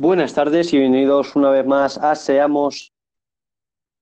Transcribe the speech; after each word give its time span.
Buenas 0.00 0.32
tardes 0.32 0.72
y 0.72 0.78
bienvenidos 0.78 1.36
una 1.36 1.50
vez 1.50 1.66
más 1.66 1.98
a 1.98 2.14
Seamos 2.14 2.90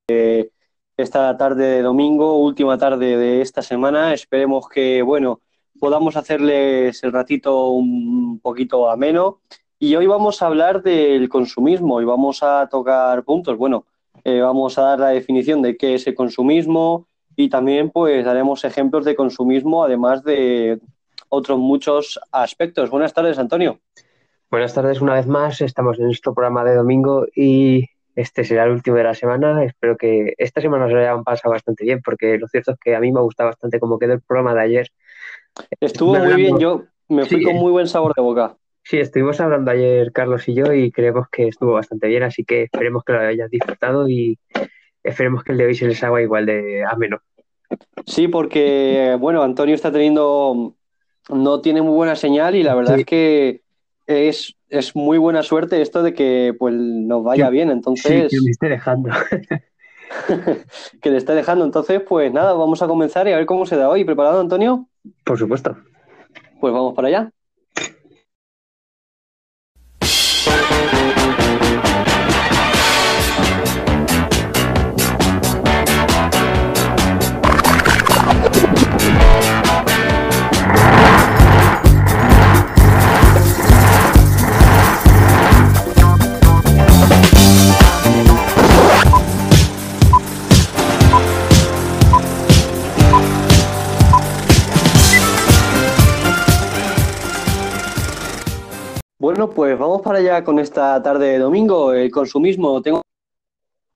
eh, 0.07 0.49
esta 0.95 1.35
tarde 1.35 1.65
de 1.65 1.81
domingo, 1.81 2.37
última 2.37 2.77
tarde 2.77 3.17
de 3.17 3.41
esta 3.41 3.61
semana. 3.61 4.13
Esperemos 4.13 4.69
que, 4.69 5.01
bueno, 5.01 5.41
podamos 5.77 6.15
hacerles 6.15 7.03
el 7.03 7.11
ratito 7.11 7.71
un 7.71 8.39
poquito 8.39 8.89
ameno. 8.89 9.41
Y 9.77 9.93
hoy 9.97 10.07
vamos 10.07 10.41
a 10.41 10.45
hablar 10.45 10.83
del 10.83 11.27
consumismo 11.27 11.99
y 11.99 12.05
vamos 12.05 12.43
a 12.43 12.69
tocar 12.69 13.25
puntos. 13.25 13.57
Bueno, 13.57 13.85
eh, 14.23 14.39
vamos 14.39 14.77
a 14.77 14.83
dar 14.83 14.99
la 15.01 15.09
definición 15.09 15.61
de 15.61 15.75
qué 15.75 15.95
es 15.95 16.07
el 16.07 16.15
consumismo 16.15 17.09
y 17.35 17.49
también 17.49 17.89
pues 17.89 18.23
daremos 18.23 18.63
ejemplos 18.63 19.03
de 19.03 19.17
consumismo, 19.17 19.83
además 19.83 20.23
de 20.23 20.79
otros 21.27 21.59
muchos 21.59 22.17
aspectos. 22.31 22.89
Buenas 22.89 23.13
tardes, 23.13 23.37
Antonio. 23.37 23.81
Buenas 24.51 24.73
tardes 24.73 24.99
una 24.99 25.13
vez 25.13 25.27
más, 25.27 25.61
estamos 25.61 25.99
en 25.99 26.05
nuestro 26.05 26.33
programa 26.33 26.63
de 26.63 26.73
domingo 26.73 27.27
y 27.35 27.85
este 28.15 28.43
será 28.43 28.63
el 28.63 28.71
último 28.71 28.97
de 28.97 29.03
la 29.03 29.13
semana. 29.13 29.63
Espero 29.63 29.95
que 29.95 30.33
esta 30.39 30.59
semana 30.59 30.87
se 30.87 30.97
hayan 30.97 31.23
pasado 31.23 31.51
bastante 31.51 31.83
bien 31.83 32.01
porque 32.03 32.39
lo 32.39 32.47
cierto 32.47 32.71
es 32.71 32.79
que 32.79 32.95
a 32.95 32.99
mí 32.99 33.11
me 33.11 33.21
gusta 33.21 33.45
bastante 33.45 33.79
cómo 33.79 33.99
quedó 33.99 34.13
el 34.13 34.21
programa 34.21 34.55
de 34.55 34.61
ayer. 34.61 34.87
Estuvo 35.79 36.15
muy 36.15 36.33
bien, 36.33 36.57
yo 36.57 36.85
me 37.09 37.25
fui 37.25 37.43
con 37.43 37.57
muy 37.57 37.71
buen 37.71 37.87
sabor 37.87 38.15
de 38.15 38.23
boca. 38.23 38.57
Sí, 38.81 38.97
estuvimos 38.97 39.39
hablando 39.39 39.69
ayer 39.69 40.11
Carlos 40.11 40.49
y 40.49 40.55
yo 40.55 40.73
y 40.73 40.91
creemos 40.91 41.27
que 41.29 41.49
estuvo 41.49 41.73
bastante 41.73 42.07
bien, 42.07 42.23
así 42.23 42.43
que 42.43 42.63
esperemos 42.63 43.03
que 43.03 43.13
lo 43.13 43.19
hayas 43.19 43.51
disfrutado 43.51 44.09
y 44.09 44.39
esperemos 45.03 45.43
que 45.43 45.51
el 45.51 45.59
de 45.59 45.65
hoy 45.67 45.75
se 45.75 45.87
les 45.87 46.03
haga 46.03 46.23
igual 46.23 46.47
de 46.47 46.83
ameno. 46.85 47.19
Sí, 48.07 48.27
porque 48.27 49.15
bueno, 49.19 49.43
Antonio 49.43 49.75
está 49.75 49.91
teniendo, 49.91 50.73
no 51.29 51.61
tiene 51.61 51.83
muy 51.83 51.93
buena 51.93 52.15
señal 52.15 52.55
y 52.55 52.63
la 52.63 52.73
verdad 52.73 52.97
es 52.97 53.05
que 53.05 53.61
es, 54.09 54.55
es 54.69 54.95
muy 54.95 55.19
buena 55.19 55.43
suerte 55.43 55.81
esto 55.81 56.01
de 56.01 56.13
que 56.13 56.55
pues 56.57 56.73
nos 56.73 57.23
vaya 57.23 57.49
bien. 57.49 57.69
Entonces. 57.69 58.31
Sí, 58.31 58.37
que 58.37 58.43
me 58.43 58.51
esté 58.51 58.67
dejando. 58.67 59.09
que 61.01 61.11
le 61.11 61.17
esté 61.17 61.35
dejando. 61.35 61.63
Entonces, 61.63 62.01
pues 62.01 62.33
nada, 62.33 62.53
vamos 62.53 62.81
a 62.81 62.87
comenzar 62.87 63.27
y 63.27 63.33
a 63.33 63.37
ver 63.37 63.45
cómo 63.45 63.67
se 63.67 63.75
da 63.75 63.87
hoy. 63.87 64.03
¿Preparado, 64.03 64.41
Antonio? 64.41 64.87
Por 65.23 65.37
supuesto. 65.37 65.77
Pues 66.59 66.73
vamos 66.73 66.95
para 66.95 67.07
allá. 67.07 67.31
Bueno, 99.39 99.55
pues 99.55 99.79
vamos 99.79 100.01
para 100.01 100.19
allá 100.19 100.43
con 100.43 100.59
esta 100.59 101.01
tarde 101.01 101.27
de 101.27 101.39
domingo. 101.39 101.93
El 101.93 102.11
consumismo, 102.11 102.81
tengo 102.81 103.01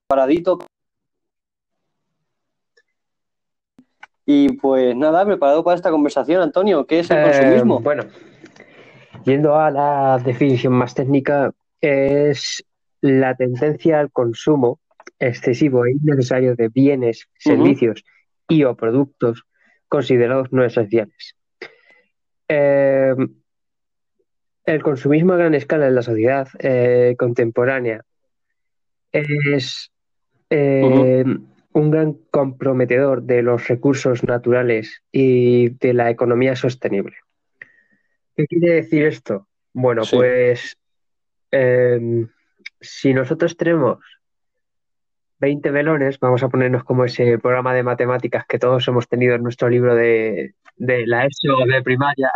paradito. 0.06 0.58
Y 4.24 4.54
pues 4.54 4.96
nada, 4.96 5.26
preparado 5.26 5.62
para 5.62 5.76
esta 5.76 5.90
conversación, 5.90 6.40
Antonio. 6.40 6.86
¿Qué 6.86 7.00
es 7.00 7.10
el 7.10 7.24
consumismo? 7.24 7.78
Eh, 7.78 7.82
bueno, 7.82 8.04
yendo 9.26 9.54
a 9.54 9.70
la 9.70 10.18
definición 10.24 10.72
más 10.72 10.94
técnica, 10.94 11.52
es 11.78 12.64
la 13.02 13.34
tendencia 13.34 14.00
al 14.00 14.10
consumo 14.10 14.80
excesivo 15.18 15.84
e 15.84 15.90
innecesario 15.90 16.56
de 16.56 16.68
bienes, 16.68 17.28
servicios 17.36 18.02
y 18.48 18.64
o 18.64 18.74
productos 18.74 19.42
considerados 19.90 20.50
no 20.52 20.64
esenciales. 20.64 21.36
Eh, 22.48 23.14
el 24.66 24.82
consumismo 24.82 25.32
a 25.32 25.36
gran 25.36 25.54
escala 25.54 25.86
en 25.86 25.94
la 25.94 26.02
sociedad 26.02 26.48
eh, 26.58 27.14
contemporánea 27.18 28.04
es 29.12 29.90
eh, 30.50 31.24
un 31.72 31.90
gran 31.90 32.14
comprometedor 32.30 33.22
de 33.22 33.42
los 33.42 33.68
recursos 33.68 34.24
naturales 34.24 35.02
y 35.12 35.70
de 35.70 35.92
la 35.92 36.10
economía 36.10 36.56
sostenible. 36.56 37.16
¿Qué 38.36 38.46
quiere 38.46 38.74
decir 38.74 39.04
esto? 39.04 39.48
Bueno, 39.72 40.02
pues 40.10 40.76
em, 41.50 42.28
si 42.80 43.14
nosotros 43.14 43.56
tenemos 43.56 43.98
20 45.44 45.70
velones, 45.72 46.18
vamos 46.20 46.42
a 46.42 46.48
ponernos 46.48 46.84
como 46.84 47.04
ese 47.04 47.38
programa 47.38 47.74
de 47.74 47.82
matemáticas 47.82 48.46
que 48.46 48.58
todos 48.58 48.88
hemos 48.88 49.06
tenido 49.08 49.34
en 49.34 49.42
nuestro 49.42 49.68
libro 49.68 49.94
de, 49.94 50.54
de 50.76 51.06
la 51.06 51.26
ESO 51.26 51.66
de 51.66 51.82
primaria. 51.82 52.30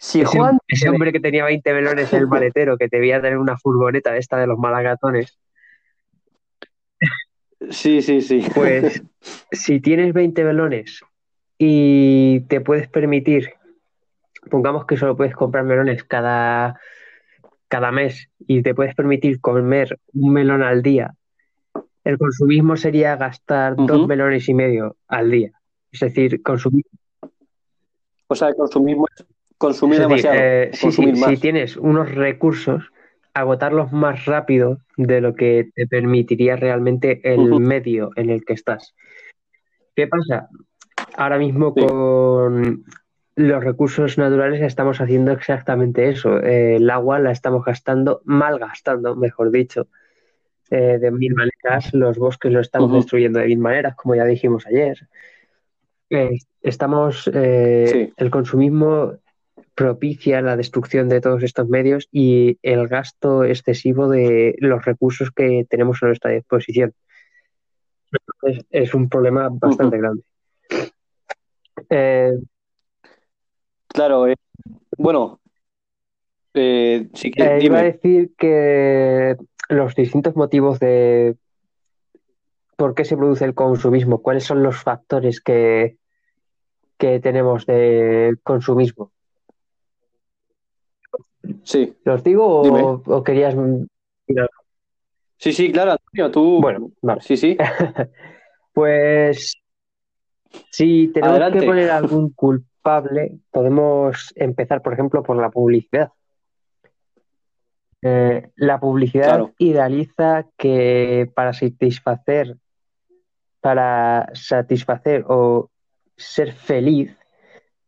Si 0.00 0.24
Juan... 0.24 0.56
ese, 0.66 0.88
hombre 0.88 1.12
que 1.12 1.20
tenía 1.20 1.44
20 1.44 1.72
velones 1.74 2.10
en 2.14 2.20
el 2.20 2.26
maletero, 2.26 2.78
que 2.78 2.88
debía 2.90 3.20
tener 3.20 3.36
una 3.36 3.58
furgoneta 3.58 4.16
esta 4.16 4.38
de 4.38 4.46
los 4.46 4.58
malagatones. 4.58 5.38
Sí, 7.68 8.00
sí, 8.00 8.22
sí. 8.22 8.46
Pues 8.54 9.02
si 9.52 9.80
tienes 9.80 10.14
20 10.14 10.42
velones 10.42 11.02
y 11.58 12.40
te 12.48 12.62
puedes 12.62 12.88
permitir, 12.88 13.52
pongamos 14.50 14.86
que 14.86 14.96
solo 14.96 15.18
puedes 15.18 15.34
comprar 15.34 15.64
melones 15.64 16.02
cada, 16.02 16.80
cada 17.68 17.92
mes 17.92 18.30
y 18.38 18.62
te 18.62 18.74
puedes 18.74 18.94
permitir 18.94 19.38
comer 19.42 19.98
un 20.14 20.32
melón 20.32 20.62
al 20.62 20.82
día, 20.82 21.14
el 22.04 22.18
consumismo 22.18 22.76
sería 22.76 23.16
gastar 23.16 23.76
dos 23.76 24.06
melones 24.06 24.48
y 24.48 24.54
medio 24.54 24.96
al 25.08 25.30
día. 25.30 25.52
Es 25.90 26.00
decir, 26.00 26.42
consumir 26.42 26.84
o 28.26 28.34
sea, 28.34 28.48
el 28.48 28.56
consumismo 28.56 29.06
es 29.14 29.24
consumir 29.58 30.00
demasiado. 30.00 30.36
Eh, 30.36 30.70
si 30.72 31.36
tienes 31.36 31.76
unos 31.76 32.12
recursos, 32.14 32.90
agotarlos 33.34 33.92
más 33.92 34.24
rápido 34.24 34.78
de 34.96 35.20
lo 35.20 35.34
que 35.34 35.70
te 35.74 35.86
permitiría 35.86 36.56
realmente 36.56 37.20
el 37.24 37.60
medio 37.60 38.10
en 38.16 38.30
el 38.30 38.44
que 38.44 38.54
estás. 38.54 38.94
¿Qué 39.94 40.06
pasa? 40.06 40.48
Ahora 41.16 41.38
mismo 41.38 41.74
con 41.74 42.84
los 43.36 43.64
recursos 43.64 44.18
naturales 44.18 44.62
estamos 44.62 45.00
haciendo 45.00 45.32
exactamente 45.32 46.08
eso. 46.08 46.40
Eh, 46.40 46.76
el 46.76 46.90
agua 46.90 47.18
la 47.18 47.32
estamos 47.32 47.64
gastando, 47.64 48.20
mal 48.24 48.58
gastando, 48.58 49.16
mejor 49.16 49.50
dicho, 49.50 49.88
eh, 50.70 50.98
de 50.98 51.10
mil 51.10 51.34
maneras. 51.34 51.92
Los 51.92 52.18
bosques 52.18 52.52
lo 52.52 52.60
estamos 52.60 52.92
destruyendo 52.92 53.38
de 53.38 53.46
mil 53.46 53.58
maneras, 53.58 53.94
como 53.94 54.14
ya 54.14 54.24
dijimos 54.24 54.66
ayer. 54.66 55.08
Estamos, 56.62 57.30
eh, 57.32 58.12
el 58.16 58.30
consumismo 58.30 59.14
propicia 59.74 60.40
la 60.40 60.56
destrucción 60.56 61.08
de 61.08 61.20
todos 61.20 61.42
estos 61.42 61.68
medios 61.68 62.08
y 62.12 62.58
el 62.62 62.86
gasto 62.86 63.44
excesivo 63.44 64.08
de 64.08 64.54
los 64.58 64.84
recursos 64.84 65.30
que 65.32 65.66
tenemos 65.68 66.02
a 66.02 66.06
nuestra 66.06 66.30
disposición. 66.30 66.94
Es, 68.70 68.94
un 68.94 69.08
problema 69.08 69.48
bastante 69.50 69.98
grande. 69.98 70.22
Eh, 71.90 72.38
claro, 73.88 74.28
eh, 74.28 74.36
bueno, 74.96 75.40
sí 76.54 77.30
que, 77.32 77.58
iba 77.60 77.80
a 77.80 77.82
decir 77.82 78.32
que 78.38 79.36
los 79.68 79.94
distintos 79.94 80.36
motivos 80.36 80.78
de 80.78 81.36
por 82.76 82.94
qué 82.94 83.04
se 83.04 83.16
produce 83.16 83.44
el 83.44 83.54
consumismo, 83.54 84.22
cuáles 84.22 84.44
son 84.44 84.62
los 84.62 84.76
factores 84.82 85.40
que, 85.40 85.96
que 86.98 87.20
tenemos 87.20 87.66
de 87.66 88.36
consumismo. 88.42 89.12
Sí. 91.62 91.96
¿Los 92.04 92.24
digo 92.24 93.02
o, 93.04 93.22
querías.? 93.22 93.54
Sí, 95.36 95.52
sí, 95.52 95.72
claro, 95.72 95.92
Antonio, 95.92 96.30
tú. 96.30 96.60
Bueno, 96.60 96.90
vale. 97.02 97.20
Sí, 97.22 97.36
sí. 97.36 97.56
pues. 98.72 99.56
Si 100.70 101.08
tenemos 101.08 101.52
que 101.52 101.62
poner 101.62 101.90
algún 101.90 102.30
culpable, 102.30 103.38
podemos 103.50 104.32
empezar, 104.36 104.82
por 104.82 104.92
ejemplo, 104.92 105.22
por 105.22 105.36
la 105.36 105.50
publicidad. 105.50 106.12
Eh, 108.06 108.50
la 108.56 108.78
publicidad 108.80 109.46
idealiza 109.56 110.46
que 110.58 111.30
para 111.34 111.54
satisfacer, 111.54 112.58
para 113.62 114.28
satisfacer 114.34 115.24
o 115.26 115.70
ser 116.14 116.52
feliz, 116.52 117.16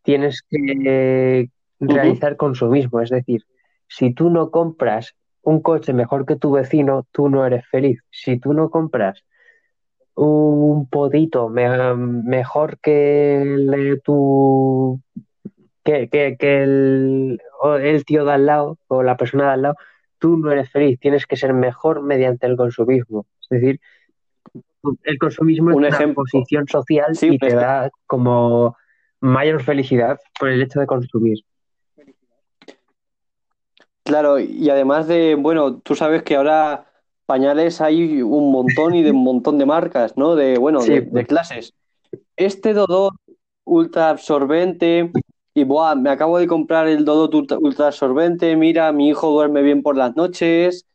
tienes 0.01 0.41
que 0.49 1.51
realizar 1.79 2.39
consumismo. 2.39 3.03
Es 3.03 3.11
decir, 3.11 3.43
si 3.89 4.15
tú 4.15 4.31
no 4.31 4.51
compras 4.51 5.15
un 5.43 5.61
coche 5.61 5.93
mejor 5.93 6.25
que 6.25 6.37
tu 6.37 6.51
vecino, 6.51 7.07
tú 7.13 7.29
no 7.29 7.45
eres 7.45 7.67
feliz. 7.69 8.01
Si 8.11 8.39
tú 8.39 8.55
no 8.55 8.71
compras 8.71 9.23
un 10.15 10.89
podito 10.89 11.51
mejor 11.51 12.79
que 12.81 13.43
el 13.43 14.01
tu 14.03 14.99
que, 15.85 16.09
que, 16.09 16.63
el, 16.63 17.39
el, 17.83 18.05
tío 18.07 18.25
de 18.25 18.33
al 18.33 18.47
lado 18.47 18.79
o 18.89 19.03
la 19.03 19.19
persona 19.19 19.45
de 19.45 19.51
al 19.51 19.63
lado, 19.63 19.77
tú 20.27 20.37
no 20.37 20.51
eres 20.51 20.69
feliz, 20.71 20.99
tienes 20.99 21.25
que 21.25 21.37
ser 21.37 21.55
mejor 21.55 22.03
mediante 22.03 22.47
el 22.47 22.57
consumismo. 22.57 23.27
Es 23.43 23.61
decir, 23.61 23.81
el 25.05 25.19
consumismo 25.19 25.71
es 25.71 25.77
una 25.77 26.15
posición 26.15 26.67
social 26.67 27.13
y 27.21 27.39
te 27.39 27.55
da 27.55 27.91
como 28.07 28.77
mayor 29.21 29.63
felicidad 29.63 30.19
por 30.39 30.49
el 30.49 30.63
hecho 30.63 30.81
de 30.81 30.87
consumir. 30.87 31.39
Claro, 34.03 34.39
y 34.39 34.69
además 34.69 35.07
de, 35.07 35.37
bueno, 35.37 35.79
tú 35.79 35.95
sabes 35.95 36.23
que 36.23 36.37
ahora 36.37 36.87
pañales 37.25 37.81
hay 37.81 38.23
un 38.23 38.51
montón 38.51 38.95
y 38.95 39.03
de 39.03 39.13
un 39.13 39.23
montón 39.23 39.59
de 39.59 39.67
marcas, 39.67 40.17
¿no? 40.17 40.35
De, 40.35 40.59
bueno, 40.59 40.81
de, 40.83 41.27
clases. 41.27 41.73
Este 42.37 42.73
Dodo 42.73 43.13
ultra 43.65 44.11
absorbente, 44.11 45.11
y 45.57 45.65
buah, 45.65 45.95
me 45.95 46.11
acabo 46.11 46.37
de 46.37 46.47
comprar 46.47 46.87
el 46.87 47.07
Dodo 47.07 47.31
ultra, 47.61 47.87
absorbente, 47.87 48.55
mira, 48.57 48.93
mi 48.93 49.09
hijo 49.09 49.31
duerme 49.31 49.63
bien 49.63 49.83
por 49.83 49.97
las 49.97 50.15
noches, 50.15 50.87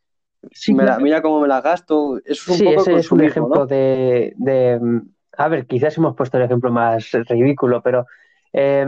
mira 0.68 1.20
cómo 1.20 1.40
me 1.40 1.48
la 1.48 1.60
gasto. 1.60 2.18
Eso 2.24 2.52
es 2.52 2.60
un 2.60 2.66
poco 2.66 2.80
ese 2.82 2.94
es 2.94 3.10
un 3.10 3.24
ejemplo 3.24 3.66
de, 3.66 4.36
A 5.36 5.48
ver, 5.48 5.66
quizás 5.66 5.98
hemos 5.98 6.14
puesto 6.14 6.38
el 6.38 6.44
ejemplo 6.44 6.70
más 6.70 7.10
ridículo, 7.10 7.82
pero 7.82 8.06
eh, 8.52 8.86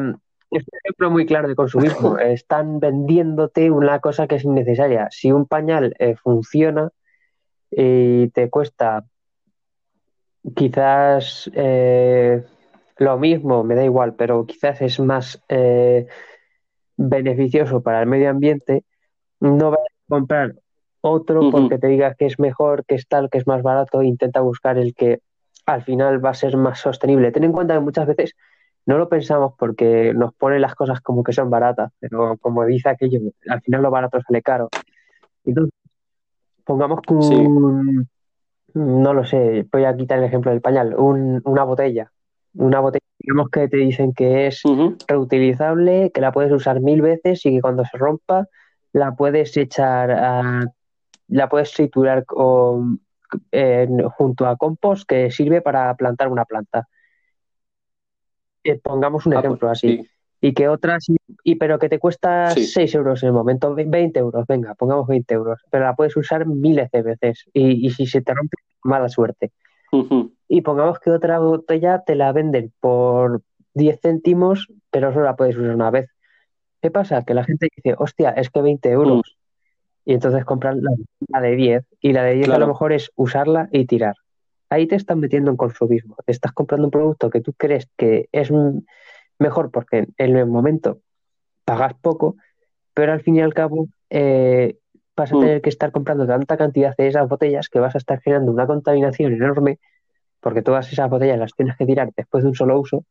es 0.53 0.63
un 0.63 0.79
ejemplo 0.85 1.11
muy 1.11 1.27
claro 1.27 1.49
de 1.49 1.57
consumismo. 1.57 2.19
Están 2.21 2.79
vendiéndote 2.79 3.73
una 3.73 3.99
cosa 3.99 4.29
que 4.29 4.37
es 4.37 4.45
innecesaria. 4.45 5.09
Si 5.11 5.33
un 5.33 5.45
pañal 5.45 5.97
eh, 5.99 6.15
funciona 6.15 6.93
y 7.69 8.29
te 8.29 8.49
cuesta 8.49 9.05
quizás 10.55 11.51
eh, 11.53 12.45
lo 12.97 13.19
mismo, 13.19 13.65
me 13.65 13.75
da 13.75 13.85
igual, 13.85 14.15
pero 14.15 14.47
quizás 14.47 14.81
es 14.83 15.01
más 15.01 15.43
eh, 15.49 16.07
beneficioso 16.97 17.83
para 17.83 18.01
el 18.01 18.07
medio 18.07 18.31
ambiente, 18.31 18.85
no 19.41 19.71
vas 19.71 19.81
a 19.81 20.09
comprar 20.09 20.55
otro 21.01 21.51
porque 21.51 21.79
te 21.79 21.89
digas 21.89 22.17
que 22.17 22.27
es 22.27 22.39
mejor, 22.39 22.85
que 22.87 22.95
es 22.95 23.07
tal, 23.07 23.29
que 23.29 23.39
es 23.39 23.47
más 23.47 23.63
barato, 23.63 24.03
intenta 24.03 24.41
buscar 24.41 24.79
el 24.79 24.95
que 24.95 25.21
al 25.67 25.83
final 25.83 26.25
va 26.25 26.31
a 26.31 26.35
ser 26.35 26.57
más 26.57 26.79
sostenible. 26.79 27.31
Ten 27.31 27.45
en 27.45 27.53
cuenta 27.53 27.75
que 27.75 27.81
muchas 27.81 28.07
veces 28.07 28.35
no 28.87 28.97
lo 28.99 29.09
pensamos 29.09 29.55
porque 29.59 30.13
nos 30.15 30.35
ponen 30.35 30.63
las 30.63 30.75
cosas 30.75 31.01
como 31.01 31.23
que 31.23 31.33
son 31.33 31.51
baratas, 31.51 31.93
pero 32.01 32.37
como 32.39 32.65
dice 32.65 32.89
aquello, 32.89 33.21
al 33.49 33.61
final 33.61 33.83
lo 33.83 33.91
barato 33.91 34.19
sale 34.27 34.43
caro. 34.43 34.69
Entonces, 35.45 35.75
pongamos 36.65 37.01
que 37.03 37.13
un, 37.13 38.09
no 38.75 39.15
lo 39.15 39.25
sé, 39.25 39.67
voy 39.71 39.85
a 39.85 39.97
quitar 39.97 40.19
el 40.19 40.25
ejemplo 40.25 40.51
del 40.51 40.61
pañal, 40.61 40.95
una 40.97 41.65
botella, 41.65 42.11
una 42.55 42.81
botella, 42.81 43.05
digamos 43.19 43.51
que 43.51 43.69
te 43.69 43.77
dicen 43.77 44.13
que 44.13 44.47
es 44.47 44.63
reutilizable, 45.09 46.11
que 46.13 46.21
la 46.21 46.33
puedes 46.33 46.53
usar 46.53 46.81
mil 46.81 47.03
veces 47.03 47.45
y 47.47 47.55
que 47.55 47.61
cuando 47.61 47.85
se 47.85 47.97
rompa 47.99 48.49
la 48.93 49.17
puedes 49.17 49.57
echar 49.57 50.11
a, 50.11 50.65
la 51.29 51.49
puedes 51.49 51.73
triturar 51.73 52.25
con, 52.25 53.01
junto 54.17 54.47
a 54.47 54.57
compost 54.57 55.09
que 55.09 55.31
sirve 55.31 55.61
para 55.61 55.95
plantar 55.97 56.29
una 56.29 56.45
planta. 56.45 56.89
Pongamos 58.83 59.27
un 59.27 59.35
ah, 59.35 59.37
pues 59.37 59.45
ejemplo 59.45 59.71
así. 59.71 60.09
Y 60.41 60.53
que 60.53 60.69
otras, 60.69 61.07
y, 61.43 61.55
pero 61.57 61.79
que 61.79 61.89
te 61.89 61.99
cuesta 61.99 62.51
6 62.51 62.95
euros 62.95 63.23
en 63.23 63.29
el 63.29 63.33
momento, 63.33 63.75
20 63.75 64.19
euros, 64.19 64.47
venga, 64.47 64.75
pongamos 64.75 65.07
20 65.09 65.35
euros, 65.35 65.61
pero 65.71 65.85
la 65.85 65.97
puedes 65.97 66.17
usar 66.17 66.47
miles 66.47 66.91
de 66.91 67.03
veces. 67.03 67.45
Y, 67.53 67.91
si 67.91 68.07
se 68.07 68.21
te 68.21 68.35
rompe, 68.35 68.59
mala 68.83 69.09
suerte. 69.09 69.53
Y 70.47 70.61
pongamos 70.61 70.99
que 71.01 71.11
otra 71.11 71.39
botella 71.39 72.03
te 72.05 72.15
la 72.15 72.31
venden 72.33 72.73
por 72.79 73.41
10 73.73 73.99
céntimos, 74.01 74.69
pero 74.91 75.11
solo 75.11 75.25
la 75.25 75.37
puedes 75.37 75.57
usar 75.57 75.75
una 75.75 75.91
vez. 75.91 76.11
¿Qué 76.83 76.91
pasa? 76.91 77.23
Que 77.25 77.33
la 77.33 77.45
gente 77.45 77.69
dice, 77.75 77.97
hostia, 77.99 78.31
es 78.31 78.51
que 78.51 78.61
20 78.61 78.91
euros. 78.91 79.21
Mm. 79.21 80.11
Y 80.11 80.13
entonces 80.13 80.45
compran 80.45 80.83
la, 81.29 81.41
de 81.41 81.57
10. 81.57 81.85
Y 82.01 82.13
la 82.13 82.25
de 82.25 82.35
10 82.35 82.51
a 82.51 82.59
lo 82.59 82.69
mejor 82.69 82.93
es 82.93 83.11
usarla 83.17 83.71
y 83.73 83.87
tirar 83.87 84.15
ahí 84.75 84.87
te 84.87 84.97
estás 84.97 85.17
metiendo 85.17 85.51
en 85.51 85.57
consumismo. 85.57 86.17
Te 86.25 86.33
estás 86.33 86.53
comprando 86.53 86.87
un 86.87 86.91
producto 86.91 87.31
que 87.31 87.41
tú 87.41 87.53
crees 87.55 87.89
que 87.97 88.29
es 88.33 88.51
mejor 89.39 89.71
porque 89.71 90.09
en 90.19 90.37
el 90.37 90.47
momento 90.47 91.01
pagas 91.65 91.95
poco, 91.95 92.37
pero 92.93 93.13
al 93.13 93.23
fin 93.23 93.37
y 93.37 93.41
al 93.41 93.55
cabo 93.55 93.89
eh, 94.11 94.77
vas 95.17 95.33
a 95.33 95.37
mm. 95.37 95.41
tener 95.41 95.63
que 95.63 95.71
estar 95.71 95.93
comprando 95.93 96.27
tanta 96.27 96.57
cantidad 96.57 96.95
de 96.97 97.09
esas 97.09 97.29
botellas 97.29 97.69
que 97.69 97.81
vas 97.81 97.95
a 97.95 97.99
estar 97.99 98.21
generando 98.21 98.53
una 98.53 98.67
contaminación 98.67 99.33
enorme 99.33 99.79
porque 100.41 100.63
todas 100.63 100.93
esas 100.93 101.09
botellas 101.09 101.39
las 101.39 101.55
tienes 101.55 101.77
que 101.77 101.87
tirar 101.87 102.11
después 102.17 102.45
de 102.45 102.51
un 102.51 102.55
solo 102.55 102.79
uso 102.79 103.05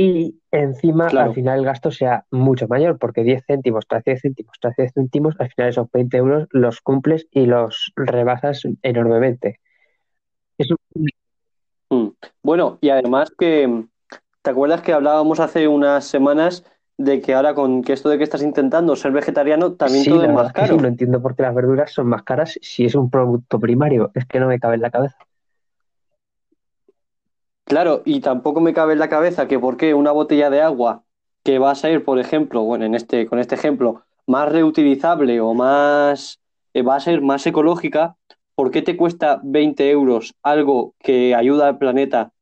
y 0.00 0.40
encima 0.52 1.08
al 1.08 1.34
final 1.34 1.58
el 1.58 1.64
gasto 1.64 1.90
sea 1.90 2.24
mucho 2.30 2.68
mayor 2.68 2.98
porque 2.98 3.24
10 3.24 3.44
céntimos 3.44 3.84
tras 3.88 4.04
10 4.04 4.22
céntimos 4.22 4.56
tras 4.60 4.76
10 4.76 4.92
céntimos 4.94 5.34
al 5.40 5.50
final 5.50 5.70
esos 5.70 5.90
20 5.90 6.16
euros 6.16 6.48
los 6.52 6.80
cumples 6.80 7.26
y 7.32 7.46
los 7.46 7.92
rebasas 7.96 8.62
enormemente. 8.82 9.58
Mm. 11.90 12.08
Bueno, 12.44 12.78
y 12.80 12.90
además 12.90 13.32
que, 13.36 13.86
¿te 14.42 14.50
acuerdas 14.50 14.82
que 14.82 14.92
hablábamos 14.92 15.40
hace 15.40 15.66
unas 15.66 16.04
semanas 16.04 16.64
de 16.98 17.20
que 17.20 17.32
ahora 17.32 17.54
con 17.54 17.82
que 17.82 17.92
esto 17.92 18.08
de 18.08 18.18
que 18.18 18.24
estás 18.24 18.42
intentando 18.42 18.96
ser 18.96 19.12
vegetariano, 19.12 19.72
también 19.74 20.04
todo 20.04 20.24
es 20.24 20.32
más 20.32 20.52
caro? 20.52 20.76
no 20.76 20.88
entiendo 20.88 21.22
por 21.22 21.36
qué 21.36 21.42
las 21.42 21.54
verduras 21.54 21.92
son 21.92 22.08
más 22.08 22.24
caras 22.24 22.58
si 22.60 22.84
es 22.84 22.94
un 22.96 23.08
producto 23.08 23.58
primario. 23.60 24.10
Es 24.14 24.26
que 24.26 24.40
no 24.40 24.48
me 24.48 24.58
cabe 24.58 24.74
en 24.74 24.82
la 24.82 24.90
cabeza. 24.90 25.16
Claro, 27.64 28.02
y 28.04 28.20
tampoco 28.20 28.60
me 28.60 28.74
cabe 28.74 28.94
en 28.94 28.98
la 28.98 29.08
cabeza 29.08 29.46
que 29.46 29.58
por 29.58 29.76
qué 29.76 29.94
una 29.94 30.10
botella 30.10 30.50
de 30.50 30.60
agua 30.60 31.04
que 31.44 31.58
va 31.58 31.70
a 31.70 31.76
ser, 31.76 32.04
por 32.04 32.18
ejemplo, 32.18 32.62
bueno, 32.62 32.84
en 32.84 32.94
este, 32.94 33.26
con 33.26 33.38
este 33.38 33.54
ejemplo, 33.54 34.02
más 34.26 34.50
reutilizable 34.50 35.40
o 35.40 35.54
más 35.54 36.40
eh, 36.74 36.82
va 36.82 36.96
a 36.96 37.00
ser 37.00 37.20
más 37.20 37.46
ecológica, 37.46 38.16
¿por 38.54 38.70
qué 38.70 38.82
te 38.82 38.96
cuesta 38.96 39.40
20 39.44 39.88
euros 39.90 40.34
algo 40.42 40.94
que 40.98 41.34
ayuda 41.34 41.68
al 41.68 41.78
planeta 41.78 42.32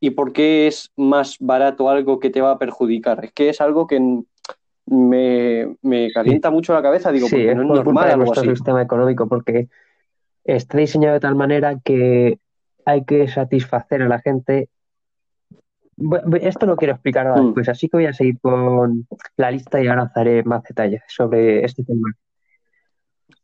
y 0.00 0.10
por 0.10 0.32
qué 0.32 0.66
es 0.66 0.90
más 0.96 1.36
barato 1.38 1.90
algo 1.90 2.18
que 2.18 2.30
te 2.30 2.40
va 2.40 2.52
a 2.52 2.58
perjudicar? 2.58 3.24
Es 3.24 3.32
que 3.32 3.50
es 3.50 3.60
algo 3.60 3.86
que 3.86 4.00
me, 4.86 6.10
calienta 6.12 6.50
mucho 6.50 6.72
la 6.72 6.82
cabeza, 6.82 7.12
digo, 7.12 7.28
porque 7.28 7.54
no 7.54 7.62
es 7.62 7.68
normal 7.68 8.10
algo 8.10 8.24
nuestro 8.24 8.54
sistema 8.54 8.82
económico, 8.82 9.28
porque 9.28 9.68
está 10.42 10.78
diseñado 10.78 11.14
de 11.14 11.20
tal 11.20 11.36
manera 11.36 11.78
que 11.84 12.38
hay 12.86 13.04
que 13.04 13.28
satisfacer 13.28 14.02
a 14.02 14.08
la 14.08 14.20
gente. 14.20 14.70
Esto 16.40 16.64
lo 16.64 16.76
quiero 16.76 16.94
explicar 16.94 17.26
ahora, 17.26 17.42
mm. 17.42 17.54
pues 17.54 17.68
así 17.68 17.88
que 17.88 17.98
voy 17.98 18.06
a 18.06 18.14
seguir 18.14 18.40
con 18.40 19.06
la 19.36 19.50
lista 19.50 19.82
y 19.82 19.86
ahora 19.86 20.10
haré 20.14 20.42
más 20.44 20.62
detalles 20.62 21.02
sobre 21.08 21.62
este 21.62 21.84
tema. 21.84 22.08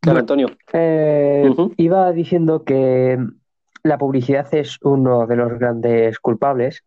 Antonio. 0.07 0.49
Eh, 0.73 1.53
iba 1.77 2.13
diciendo 2.13 2.65
que 2.65 3.19
la 3.87 3.99
publicidad 3.99 4.53
es 4.55 4.79
uno 4.83 5.27
de 5.27 5.37
los 5.37 5.59
grandes 5.59 6.19
culpables. 6.19 6.85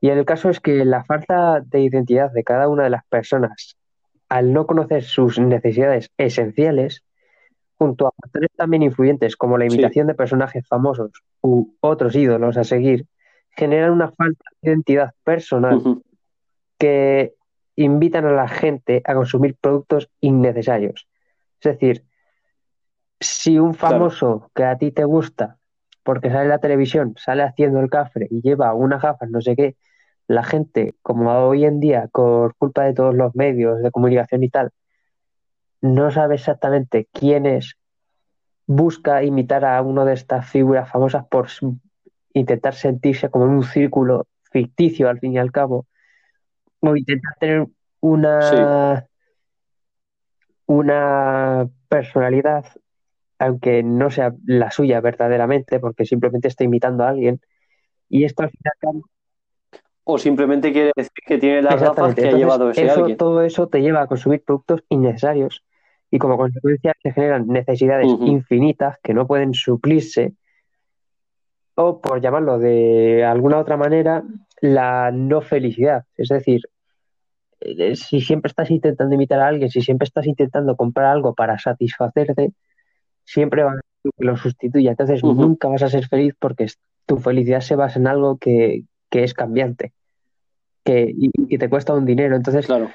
Y 0.00 0.08
el 0.08 0.24
caso 0.24 0.48
es 0.50 0.60
que 0.60 0.84
la 0.84 1.04
falta 1.04 1.60
de 1.60 1.80
identidad 1.80 2.32
de 2.32 2.44
cada 2.44 2.68
una 2.68 2.84
de 2.84 2.90
las 2.90 3.04
personas 3.06 3.76
al 4.30 4.52
no 4.52 4.66
conocer 4.66 5.02
sus 5.02 5.38
necesidades 5.38 6.10
esenciales, 6.16 7.04
junto 7.76 8.06
a 8.06 8.12
factores 8.12 8.50
también 8.56 8.82
influyentes 8.82 9.36
como 9.36 9.58
la 9.58 9.66
imitación 9.66 10.06
de 10.06 10.14
personajes 10.14 10.66
famosos 10.68 11.10
u 11.42 11.74
otros 11.80 12.14
ídolos 12.14 12.56
a 12.56 12.64
seguir, 12.64 13.06
generan 13.50 13.90
una 13.90 14.12
falta 14.12 14.44
de 14.62 14.70
identidad 14.70 15.12
personal 15.24 15.82
que 16.78 17.34
invitan 17.74 18.24
a 18.26 18.32
la 18.32 18.46
gente 18.46 19.02
a 19.04 19.14
consumir 19.14 19.56
productos 19.60 20.08
innecesarios. 20.20 21.08
Es 21.60 21.72
decir, 21.72 22.04
si 23.18 23.58
un 23.58 23.74
famoso 23.74 24.50
que 24.54 24.64
a 24.64 24.78
ti 24.78 24.92
te 24.92 25.04
gusta, 25.04 25.58
porque 26.02 26.30
sale 26.30 26.44
en 26.44 26.48
la 26.50 26.58
televisión, 26.58 27.14
sale 27.16 27.42
haciendo 27.42 27.80
el 27.80 27.90
cafre 27.90 28.26
y 28.30 28.40
lleva 28.42 28.74
unas 28.74 29.02
gafas, 29.02 29.30
no 29.30 29.40
sé 29.40 29.56
qué, 29.56 29.76
la 30.26 30.44
gente, 30.44 30.94
como 31.02 31.30
hoy 31.32 31.64
en 31.64 31.80
día, 31.80 32.08
por 32.12 32.54
culpa 32.54 32.84
de 32.84 32.94
todos 32.94 33.14
los 33.14 33.34
medios 33.34 33.82
de 33.82 33.90
comunicación 33.90 34.42
y 34.44 34.48
tal, 34.48 34.70
no 35.80 36.10
sabe 36.10 36.36
exactamente 36.36 37.08
quién 37.12 37.46
es, 37.46 37.76
busca 38.66 39.22
imitar 39.24 39.64
a 39.64 39.82
uno 39.82 40.04
de 40.04 40.14
estas 40.14 40.48
figuras 40.48 40.88
famosas 40.88 41.26
por 41.26 41.48
intentar 42.32 42.74
sentirse 42.74 43.28
como 43.28 43.46
en 43.46 43.50
un 43.50 43.64
círculo 43.64 44.28
ficticio 44.52 45.08
al 45.08 45.18
fin 45.18 45.32
y 45.32 45.38
al 45.38 45.50
cabo, 45.50 45.86
o 46.80 46.96
intentar 46.96 47.34
tener 47.40 47.66
una, 48.00 49.06
una 50.66 51.68
personalidad 51.88 52.66
aunque 53.40 53.82
no 53.82 54.10
sea 54.10 54.34
la 54.44 54.70
suya 54.70 55.00
verdaderamente, 55.00 55.80
porque 55.80 56.04
simplemente 56.04 56.48
está 56.48 56.62
imitando 56.62 57.04
a 57.04 57.08
alguien. 57.08 57.40
Y 58.08 58.24
esto 58.24 58.42
al 58.42 58.50
final. 58.50 59.02
O 60.04 60.18
simplemente 60.18 60.72
quiere 60.72 60.92
decir 60.94 61.12
que 61.26 61.38
tiene 61.38 61.62
las 61.62 61.80
gafas 61.80 62.14
que 62.14 62.28
ha 62.28 62.32
llevado 62.32 62.70
ese 62.70 62.84
eso, 62.84 63.06
Todo 63.16 63.42
eso 63.42 63.68
te 63.68 63.80
lleva 63.80 64.02
a 64.02 64.06
consumir 64.06 64.42
productos 64.44 64.84
innecesarios 64.90 65.64
y 66.10 66.18
como 66.18 66.36
consecuencia 66.36 66.92
se 67.02 67.12
generan 67.12 67.46
necesidades 67.46 68.08
infinitas 68.20 68.98
que 69.02 69.14
no 69.14 69.26
pueden 69.26 69.54
suplirse 69.54 70.34
o 71.76 72.00
por 72.00 72.20
llamarlo 72.20 72.58
de 72.58 73.24
alguna 73.24 73.58
otra 73.58 73.76
manera 73.76 74.24
la 74.60 75.12
no 75.12 75.40
felicidad 75.40 76.04
es 76.16 76.28
decir 76.28 76.62
eh, 77.60 77.94
si 77.94 78.20
siempre 78.20 78.48
estás 78.48 78.70
intentando 78.70 79.14
imitar 79.14 79.38
a 79.38 79.46
alguien, 79.46 79.70
si 79.70 79.82
siempre 79.82 80.06
estás 80.06 80.26
intentando 80.26 80.76
comprar 80.76 81.06
algo 81.06 81.34
para 81.34 81.58
satisfacerte, 81.58 82.52
siempre 83.30 83.62
va 83.62 83.70
a 83.70 83.72
haber 83.72 83.84
que 84.02 84.24
lo 84.24 84.36
sustituya. 84.36 84.90
Entonces 84.90 85.22
nunca 85.22 85.68
vas 85.68 85.82
a 85.82 85.88
ser 85.88 86.08
feliz 86.08 86.34
porque 86.38 86.66
tu 87.06 87.18
felicidad 87.18 87.60
se 87.60 87.76
basa 87.76 87.98
en 87.98 88.06
algo 88.06 88.38
que, 88.38 88.84
que 89.10 89.24
es 89.24 89.34
cambiante 89.34 89.92
que, 90.84 91.12
y, 91.14 91.58
te 91.58 91.68
cuesta 91.68 91.94
un 91.94 92.06
dinero. 92.06 92.34
Entonces, 92.34 92.66
Claro. 92.66 92.90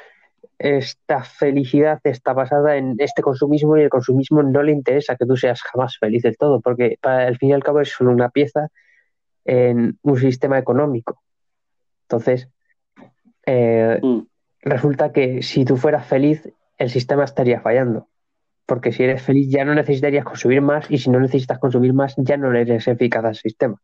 esta 0.59 1.23
felicidad 1.23 1.99
está 2.03 2.33
basada 2.33 2.77
en 2.77 2.95
este 2.99 3.21
consumismo 3.21 3.77
y 3.77 3.83
el 3.83 3.89
consumismo 3.89 4.43
no 4.43 4.63
le 4.63 4.71
interesa 4.71 5.15
que 5.15 5.25
tú 5.25 5.37
seas 5.37 5.61
jamás 5.61 5.97
feliz 5.99 6.23
del 6.23 6.37
todo, 6.37 6.61
porque 6.61 6.97
para 7.01 7.27
el 7.27 7.37
fin 7.37 7.49
y 7.49 7.53
al 7.53 7.63
cabo 7.63 7.81
es 7.81 7.89
solo 7.89 8.11
una 8.11 8.29
pieza 8.29 8.69
en 9.45 9.97
un 10.01 10.17
sistema 10.17 10.57
económico. 10.57 11.21
Entonces, 12.03 12.49
eh, 13.45 13.99
Mm. 14.01 14.21
resulta 14.61 15.11
que 15.11 15.43
si 15.43 15.65
tú 15.65 15.77
fueras 15.77 16.05
feliz, 16.07 16.51
el 16.77 16.89
sistema 16.89 17.23
estaría 17.23 17.61
fallando. 17.61 18.07
Porque 18.65 18.91
si 18.91 19.03
eres 19.03 19.21
feliz 19.21 19.49
ya 19.49 19.63
no 19.63 19.75
necesitarías 19.75 20.25
consumir 20.25 20.61
más 20.61 20.89
y 20.89 20.97
si 20.97 21.09
no 21.09 21.19
necesitas 21.19 21.59
consumir 21.59 21.93
más 21.93 22.15
ya 22.17 22.37
no 22.37 22.53
eres 22.53 22.87
eficaz 22.87 23.25
al 23.25 23.35
sistema. 23.35 23.79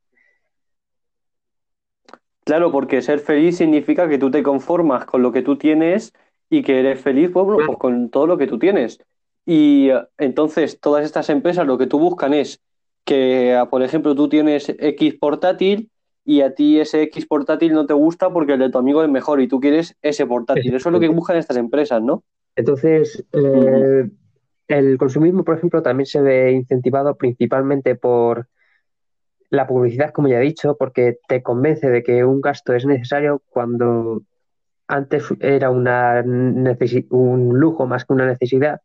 Claro, 2.44 2.72
porque 2.72 3.02
ser 3.02 3.20
feliz 3.20 3.58
significa 3.58 4.10
que 4.10 4.18
tú 4.18 4.32
te 4.32 4.42
conformas 4.42 5.06
con 5.06 5.22
lo 5.22 5.32
que 5.32 5.44
tú 5.44 5.58
tienes 5.58 6.14
y 6.50 6.64
que 6.64 6.80
eres 6.80 7.00
feliz 7.00 7.30
pues, 7.32 7.46
bueno, 7.46 7.66
pues 7.66 7.78
con 7.78 8.10
todo 8.10 8.28
lo 8.28 8.38
que 8.38 8.48
tú 8.48 8.58
tienes. 8.58 9.00
Y 9.46 9.90
eh, 9.90 10.02
entonces 10.18 10.80
todas 10.80 11.06
estas 11.06 11.30
empresas 11.30 11.66
lo 11.68 11.78
que 11.78 11.88
tú 11.88 12.00
buscan 12.00 12.34
es 12.34 12.62
que, 13.06 13.56
ah, 13.56 13.70
por 13.70 13.84
ejemplo, 13.84 14.16
tú 14.16 14.28
tienes 14.28 14.70
X 14.70 15.16
portátil 15.16 15.90
y 16.26 16.42
a 16.42 16.54
ti 16.54 16.80
ese 16.80 17.04
X 17.04 17.26
portátil 17.26 17.74
no 17.74 17.86
te 17.86 17.94
gusta 17.94 18.32
porque 18.32 18.54
el 18.54 18.60
de 18.60 18.70
tu 18.70 18.78
amigo 18.78 19.04
es 19.04 19.10
mejor 19.10 19.42
y 19.42 19.48
tú 19.48 19.60
quieres 19.60 19.96
ese 20.02 20.26
portátil. 20.26 20.74
Eso 20.74 20.90
es 20.90 20.94
lo 20.94 21.00
que 21.00 21.08
buscan 21.08 21.38
estas 21.38 21.58
empresas, 21.58 22.02
¿no? 22.02 22.24
Entonces, 22.56 23.24
eh, 23.34 24.10
el 24.74 24.98
consumismo, 24.98 25.44
por 25.44 25.58
ejemplo, 25.58 25.82
también 25.82 26.06
se 26.06 26.22
ve 26.22 26.52
incentivado 26.52 27.16
principalmente 27.16 27.96
por 27.96 28.48
la 29.50 29.68
publicidad, 29.68 30.12
como 30.14 30.28
ya 30.30 30.38
he 30.40 30.44
dicho, 30.44 30.78
porque 30.78 31.18
te 31.28 31.44
convence 31.44 31.90
de 31.90 32.04
que 32.04 32.24
un 32.24 32.40
gasto 32.42 32.74
es 32.74 32.86
necesario 32.86 33.42
cuando 33.50 34.22
antes 34.88 35.26
era 35.40 35.70
una 35.70 36.24
un 36.24 37.60
lujo 37.60 37.86
más 37.86 38.06
que 38.06 38.14
una 38.14 38.26
necesidad, 38.28 38.82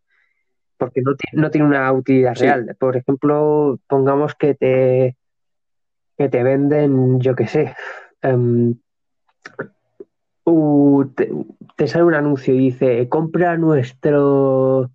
porque 0.76 1.02
no, 1.02 1.12
no 1.32 1.50
tiene 1.50 1.66
una 1.66 1.92
utilidad 1.92 2.34
Sí. 2.34 2.42
real. 2.42 2.76
Por 2.78 2.96
ejemplo, 2.96 3.78
pongamos 3.88 4.34
que 4.34 4.54
te, 4.54 5.16
que 6.18 6.28
te 6.28 6.42
venden, 6.42 7.20
yo 7.20 7.34
qué 7.36 7.46
sé, 7.46 7.74
u- 10.44 11.04
te, 11.14 11.30
te 11.76 11.86
sale 11.88 12.04
un 12.04 12.14
anuncio 12.14 12.54
y 12.54 12.58
dice, 12.58 13.08
compra 13.08 13.56
nuestro 13.56 14.90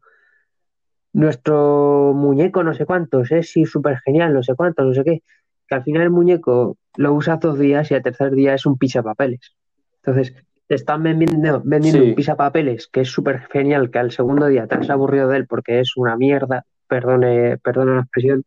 nuestro 1.13 2.13
muñeco 2.15 2.63
no 2.63 2.73
sé 2.73 2.85
cuántos, 2.85 3.31
es 3.31 3.51
sí, 3.51 3.65
súper 3.65 3.99
genial, 3.99 4.33
no 4.33 4.43
sé 4.43 4.55
cuántos, 4.55 4.85
no 4.85 4.93
sé 4.93 5.03
qué. 5.03 5.23
Que 5.67 5.75
al 5.75 5.83
final 5.83 6.03
el 6.03 6.09
muñeco 6.09 6.77
lo 6.97 7.13
usas 7.13 7.39
dos 7.39 7.57
días 7.59 7.89
y 7.91 7.95
al 7.95 8.03
tercer 8.03 8.31
día 8.31 8.53
es 8.53 8.65
un 8.65 8.77
papeles. 8.77 9.55
Entonces, 10.03 10.33
te 10.67 10.75
están 10.75 11.03
vendiendo, 11.03 11.61
vendiendo 11.65 12.03
Sí. 12.03 12.15
un 12.29 12.35
papeles 12.37 12.87
que 12.87 13.01
es 13.01 13.09
súper 13.09 13.41
genial, 13.51 13.91
que 13.91 13.99
al 13.99 14.11
segundo 14.11 14.47
día 14.47 14.67
te 14.67 14.75
has 14.75 14.89
aburrido 14.89 15.27
de 15.27 15.37
él 15.37 15.47
porque 15.47 15.79
es 15.79 15.97
una 15.97 16.15
mierda, 16.15 16.65
perdone, 16.87 17.57
perdone 17.57 17.95
la 17.95 18.01
expresión, 18.01 18.43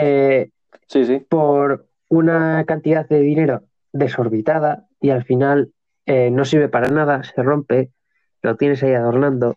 eh, 0.00 0.50
Sí, 0.88 1.04
sí. 1.04 1.24
por 1.28 1.86
una 2.08 2.64
cantidad 2.64 3.08
de 3.08 3.20
dinero 3.20 3.62
desorbitada 3.92 4.86
y 5.00 5.10
al 5.10 5.24
final 5.24 5.72
eh, 6.06 6.30
no 6.30 6.44
sirve 6.44 6.68
para 6.68 6.88
nada, 6.88 7.22
se 7.22 7.42
rompe, 7.42 7.90
lo 8.42 8.56
tienes 8.56 8.82
ahí 8.82 8.94
adornando. 8.94 9.56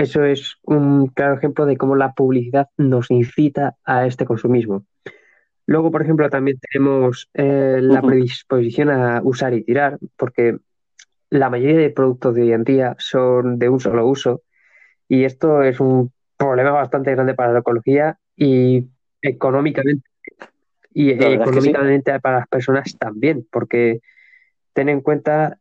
Eso 0.00 0.24
es 0.24 0.56
un 0.62 1.08
claro 1.08 1.34
ejemplo 1.34 1.66
de 1.66 1.76
cómo 1.76 1.96
la 1.96 2.12
publicidad 2.12 2.68
nos 2.76 3.10
incita 3.10 3.76
a 3.84 4.06
este 4.06 4.24
consumismo. 4.24 4.84
Luego, 5.66 5.90
por 5.90 6.02
ejemplo, 6.02 6.28
también 6.30 6.58
tenemos 6.58 7.28
eh, 7.34 7.78
la 7.80 8.02
predisposición 8.02 8.90
a 8.90 9.20
usar 9.22 9.54
y 9.54 9.62
tirar, 9.62 9.98
porque 10.16 10.58
la 11.28 11.48
mayoría 11.50 11.76
de 11.76 11.90
productos 11.90 12.34
de 12.34 12.42
hoy 12.42 12.52
en 12.52 12.64
día 12.64 12.96
son 12.98 13.58
de 13.58 13.68
un 13.68 13.78
solo 13.78 14.06
uso 14.06 14.42
y 15.06 15.24
esto 15.24 15.62
es 15.62 15.78
un 15.78 16.12
problema 16.36 16.72
bastante 16.72 17.12
grande 17.12 17.34
para 17.34 17.52
la 17.52 17.60
ecología 17.60 18.18
y 18.36 18.88
económicamente 19.22 20.10
y 20.92 21.14
La 21.14 21.28
verdad 21.28 21.32
es 21.32 21.38
que 21.38 21.60
sí. 21.60 21.68
económicamente 21.68 22.20
para 22.20 22.38
las 22.40 22.48
personas 22.48 22.96
también, 22.98 23.46
porque 23.50 24.00
ten 24.72 24.88
en 24.88 25.00
cuenta, 25.00 25.58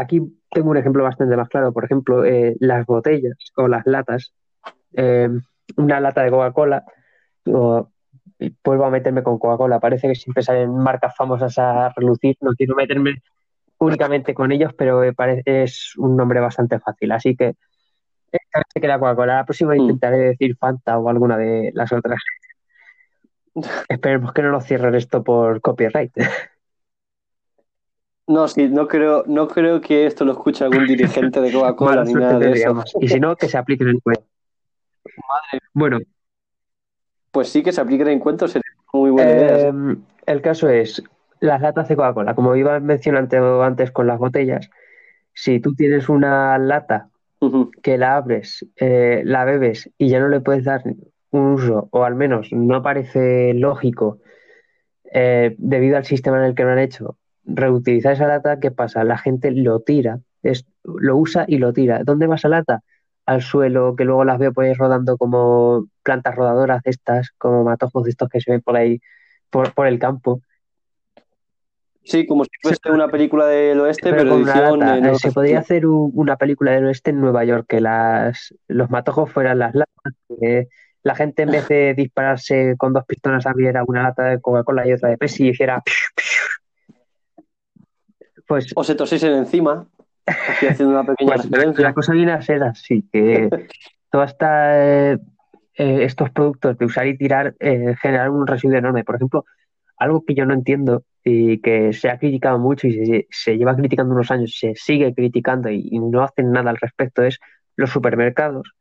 aquí 0.00 0.20
tengo 0.50 0.70
un 0.70 0.76
ejemplo 0.76 1.02
bastante 1.02 1.36
más 1.36 1.48
claro, 1.48 1.72
por 1.72 1.84
ejemplo, 1.84 2.24
eh, 2.24 2.56
las 2.60 2.86
botellas 2.86 3.36
o 3.56 3.68
las 3.68 3.86
latas, 3.86 4.32
eh, 4.94 5.28
una 5.76 6.00
lata 6.00 6.22
de 6.22 6.30
Coca-Cola, 6.30 6.84
o 7.46 7.90
vuelvo 8.64 8.84
a 8.84 8.90
meterme 8.90 9.22
con 9.22 9.38
Coca-Cola, 9.38 9.80
parece 9.80 10.08
que 10.08 10.14
siempre 10.14 10.42
salen 10.42 10.74
marcas 10.74 11.14
famosas 11.16 11.58
a 11.58 11.90
relucir, 11.94 12.36
no 12.40 12.52
quiero 12.52 12.74
meterme 12.74 13.22
únicamente 13.78 14.34
con 14.34 14.52
ellos, 14.52 14.72
pero 14.76 15.02
es 15.02 15.92
un 15.96 16.16
nombre 16.16 16.40
bastante 16.40 16.78
fácil, 16.78 17.12
así 17.12 17.36
que 17.36 17.54
esta 18.32 18.58
vez 18.58 18.66
se 18.72 18.80
queda 18.80 18.98
Coca-Cola, 18.98 19.36
la 19.36 19.44
próxima 19.44 19.74
Mm. 19.74 19.80
intentaré 19.80 20.18
decir 20.18 20.56
Fanta 20.56 20.98
o 20.98 21.08
alguna 21.08 21.36
de 21.36 21.70
las 21.74 21.92
otras. 21.92 22.18
Esperemos 23.88 24.32
que 24.32 24.42
no 24.42 24.50
nos 24.50 24.64
cierren 24.64 24.94
esto 24.94 25.22
por 25.24 25.60
copyright. 25.60 26.12
No, 28.28 28.48
sí, 28.48 28.68
no 28.68 28.88
creo, 28.88 29.24
no 29.26 29.46
creo 29.46 29.80
que 29.80 30.06
esto 30.06 30.24
lo 30.24 30.32
escuche 30.32 30.64
algún 30.64 30.86
dirigente 30.86 31.40
de 31.40 31.52
Coca-Cola 31.52 32.04
ni 32.04 32.14
nada 32.14 32.38
de 32.38 32.52
eso. 32.52 32.82
Y 33.00 33.08
si 33.08 33.20
no, 33.20 33.36
que 33.36 33.48
se 33.48 33.56
apliquen 33.56 33.88
en 33.88 34.00
cuenta. 34.00 34.22
Bueno, 35.72 36.00
Pues 37.30 37.48
sí 37.48 37.62
que 37.62 37.72
se 37.72 37.80
apliquen 37.80 38.08
en 38.08 38.18
cuentos 38.18 38.52
sería 38.52 38.70
muy 38.92 39.10
buena 39.10 39.30
idea. 39.30 39.68
eh, 39.68 39.96
el 40.26 40.42
caso 40.42 40.68
es 40.68 41.02
las 41.40 41.60
latas 41.60 41.88
de 41.88 41.96
Coca-Cola. 41.96 42.34
Como 42.34 42.56
iba 42.56 42.80
mencionando 42.80 43.62
antes 43.62 43.90
con 43.90 44.06
las 44.06 44.18
botellas, 44.18 44.70
si 45.32 45.60
tú 45.60 45.74
tienes 45.74 46.08
una 46.08 46.58
lata 46.58 47.10
que 47.82 47.98
la 47.98 48.16
abres, 48.16 48.66
eh, 48.76 49.22
la 49.24 49.44
bebes 49.44 49.90
y 49.98 50.08
ya 50.08 50.18
no 50.18 50.28
le 50.28 50.40
puedes 50.40 50.64
dar 50.64 50.82
un 51.30 51.52
uso, 51.52 51.88
o 51.92 52.04
al 52.04 52.14
menos 52.14 52.48
no 52.52 52.82
parece 52.82 53.52
lógico, 53.54 54.18
eh, 55.12 55.54
debido 55.58 55.96
al 55.96 56.04
sistema 56.04 56.38
en 56.38 56.44
el 56.44 56.54
que 56.54 56.64
lo 56.64 56.70
han 56.70 56.78
hecho, 56.78 57.18
reutilizar 57.46 58.12
esa 58.12 58.26
lata, 58.26 58.58
¿qué 58.60 58.70
pasa? 58.70 59.04
La 59.04 59.16
gente 59.18 59.50
lo 59.52 59.80
tira, 59.80 60.18
es, 60.42 60.66
lo 60.84 61.16
usa 61.16 61.44
y 61.48 61.58
lo 61.58 61.72
tira. 61.72 62.02
¿Dónde 62.04 62.26
va 62.26 62.34
esa 62.36 62.48
lata? 62.48 62.82
Al 63.24 63.42
suelo, 63.42 63.96
que 63.96 64.04
luego 64.04 64.24
las 64.24 64.38
veo 64.38 64.52
por 64.52 64.64
ahí 64.64 64.74
rodando 64.74 65.16
como 65.16 65.86
plantas 66.02 66.34
rodadoras 66.34 66.82
de 66.82 66.90
estas, 66.90 67.30
como 67.38 67.64
matojos 67.64 68.04
de 68.04 68.10
estos 68.10 68.28
que 68.28 68.40
se 68.40 68.52
ven 68.52 68.60
por 68.62 68.76
ahí, 68.76 69.00
por, 69.50 69.72
por 69.74 69.86
el 69.86 69.98
campo. 69.98 70.40
Sí, 72.04 72.24
como 72.24 72.44
si 72.44 72.50
fuese 72.62 72.78
una 72.92 73.08
película 73.08 73.46
del 73.46 73.80
oeste, 73.80 74.10
Pero 74.10 74.18
pero, 74.18 74.30
con 74.30 74.42
una 74.42 74.52
edición. 74.52 74.78
lata. 74.80 74.98
eh, 74.98 75.00
no 75.00 75.18
se 75.18 75.32
podría 75.32 75.58
hacer 75.58 75.86
un- 75.86 76.12
una 76.14 76.36
película 76.36 76.70
del 76.70 76.84
oeste 76.86 77.10
en 77.10 77.20
Nueva 77.20 77.44
York, 77.44 77.66
que 77.68 77.80
las, 77.80 78.54
los 78.68 78.90
matojos 78.90 79.30
fueran 79.32 79.58
las 79.58 79.74
latas, 79.74 80.14
que 80.28 80.68
la 81.02 81.16
gente 81.16 81.42
en 81.42 81.50
vez 81.50 81.66
de 81.66 81.94
dispararse 81.94 82.74
con 82.78 82.92
dos 82.92 83.04
pistolas 83.06 83.44
abriera 83.46 83.82
una 83.84 84.04
lata 84.04 84.22
de 84.24 84.40
Coca-Cola 84.40 84.86
y 84.86 84.92
otra 84.92 85.08
de 85.08 85.18
Pepsi 85.18 85.46
y 85.46 85.48
hiciera 85.50 85.82
pues, 88.46 88.72
O 88.74 88.84
se 88.84 88.94
tosiesen 88.94 89.32
encima, 89.34 89.86
aquí 90.26 90.66
haciendo 90.66 90.94
una 90.94 91.04
pequeña 91.04 91.34
pues 91.34 91.38
la, 91.38 91.50
referencia. 91.50 91.84
la 91.84 91.94
cosa 91.94 92.12
viene 92.12 92.32
a 92.32 92.42
ser 92.42 92.62
así, 92.62 93.04
que 93.12 93.48
todas 94.10 94.32
esta, 94.32 95.12
eh, 95.12 95.18
estos 95.74 96.30
productos 96.30 96.78
de 96.78 96.84
usar 96.84 97.06
y 97.06 97.16
tirar 97.16 97.54
eh, 97.60 97.94
generan 98.00 98.30
un 98.30 98.46
residuo 98.46 98.76
enorme. 98.76 99.04
Por 99.04 99.16
ejemplo, 99.16 99.44
algo 99.98 100.24
que 100.24 100.34
yo 100.34 100.46
no 100.46 100.54
entiendo 100.54 101.04
y 101.24 101.58
que 101.58 101.92
se 101.92 102.08
ha 102.08 102.18
criticado 102.18 102.58
mucho 102.58 102.86
y 102.86 102.92
se, 102.92 103.26
se 103.30 103.56
lleva 103.56 103.74
criticando 103.74 104.14
unos 104.14 104.30
años, 104.30 104.56
se 104.58 104.74
sigue 104.76 105.12
criticando 105.14 105.70
y, 105.70 105.88
y 105.90 105.98
no 105.98 106.22
hacen 106.22 106.52
nada 106.52 106.70
al 106.70 106.76
respecto, 106.76 107.22
es 107.22 107.38
los 107.76 107.90
supermercados 107.90 108.72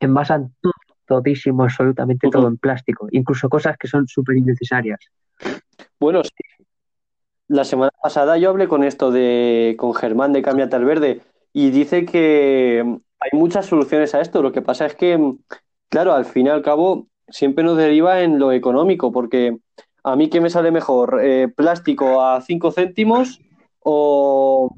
envasan 0.00 0.54
todo, 0.60 0.72
todísimo, 1.06 1.64
absolutamente 1.64 2.28
todo 2.30 2.48
en 2.48 2.56
plástico, 2.56 3.08
incluso 3.10 3.48
cosas 3.48 3.76
que 3.78 3.88
son 3.88 4.06
súper 4.06 4.36
innecesarias. 4.36 5.00
Bueno, 5.98 6.22
sí. 6.22 6.30
La 7.48 7.64
semana 7.64 7.92
pasada 8.02 8.36
yo 8.36 8.50
hablé 8.50 8.68
con 8.68 8.84
esto 8.84 9.10
de 9.10 9.74
con 9.78 9.94
Germán 9.94 10.32
de 10.32 10.42
Cámbiate 10.42 10.76
al 10.76 10.84
Verde 10.84 11.22
y 11.52 11.70
dice 11.70 12.04
que 12.04 12.82
mm, 12.84 12.96
hay 13.20 13.30
muchas 13.38 13.66
soluciones 13.66 14.14
a 14.14 14.20
esto. 14.20 14.42
Lo 14.42 14.52
que 14.52 14.62
pasa 14.62 14.86
es 14.86 14.94
que, 14.94 15.16
mm, 15.16 15.38
claro, 15.88 16.12
al 16.12 16.24
fin 16.26 16.46
y 16.46 16.50
al 16.50 16.62
cabo 16.62 17.06
siempre 17.28 17.64
nos 17.64 17.76
deriva 17.76 18.20
en 18.22 18.38
lo 18.38 18.52
económico, 18.52 19.12
porque 19.12 19.56
a 20.04 20.16
mí 20.16 20.28
qué 20.28 20.40
me 20.40 20.50
sale 20.50 20.70
mejor, 20.70 21.20
Eh, 21.22 21.48
plástico 21.48 22.22
a 22.22 22.40
5 22.42 22.70
céntimos 22.70 23.40
o, 23.80 24.70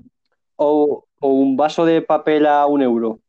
o- 0.57 1.05
o 1.21 1.29
un 1.29 1.57
vaso 1.57 1.85
de 1.85 2.03
papel 2.03 2.47
a 2.47 2.67
un 2.67 2.83
euro. 2.83 3.21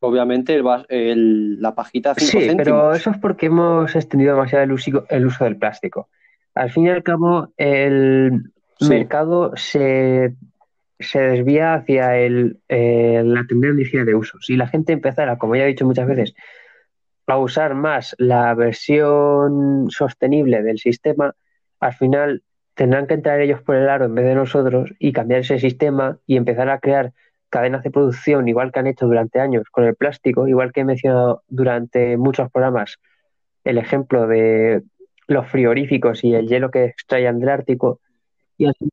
Obviamente 0.00 0.54
el 0.54 0.62
vas- 0.62 0.86
el- 0.88 1.60
la 1.60 1.74
pajita 1.74 2.12
a 2.12 2.14
5 2.14 2.30
Sí, 2.30 2.46
céntimos. 2.46 2.56
pero 2.56 2.94
eso 2.94 3.10
es 3.10 3.18
porque 3.18 3.46
hemos 3.46 3.94
extendido 3.94 4.34
demasiado 4.34 4.64
el 4.64 4.72
uso, 4.72 5.04
el 5.08 5.26
uso 5.26 5.44
del 5.44 5.56
plástico. 5.56 6.08
Al 6.56 6.70
fin 6.72 6.86
y 6.86 6.90
al 6.90 7.04
cabo, 7.04 7.52
el 7.56 8.42
Sí. 8.80 8.88
mercado 8.88 9.52
se 9.56 10.34
se 10.98 11.20
desvía 11.20 11.74
hacia 11.74 12.16
el, 12.16 12.58
eh, 12.68 13.22
la 13.24 13.44
tendencia 13.46 14.04
de 14.06 14.14
uso. 14.14 14.38
Si 14.40 14.56
la 14.56 14.66
gente 14.66 14.94
empezara, 14.94 15.36
como 15.36 15.54
ya 15.54 15.64
he 15.64 15.68
dicho 15.68 15.84
muchas 15.84 16.06
veces, 16.06 16.34
a 17.26 17.38
usar 17.38 17.74
más 17.74 18.14
la 18.18 18.54
versión 18.54 19.90
sostenible 19.90 20.62
del 20.62 20.78
sistema, 20.78 21.34
al 21.80 21.92
final 21.92 22.42
tendrán 22.74 23.06
que 23.06 23.14
entrar 23.14 23.40
ellos 23.40 23.60
por 23.62 23.76
el 23.76 23.90
aro 23.90 24.06
en 24.06 24.14
vez 24.14 24.24
de 24.24 24.34
nosotros 24.36 24.94
y 24.98 25.12
cambiar 25.12 25.40
ese 25.40 25.58
sistema 25.58 26.18
y 26.26 26.36
empezar 26.38 26.70
a 26.70 26.78
crear 26.80 27.12
cadenas 27.50 27.82
de 27.82 27.90
producción 27.90 28.48
igual 28.48 28.72
que 28.72 28.80
han 28.80 28.86
hecho 28.86 29.06
durante 29.06 29.40
años 29.40 29.64
con 29.70 29.84
el 29.84 29.96
plástico, 29.96 30.48
igual 30.48 30.72
que 30.72 30.80
he 30.80 30.84
mencionado 30.84 31.42
durante 31.48 32.16
muchos 32.16 32.50
programas 32.50 32.96
el 33.64 33.78
ejemplo 33.78 34.26
de 34.26 34.82
los 35.28 35.46
frigoríficos 35.48 36.22
y 36.24 36.34
el 36.34 36.46
hielo 36.48 36.70
que 36.70 36.84
extraían 36.84 37.38
del 37.40 37.48
Ártico. 37.48 38.00
Y 38.58 38.66
así 38.66 38.88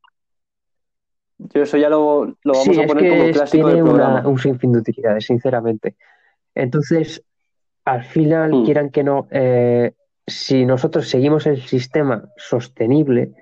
yo 1.37 1.61
eso 1.63 1.77
ya 1.77 1.89
lo, 1.89 2.25
lo 2.43 2.53
vamos 2.53 2.63
sí, 2.63 2.81
a 2.81 2.87
poner 2.87 3.05
es 3.05 3.11
como 3.11 3.31
clásico 3.31 3.67
tiene 3.67 3.71
del 3.73 3.83
una- 3.83 3.91
programa. 4.05 4.27
un 4.29 4.39
sinfín 4.39 4.71
de 4.71 4.79
utilidades, 4.79 5.25
sinceramente. 5.25 5.95
Entonces, 6.55 7.23
al 7.85 8.03
final, 8.03 8.51
Mm. 8.53 8.65
quieran 8.65 8.89
que 8.91 9.03
no, 9.03 9.27
eh, 9.31 9.91
si 10.25 10.65
nosotros 10.65 11.09
seguimos 11.09 11.45
el 11.47 11.61
sistema 11.61 12.29
sostenible, 12.37 13.33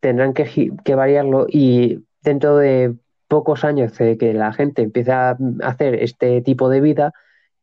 tendrán 0.00 0.34
que, 0.34 0.72
que 0.84 0.94
variarlo 0.94 1.46
y 1.48 2.04
dentro 2.22 2.56
de 2.56 2.94
pocos 3.28 3.64
años 3.64 3.96
de 3.96 4.18
que 4.18 4.32
la 4.34 4.52
gente 4.52 4.82
empiece 4.82 5.12
a 5.12 5.36
hacer 5.62 5.94
este 6.02 6.40
tipo 6.42 6.68
de 6.68 6.80
vida, 6.80 7.12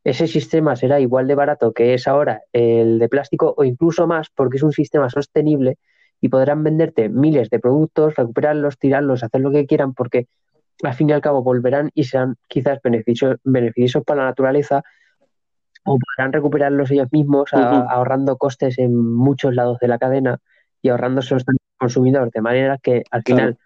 ese 0.04 0.28
sistema 0.28 0.76
será 0.76 1.00
igual 1.00 1.28
de 1.28 1.36
barato 1.36 1.74
que 1.74 1.94
es 1.94 2.08
ahora 2.08 2.42
el 2.52 3.00
de 3.00 3.10
plástico 3.10 3.54
o 3.58 3.64
incluso 3.64 4.06
más 4.08 4.28
porque 4.36 4.58
es 4.58 4.64
un 4.64 4.72
sistema 4.74 5.10
sostenible 5.10 5.78
y 6.22 6.30
podrán 6.30 6.64
venderte 6.64 7.10
miles 7.10 7.50
de 7.50 7.60
productos, 7.60 8.16
recuperarlos, 8.16 8.78
tirarlos, 8.78 9.24
hacer 9.24 9.42
lo 9.42 9.52
que 9.52 9.66
quieran 9.66 9.94
porque 9.94 10.28
al 10.84 10.94
fin 10.94 11.10
y 11.10 11.14
al 11.14 11.22
cabo 11.22 11.44
volverán 11.44 11.92
y 11.94 12.04
serán 12.06 12.36
quizás 12.48 12.80
beneficios, 12.84 13.38
beneficiosos 13.44 14.04
para 14.04 14.22
la 14.24 14.28
naturaleza 14.30 14.84
o 15.86 15.98
podrán 16.00 16.32
recuperarlos 16.34 16.92
ellos 16.92 17.08
mismos 17.12 17.54
a- 17.54 17.82
ahorrando 17.90 18.38
costes 18.38 18.80
en 18.80 18.96
muchos 18.96 19.54
lados 19.54 19.80
de 19.80 19.88
la 19.88 19.98
cadena 20.00 20.40
y 20.82 20.90
ahorrándoselos 20.90 21.46
también 21.46 21.60
al 21.80 21.88
consumidor, 21.88 22.32
de 22.32 22.42
manera 22.42 22.78
que 22.78 23.04
al 23.12 23.24
Claro. 23.24 23.42
final 23.42 23.58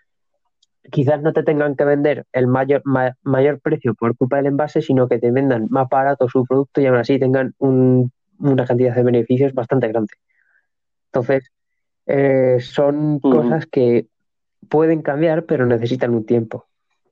quizás 0.91 1.21
no 1.21 1.33
te 1.33 1.43
tengan 1.43 1.75
que 1.75 1.85
vender 1.85 2.25
el 2.33 2.47
mayor, 2.47 2.81
ma- 2.85 3.15
mayor 3.23 3.59
precio 3.59 3.93
por 3.93 4.15
culpa 4.15 4.37
del 4.37 4.47
envase, 4.47 4.81
sino 4.81 5.07
que 5.07 5.19
te 5.19 5.31
vendan 5.31 5.67
más 5.69 5.87
barato 5.89 6.27
su 6.29 6.45
producto 6.45 6.81
y 6.81 6.85
aún 6.85 6.97
así 6.97 7.19
tengan 7.19 7.53
un- 7.59 8.11
una 8.39 8.65
cantidad 8.65 8.95
de 8.95 9.03
beneficios 9.03 9.53
bastante 9.53 9.87
grande. 9.87 10.13
Entonces, 11.07 11.51
eh, 12.05 12.57
son 12.59 13.19
cosas 13.19 13.65
que 13.65 14.07
pueden 14.69 15.01
cambiar, 15.01 15.45
pero 15.45 15.65
necesitan 15.65 16.13
un 16.13 16.25
tiempo. 16.25 16.67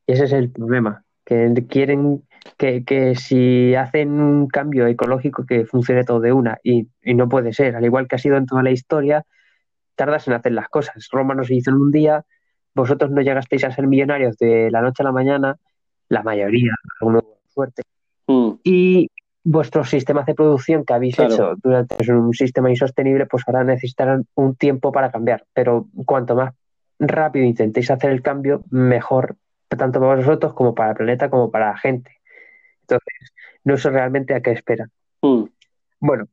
Y 0.08 0.14
ese 0.14 0.26
es 0.26 0.34
el 0.34 0.52
problema, 0.52 1.04
que 1.26 1.52
quieren 1.68 2.24
que, 2.58 2.84
que 2.84 3.16
si 3.16 3.74
hacen 3.76 4.20
un 4.20 4.48
cambio 4.48 4.86
ecológico 4.88 5.46
que 5.46 5.66
funcione 5.66 6.04
todo 6.04 6.20
de 6.20 6.32
una, 6.32 6.60
y, 6.64 6.88
y 7.04 7.14
no 7.16 7.28
puede 7.28 7.54
ser, 7.54 7.76
al 7.76 7.86
igual 7.86 8.08
que 8.08 8.16
ha 8.16 8.20
sido 8.20 8.38
en 8.38 8.46
toda 8.46 8.62
la 8.64 8.72
historia, 8.72 9.26
tardas 9.96 10.28
en 10.28 10.34
hacer 10.34 10.52
las 10.52 10.70
cosas. 10.70 11.08
Roma 11.12 11.34
no 11.34 11.44
se 11.44 11.56
hizo 11.56 11.72
en 11.72 11.78
un 11.78 11.92
día, 11.92 12.26
vosotros 12.76 13.10
no 13.12 13.22
llegasteis 13.22 13.64
a 13.64 13.72
ser 13.72 13.88
millonarios 13.88 14.38
de 14.38 14.70
la 14.70 14.82
noche 14.82 15.02
a 15.02 15.06
la 15.06 15.12
mañana, 15.12 15.58
la 16.10 16.22
mayoría, 16.24 16.74
algunos 17.00 17.24
suerte, 17.50 17.84
Mm. 18.28 18.52
y 18.64 19.10
vuestros 19.44 19.90
sistemas 19.90 20.26
de 20.26 20.34
producción 20.36 20.84
que 20.84 20.94
habéis 20.94 21.16
Claro. 21.16 21.34
hecho 21.34 21.56
durante 21.64 22.12
un 22.12 22.34
sistema 22.34 22.70
insostenible, 22.70 23.28
pues 23.28 23.44
ahora 23.48 23.64
necesitarán 23.64 24.26
un 24.36 24.56
tiempo 24.56 24.92
para 24.92 25.12
cambiar. 25.12 25.46
Pero 25.54 25.88
cuanto 26.06 26.36
más 26.36 26.54
rápido 27.00 27.46
intentéis 27.46 27.92
hacer 27.92 28.12
el 28.12 28.22
cambio, 28.24 28.64
mejor, 28.72 29.36
tanto 29.68 30.00
para 30.00 30.16
vosotros 30.16 30.54
como 30.54 30.74
para 30.74 30.92
el 30.92 30.96
planeta, 30.98 31.30
como 31.30 31.52
para 31.52 31.68
la 31.72 31.78
gente. 31.78 32.12
Entonces, 32.82 33.32
no 33.64 33.78
sé 33.78 33.90
realmente 33.92 34.34
a 34.34 34.42
qué 34.42 34.52
esperan. 34.52 34.90
Mm. 35.22 35.44
Bueno, 36.00 36.28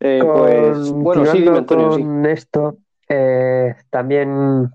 Eh, 0.00 0.20
pues 0.22 0.90
bueno, 0.92 1.24
sí, 1.26 1.40
dime, 1.42 1.60
sí. 1.60 1.64
con 1.66 2.26
esto, 2.26 2.76
eh, 3.16 3.74
también 3.90 4.68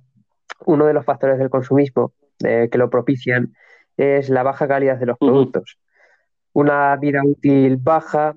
uno 0.65 0.85
de 0.85 0.93
los 0.93 1.05
factores 1.05 1.37
del 1.37 1.49
consumismo 1.49 2.13
eh, 2.43 2.69
que 2.71 2.77
lo 2.77 2.89
propician 2.89 3.53
es 3.97 4.29
la 4.29 4.43
baja 4.43 4.67
calidad 4.67 4.97
de 4.97 5.05
los 5.07 5.17
productos. 5.17 5.77
Una 6.53 6.95
vida 6.95 7.21
útil 7.23 7.77
baja, 7.77 8.35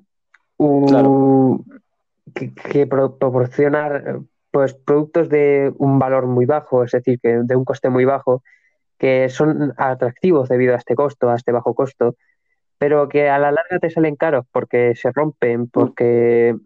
un- 0.56 0.86
Claro. 0.88 1.64
que, 2.34 2.52
que 2.54 2.86
pro- 2.86 3.16
proporciona 3.16 4.20
pues, 4.50 4.74
productos 4.74 5.28
de 5.28 5.72
un 5.78 5.98
valor 5.98 6.26
muy 6.26 6.46
bajo, 6.46 6.84
es 6.84 6.92
decir, 6.92 7.18
que 7.20 7.40
de 7.42 7.56
un 7.56 7.64
coste 7.64 7.88
muy 7.90 8.04
bajo, 8.04 8.42
que 8.98 9.28
son 9.28 9.72
atractivos 9.76 10.48
debido 10.48 10.74
a 10.74 10.78
este 10.78 10.94
costo, 10.94 11.30
a 11.30 11.36
este 11.36 11.52
bajo 11.52 11.74
costo, 11.74 12.16
pero 12.78 13.08
que 13.08 13.28
a 13.30 13.38
la 13.38 13.50
larga 13.52 13.78
te 13.80 13.90
salen 13.90 14.16
caros 14.16 14.44
porque 14.52 14.94
se 14.94 15.10
rompen, 15.12 15.68
porque 15.68 16.56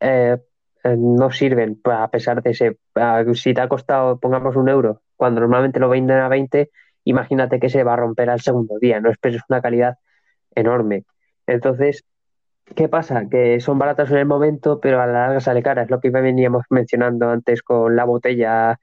eh, 0.00 0.38
eh, 0.84 0.96
no 0.98 1.30
sirven 1.30 1.80
a 1.84 2.08
pesar 2.10 2.42
de 2.42 2.50
ese. 2.50 2.78
si 3.34 3.54
te 3.54 3.60
ha 3.60 3.68
costado, 3.68 4.18
pongamos 4.18 4.56
un 4.56 4.68
euro, 4.68 5.02
cuando 5.16 5.40
normalmente 5.40 5.78
lo 5.78 5.88
venden 5.88 6.18
a 6.18 6.28
20, 6.28 6.70
imagínate 7.04 7.60
que 7.60 7.68
se 7.68 7.84
va 7.84 7.94
a 7.94 7.96
romper 7.96 8.30
al 8.30 8.40
segundo 8.40 8.78
día, 8.80 9.00
no 9.00 9.10
esperes 9.10 9.42
una 9.48 9.60
calidad 9.62 9.98
enorme. 10.54 11.04
Entonces, 11.46 12.04
¿qué 12.74 12.88
pasa? 12.88 13.28
Que 13.28 13.60
son 13.60 13.78
baratos 13.78 14.10
en 14.10 14.18
el 14.18 14.26
momento, 14.26 14.80
pero 14.80 15.00
a 15.00 15.06
la 15.06 15.12
larga 15.12 15.40
sale 15.40 15.62
cara. 15.62 15.82
Es 15.82 15.90
lo 15.90 16.00
que 16.00 16.10
veníamos 16.10 16.64
mencionando 16.70 17.28
antes 17.28 17.62
con 17.62 17.96
la 17.96 18.04
botella 18.04 18.78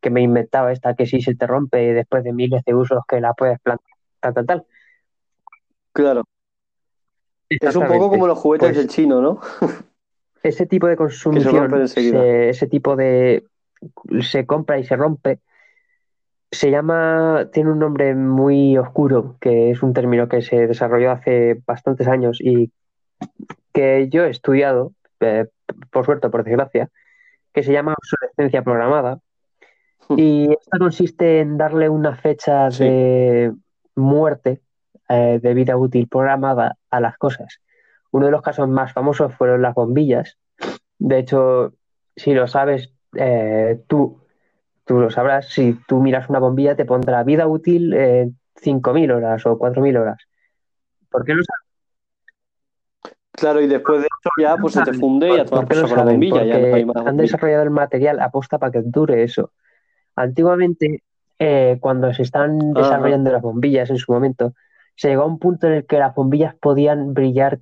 que 0.00 0.10
me 0.10 0.20
inventaba 0.20 0.72
esta, 0.72 0.94
que 0.94 1.06
si 1.06 1.20
se 1.22 1.34
te 1.34 1.46
rompe 1.46 1.94
después 1.94 2.24
de 2.24 2.32
miles 2.32 2.62
de 2.64 2.74
usos 2.74 3.00
que 3.08 3.20
la 3.20 3.32
puedes 3.32 3.58
plantar, 3.60 3.94
tal, 4.20 4.34
tal, 4.34 4.46
tal. 4.46 4.66
Claro. 5.92 6.24
Es 7.48 7.76
un 7.76 7.86
poco 7.86 8.10
como 8.10 8.26
los 8.26 8.38
juguetes 8.38 8.68
Pues 8.68 8.76
del 8.76 8.88
chino, 8.88 9.20
¿no? 9.20 9.40
ese 10.44 10.66
tipo 10.66 10.86
de 10.86 10.96
consumición, 10.96 11.88
se- 11.88 12.48
ese 12.50 12.66
tipo 12.68 12.96
de 12.96 13.44
se 14.20 14.46
compra 14.46 14.78
y 14.78 14.84
se 14.84 14.96
rompe, 14.96 15.40
se 16.50 16.70
llama, 16.70 17.48
tiene 17.52 17.72
un 17.72 17.78
nombre 17.80 18.14
muy 18.14 18.78
oscuro, 18.78 19.36
que 19.40 19.70
es 19.70 19.82
un 19.82 19.92
término 19.92 20.28
que 20.28 20.40
se 20.42 20.66
desarrolló 20.66 21.10
hace 21.10 21.60
bastantes 21.66 22.06
años 22.06 22.38
y 22.40 22.70
que 23.72 24.08
yo 24.08 24.24
he 24.24 24.30
estudiado, 24.30 24.92
eh, 25.20 25.46
por 25.90 26.04
suerte 26.04 26.28
por 26.30 26.44
desgracia, 26.44 26.88
que 27.52 27.62
se 27.62 27.72
llama 27.72 27.94
obsolescencia 27.98 28.62
programada. 28.62 29.18
Y 30.16 30.52
esta 30.52 30.78
consiste 30.78 31.40
en 31.40 31.56
darle 31.56 31.88
una 31.88 32.14
fecha 32.14 32.70
Sí. 32.70 32.84
de 32.84 33.52
muerte 33.96 34.60
eh, 35.08 35.38
de 35.42 35.54
vida 35.54 35.76
útil 35.76 36.08
programada 36.08 36.76
a 36.90 37.00
las 37.00 37.16
cosas. 37.18 37.58
Uno 38.14 38.26
de 38.26 38.30
los 38.30 38.42
casos 38.42 38.68
más 38.68 38.92
famosos 38.92 39.34
fueron 39.34 39.60
las 39.60 39.74
bombillas. 39.74 40.38
De 41.00 41.18
hecho, 41.18 41.72
si 42.14 42.32
lo 42.32 42.46
sabes, 42.46 42.92
eh, 43.16 43.82
tú, 43.88 44.20
tú 44.84 45.00
lo 45.00 45.10
sabrás, 45.10 45.48
si 45.48 45.76
tú 45.88 46.00
miras 46.00 46.28
una 46.30 46.38
bombilla 46.38 46.76
te 46.76 46.84
pondrá 46.84 47.24
vida 47.24 47.48
útil 47.48 47.92
eh, 47.92 48.30
5.000 48.54 49.10
horas 49.10 49.44
o 49.46 49.58
4.000 49.58 49.96
horas. 49.96 50.18
¿Por 51.10 51.24
qué 51.24 51.34
lo 51.34 51.42
saben? 51.42 53.16
Claro, 53.32 53.60
y 53.60 53.66
después 53.66 54.02
de 54.02 54.06
eso 54.06 54.30
ya 54.40 54.56
pues 54.58 54.74
se 54.74 54.84
te 54.84 54.92
funde 54.92 55.34
y 55.34 55.38
a 55.40 55.44
tomar 55.44 55.66
¿Por 55.66 55.98
la 55.98 56.04
bombilla, 56.04 56.44
ya 56.44 56.58
no 56.60 56.76
hay 56.76 56.84
más 56.84 56.94
han 56.94 57.04
bombilla. 57.06 57.22
desarrollado 57.22 57.62
el 57.64 57.70
material 57.70 58.20
aposta 58.20 58.60
para 58.60 58.70
que 58.70 58.82
dure 58.82 59.24
eso. 59.24 59.50
Antiguamente, 60.14 61.02
eh, 61.40 61.78
cuando 61.80 62.14
se 62.14 62.22
están 62.22 62.60
Ajá. 62.60 62.80
desarrollando 62.80 63.32
las 63.32 63.42
bombillas 63.42 63.90
en 63.90 63.98
su 63.98 64.12
momento, 64.12 64.54
se 64.94 65.08
llegó 65.08 65.22
a 65.22 65.26
un 65.26 65.40
punto 65.40 65.66
en 65.66 65.72
el 65.72 65.84
que 65.84 65.98
las 65.98 66.14
bombillas 66.14 66.54
podían 66.54 67.12
brillar 67.12 67.58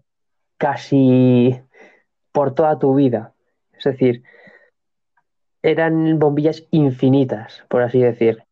casi 0.62 1.60
por 2.30 2.54
toda 2.54 2.78
tu 2.78 2.94
vida. 2.94 3.32
Es 3.76 3.82
decir, 3.82 4.22
eran 5.60 6.20
bombillas 6.20 6.62
infinitas, 6.70 7.64
por 7.68 7.82
así 7.82 7.98
decir. 8.00 8.44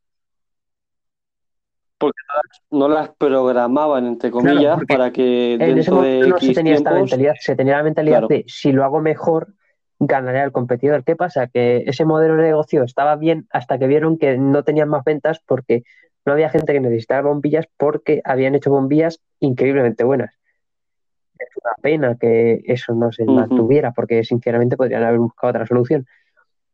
No 2.68 2.88
las 2.88 3.10
programaban, 3.10 4.06
entre 4.06 4.32
comillas, 4.32 4.74
porque 4.74 4.92
para 4.96 5.12
que 5.12 5.54
En 5.54 5.62
ese 5.62 5.74
dentro 5.74 6.02
de 6.02 6.08
momento 6.16 6.28
no 6.28 6.38
se 6.40 6.52
tenía 6.52 6.74
esta 6.74 6.90
mentalidad, 6.92 7.34
se 7.38 7.54
tenía 7.54 7.76
la 7.76 7.84
mentalidad 7.84 8.18
Claro. 8.18 8.28
de 8.28 8.44
si 8.48 8.72
lo 8.72 8.82
hago 8.82 9.00
mejor, 9.00 9.54
ganaré 10.00 10.40
al 10.40 10.50
competidor. 10.50 11.04
¿Qué 11.04 11.14
pasa? 11.14 11.46
Que 11.46 11.84
ese 11.86 12.04
modelo 12.04 12.34
de 12.34 12.42
negocio 12.42 12.82
estaba 12.82 13.14
bien 13.14 13.46
hasta 13.52 13.78
que 13.78 13.86
vieron 13.86 14.18
que 14.18 14.36
no 14.36 14.64
tenían 14.64 14.88
más 14.88 15.04
ventas 15.04 15.40
porque 15.46 15.84
no 16.26 16.32
había 16.32 16.50
gente 16.50 16.72
que 16.72 16.80
necesitara 16.80 17.22
bombillas 17.22 17.66
porque 17.76 18.20
habían 18.24 18.56
hecho 18.56 18.70
bombillas 18.70 19.20
increíblemente 19.38 20.02
buenas. 20.02 20.39
Es 21.40 21.56
una 21.62 21.72
pena 21.80 22.16
que 22.20 22.62
eso 22.66 22.94
no 22.94 23.10
se 23.12 23.24
mantuviera 23.24 23.92
porque 23.92 24.22
sinceramente 24.24 24.76
podrían 24.76 25.02
haber 25.04 25.18
buscado 25.20 25.50
otra 25.50 25.66
solución. 25.66 26.06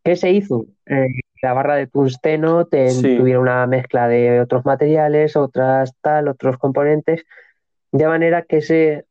¿Qué 0.03 0.17
se 0.17 0.31
hizo? 0.31 0.67
Eh, 0.87 1.07
la 1.43 1.53
barra 1.53 1.77
de 1.77 1.87
tungsteno 1.87 2.67
te- 2.67 2.91
Sí. 2.91 3.17
tuviera 3.17 3.41
una 3.41 3.67
mezcla 3.67 4.09
de 4.09 4.41
otros 4.41 4.65
materiales, 4.65 5.37
otras 5.37 5.93
tal, 6.01 6.29
otros 6.29 6.59
componentes, 6.59 7.25
de 7.93 8.07
manera 8.07 8.43
que 8.43 8.61
se 8.61 9.05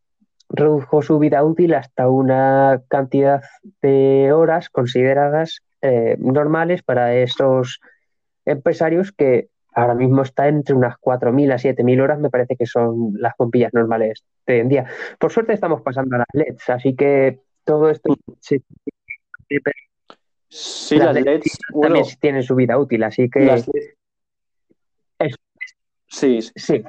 redujo 0.49 1.01
su 1.01 1.17
vida 1.19 1.43
útil 1.43 1.73
hasta 1.73 2.07
una 2.09 2.81
cantidad 2.87 3.41
de 3.81 4.31
horas 4.33 4.69
consideradas 4.69 5.61
eh, 5.81 6.17
normales 6.19 6.83
para 6.83 7.15
esos 7.15 7.79
empresarios 8.45 9.11
que 9.11 9.47
ahora 9.75 9.93
mismo 9.93 10.21
está 10.23 10.47
entre 10.47 10.73
unas 10.73 10.97
4.000 10.97 11.51
a 11.51 11.57
7.000 11.57 11.99
horas, 12.01 12.17
me 12.19 12.29
parece 12.29 12.55
que 12.55 12.65
son 12.65 13.11
las 13.19 13.33
bombillas 13.37 13.73
normales 13.73 14.23
de 14.47 14.53
hoy 14.53 14.59
en 14.61 14.69
día. 14.69 14.85
Por 15.19 15.31
suerte 15.31 15.53
estamos 15.53 15.81
pasando 15.81 16.15
a 16.15 16.19
las 16.19 16.27
LEDs, 16.33 16.69
así 16.69 16.95
que 16.95 17.41
todo 17.63 17.89
esto 17.89 18.15
sí, 18.39 18.63
Sí, 20.47 20.95
las 20.97 21.07
las 21.07 21.15
LEDs 21.15 21.25
LEDs, 21.25 21.57
bueno, 21.73 21.95
también 21.95 22.15
tienen 22.19 22.43
su 22.43 22.55
vida 22.55 22.77
útil, 22.77 23.03
así 23.03 23.29
que 23.29 23.41
las 23.41 23.67
LEDs. 23.67 23.93
Es- 25.19 25.35
Sí, 26.07 26.41
sí, 26.41 26.51
sí. 26.55 26.83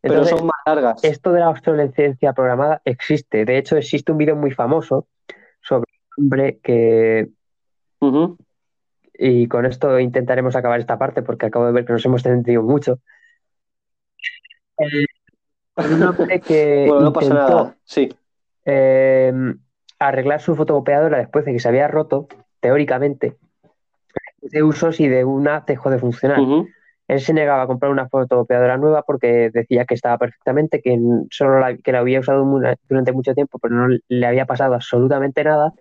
pero 0.00 0.24
son 0.24 0.46
más 0.46 0.54
largas. 0.64 1.04
esto 1.04 1.32
de 1.32 1.40
la 1.40 1.50
obsolescencia 1.50 2.32
programada 2.32 2.80
existe. 2.84 3.44
De 3.44 3.58
hecho, 3.58 3.76
existe 3.76 4.12
un 4.12 4.18
vídeo 4.18 4.36
muy 4.36 4.50
famoso 4.52 5.08
sobre 5.60 5.84
un 6.16 6.24
hombre 6.24 6.58
que. 6.62 7.28
Y 9.14 9.46
con 9.48 9.66
esto 9.66 9.98
intentaremos 9.98 10.56
acabar 10.56 10.80
esta 10.80 10.98
parte 10.98 11.22
porque 11.22 11.46
acabo 11.46 11.66
de 11.66 11.72
ver 11.72 11.84
que 11.84 11.92
nos 11.92 12.04
hemos 12.04 12.24
entendido 12.24 12.62
mucho. 12.62 12.98
Eh, 14.78 15.06
un 15.76 16.02
hombre 16.02 16.40
que 16.40 16.86
Bueno, 16.88 17.04
no 17.04 17.12
pasa 17.12 17.34
nada. 17.34 17.76
Sí. 17.84 18.14
eh, 18.64 19.32
arreglar 19.98 20.40
su 20.40 20.56
fotocopiadora 20.56 21.18
después 21.18 21.44
de 21.44 21.52
que 21.52 21.60
se 21.60 21.68
había 21.68 21.88
roto, 21.88 22.26
teóricamente, 22.60 23.36
de 24.40 24.62
usos 24.62 25.00
y 25.00 25.08
de 25.08 25.24
una 25.24 25.64
dejó 25.66 25.90
de 25.90 25.98
funcionar. 25.98 26.40
Él 27.08 27.20
se 27.20 27.34
negaba 27.34 27.62
a 27.62 27.66
comprar 27.66 27.92
una 27.92 28.08
fotocopiadora 28.08 28.78
nueva 28.78 29.02
porque 29.02 29.50
decía 29.52 29.84
que 29.84 29.94
estaba 29.94 30.18
perfectamente, 30.18 30.80
que 30.80 30.98
solo 31.30 31.60
la, 31.60 31.76
que 31.76 31.92
la 31.92 31.98
había 31.98 32.20
usado 32.20 32.44
durante 32.88 33.12
mucho 33.12 33.34
tiempo, 33.34 33.58
pero 33.58 33.74
no 33.74 33.96
le 34.08 34.26
había 34.26 34.46
pasado 34.46 34.74
absolutamente 34.74 35.44
nada. 35.44 35.72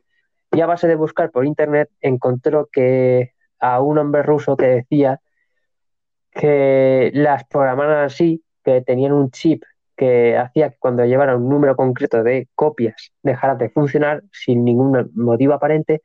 Y 0.52 0.62
a 0.62 0.66
base 0.66 0.88
de 0.88 0.96
buscar 0.96 1.32
por 1.32 1.46
internet 1.46 1.90
encontró 2.02 2.68
que 2.72 3.34
a 3.60 3.82
un 3.82 3.98
hombre 3.98 4.24
ruso 4.24 4.58
que 4.58 4.68
decía 4.68 5.22
que 6.32 7.12
las 7.14 7.46
programaban 7.46 8.04
así, 8.06 8.44
que 8.64 8.82
tenían 8.82 9.14
un 9.14 9.32
chip 9.32 9.64
que 9.96 10.38
hacía 10.38 10.72
que 10.72 10.78
cuando 10.80 11.06
llevara 11.06 11.38
un 11.38 11.48
número 11.48 11.76
concreto 11.76 12.24
de 12.24 12.50
copias 12.56 13.12
dejara 13.22 13.56
de 13.56 13.70
funcionar 13.70 14.24
sin 14.32 14.66
ningún 14.66 15.12
motivo 15.14 15.54
aparente 15.54 16.02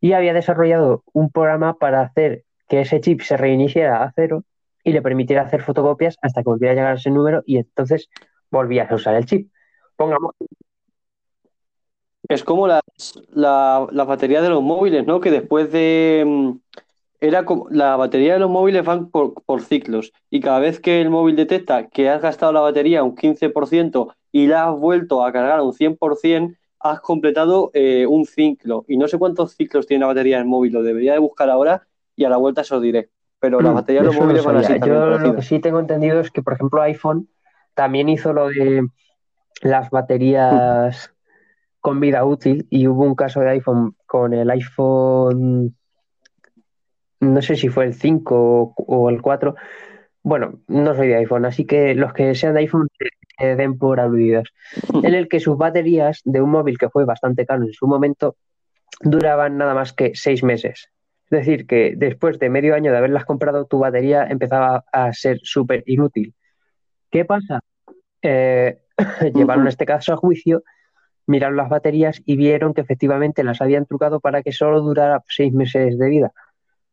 y 0.00 0.12
había 0.14 0.34
desarrollado 0.34 1.04
un 1.12 1.30
programa 1.30 1.78
para 1.78 2.00
hacer 2.00 2.44
que 2.68 2.80
ese 2.80 3.00
chip 3.00 3.20
se 3.20 3.36
reiniciara 3.36 4.02
a 4.02 4.12
cero 4.14 4.44
y 4.82 4.92
le 4.92 5.02
permitiera 5.02 5.42
hacer 5.42 5.62
fotocopias 5.62 6.16
hasta 6.22 6.42
que 6.42 6.50
volviera 6.50 6.72
a 6.72 6.74
llegar 6.74 6.96
ese 6.96 7.10
número 7.10 7.42
y 7.46 7.58
entonces 7.58 8.08
volvías 8.50 8.90
a 8.90 8.94
usar 8.96 9.14
el 9.14 9.26
chip. 9.26 9.50
Pongamos, 9.96 10.34
Es 12.28 12.42
como 12.44 12.66
las, 12.66 12.82
la, 13.32 13.86
la 13.92 14.04
batería 14.04 14.42
de 14.42 14.48
los 14.48 14.62
móviles, 14.62 15.06
¿no? 15.06 15.20
Que 15.20 15.30
después 15.30 15.70
de... 15.72 16.24
mm, 16.26 16.50
Era 17.20 17.44
como, 17.44 17.68
la 17.70 17.96
batería 17.96 18.34
de 18.34 18.40
los 18.40 18.50
móviles 18.50 18.84
van 18.84 19.10
por, 19.10 19.34
por 19.44 19.62
ciclos 19.62 20.12
y 20.30 20.40
cada 20.40 20.58
vez 20.58 20.80
que 20.80 21.00
el 21.00 21.08
móvil 21.10 21.36
detecta 21.36 21.88
que 21.88 22.08
has 22.10 22.20
gastado 22.22 22.52
la 22.52 22.60
batería 22.60 23.02
un 23.04 23.14
15% 23.16 24.14
y 24.32 24.46
la 24.48 24.68
has 24.68 24.78
vuelto 24.78 25.24
a 25.24 25.32
cargar 25.32 25.58
a 25.60 25.62
un 25.62 25.72
100%, 25.72 26.56
has 26.80 27.00
completado 27.00 27.70
eh, 27.74 28.06
un 28.06 28.26
ciclo. 28.26 28.84
Y 28.88 28.96
no 28.98 29.08
sé 29.08 29.18
cuántos 29.18 29.54
ciclos 29.56 29.86
tiene 29.86 30.00
la 30.02 30.08
batería 30.08 30.36
del 30.38 30.46
móvil, 30.46 30.72
lo 30.72 30.82
debería 30.82 31.12
de 31.14 31.18
buscar 31.20 31.48
ahora 31.48 31.86
y 32.14 32.24
a 32.24 32.28
la 32.28 32.36
vuelta 32.36 32.64
se 32.64 32.74
os 32.74 32.82
diré. 32.82 33.08
Pero 33.38 33.60
la 33.60 33.70
batería 33.72 34.02
de 34.02 34.06
los 34.08 34.14
Mm, 34.16 34.18
eso 34.18 34.24
no 34.24 34.26
móviles 34.26 34.44
van 34.44 34.56
así 34.58 34.72
Yo 34.86 35.18
lo 35.18 35.34
que 35.36 35.42
sí 35.42 35.58
tengo 35.60 35.78
entendido 35.80 36.20
es 36.20 36.30
que, 36.30 36.42
por 36.42 36.54
ejemplo, 36.54 36.82
iPhone 36.82 37.28
también 37.74 38.08
hizo 38.08 38.32
lo 38.32 38.48
de 38.48 38.86
las 39.62 39.90
baterías 39.90 41.12
con 41.86 42.00
vida 42.00 42.24
útil 42.24 42.66
y 42.68 42.88
hubo 42.88 43.04
un 43.04 43.14
caso 43.14 43.38
de 43.38 43.50
iPhone 43.50 43.94
con 44.06 44.34
el 44.34 44.50
iPhone, 44.50 45.76
no 47.20 47.42
sé 47.42 47.54
si 47.54 47.68
fue 47.68 47.84
el 47.84 47.94
5 47.94 48.74
o, 48.76 49.08
el 49.08 49.22
4. 49.22 49.54
Bueno, 50.24 50.58
no 50.66 50.96
soy 50.96 51.06
de 51.06 51.14
iPhone, 51.14 51.44
así 51.44 51.64
que 51.64 51.94
los 51.94 52.12
que 52.12 52.34
sean 52.34 52.54
de 52.54 52.60
iPhone 52.62 52.88
se 53.38 53.54
den 53.54 53.78
por 53.78 54.00
aludidos. 54.00 54.52
En 55.04 55.14
el 55.14 55.28
que 55.28 55.38
sus 55.38 55.56
baterías 55.56 56.22
de 56.24 56.40
un 56.40 56.50
móvil 56.50 56.76
que 56.76 56.90
fue 56.90 57.04
bastante 57.04 57.46
caro 57.46 57.62
en 57.62 57.72
su 57.72 57.86
momento 57.86 58.34
duraban 59.00 59.56
nada 59.56 59.72
más 59.72 59.92
que 59.92 60.10
seis 60.16 60.42
meses. 60.42 60.90
Es 61.30 61.38
decir, 61.38 61.68
que 61.68 61.94
después 61.96 62.40
de 62.40 62.50
medio 62.50 62.74
año 62.74 62.90
de 62.90 62.98
haberlas 62.98 63.26
comprado, 63.26 63.66
tu 63.66 63.78
batería 63.78 64.26
empezaba 64.28 64.84
a 64.90 65.12
ser 65.12 65.38
súper 65.44 65.84
inútil. 65.86 66.34
¿Qué 67.12 67.24
pasa? 67.24 67.60
Eh, 68.22 68.76
llevaron 69.32 69.68
este 69.68 69.86
caso 69.86 70.14
a 70.14 70.16
juicio, 70.16 70.64
miraron 71.26 71.56
las 71.56 71.68
baterías 71.68 72.22
y 72.24 72.36
vieron 72.36 72.74
que 72.74 72.80
efectivamente 72.80 73.44
las 73.44 73.60
habían 73.60 73.86
trucado 73.86 74.20
para 74.20 74.42
que 74.42 74.52
solo 74.52 74.80
durara 74.80 75.22
seis 75.28 75.52
meses 75.52 75.98
de 75.98 76.08
vida. 76.08 76.32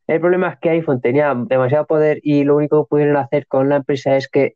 El 0.07 0.19
problema 0.19 0.49
es 0.49 0.59
que 0.59 0.69
iPhone 0.71 1.01
tenía 1.01 1.33
demasiado 1.35 1.85
poder 1.85 2.19
y 2.23 2.43
lo 2.43 2.55
único 2.57 2.83
que 2.83 2.89
pudieron 2.89 3.17
hacer 3.17 3.47
con 3.47 3.69
la 3.69 3.77
empresa 3.77 4.17
es 4.17 4.27
que 4.27 4.55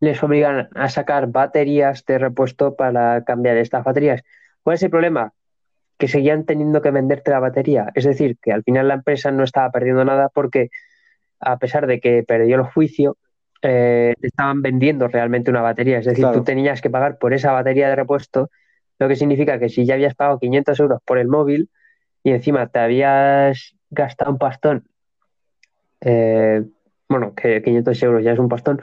les 0.00 0.22
obligan 0.22 0.68
a 0.74 0.88
sacar 0.88 1.28
baterías 1.28 2.04
de 2.04 2.18
repuesto 2.18 2.76
para 2.76 3.24
cambiar 3.24 3.56
estas 3.56 3.84
baterías. 3.84 4.22
¿Cuál 4.62 4.74
es 4.74 4.82
el 4.82 4.90
problema? 4.90 5.32
Que 5.98 6.08
seguían 6.08 6.44
teniendo 6.44 6.82
que 6.82 6.90
venderte 6.90 7.30
la 7.30 7.40
batería. 7.40 7.90
Es 7.94 8.04
decir, 8.04 8.36
que 8.40 8.52
al 8.52 8.62
final 8.62 8.88
la 8.88 8.94
empresa 8.94 9.30
no 9.30 9.44
estaba 9.44 9.70
perdiendo 9.70 10.04
nada 10.04 10.28
porque 10.28 10.68
a 11.40 11.58
pesar 11.58 11.86
de 11.86 12.00
que 12.00 12.22
perdió 12.22 12.56
el 12.56 12.62
juicio, 12.62 13.16
eh, 13.62 14.14
estaban 14.20 14.62
vendiendo 14.62 15.08
realmente 15.08 15.50
una 15.50 15.62
batería. 15.62 15.98
Es 15.98 16.04
decir, 16.04 16.22
Claro. 16.24 16.38
tú 16.38 16.44
tenías 16.44 16.82
que 16.82 16.90
pagar 16.90 17.18
por 17.18 17.32
esa 17.32 17.52
batería 17.52 17.88
de 17.88 17.96
repuesto, 17.96 18.50
lo 18.98 19.08
que 19.08 19.16
significa 19.16 19.58
que 19.58 19.68
si 19.68 19.84
ya 19.84 19.94
habías 19.94 20.14
pagado 20.14 20.38
500 20.38 20.78
euros 20.80 21.00
por 21.04 21.18
el 21.18 21.28
móvil 21.28 21.68
y 22.22 22.30
encima 22.30 22.66
te 22.68 22.78
habías 22.78 23.74
gastado 23.90 24.30
un 24.32 24.38
pastón, 24.38 24.84
eh, 26.00 26.62
bueno, 27.08 27.34
que 27.34 27.62
500 27.62 28.02
euros 28.02 28.24
ya 28.24 28.32
es 28.32 28.38
un 28.38 28.48
pastón, 28.48 28.80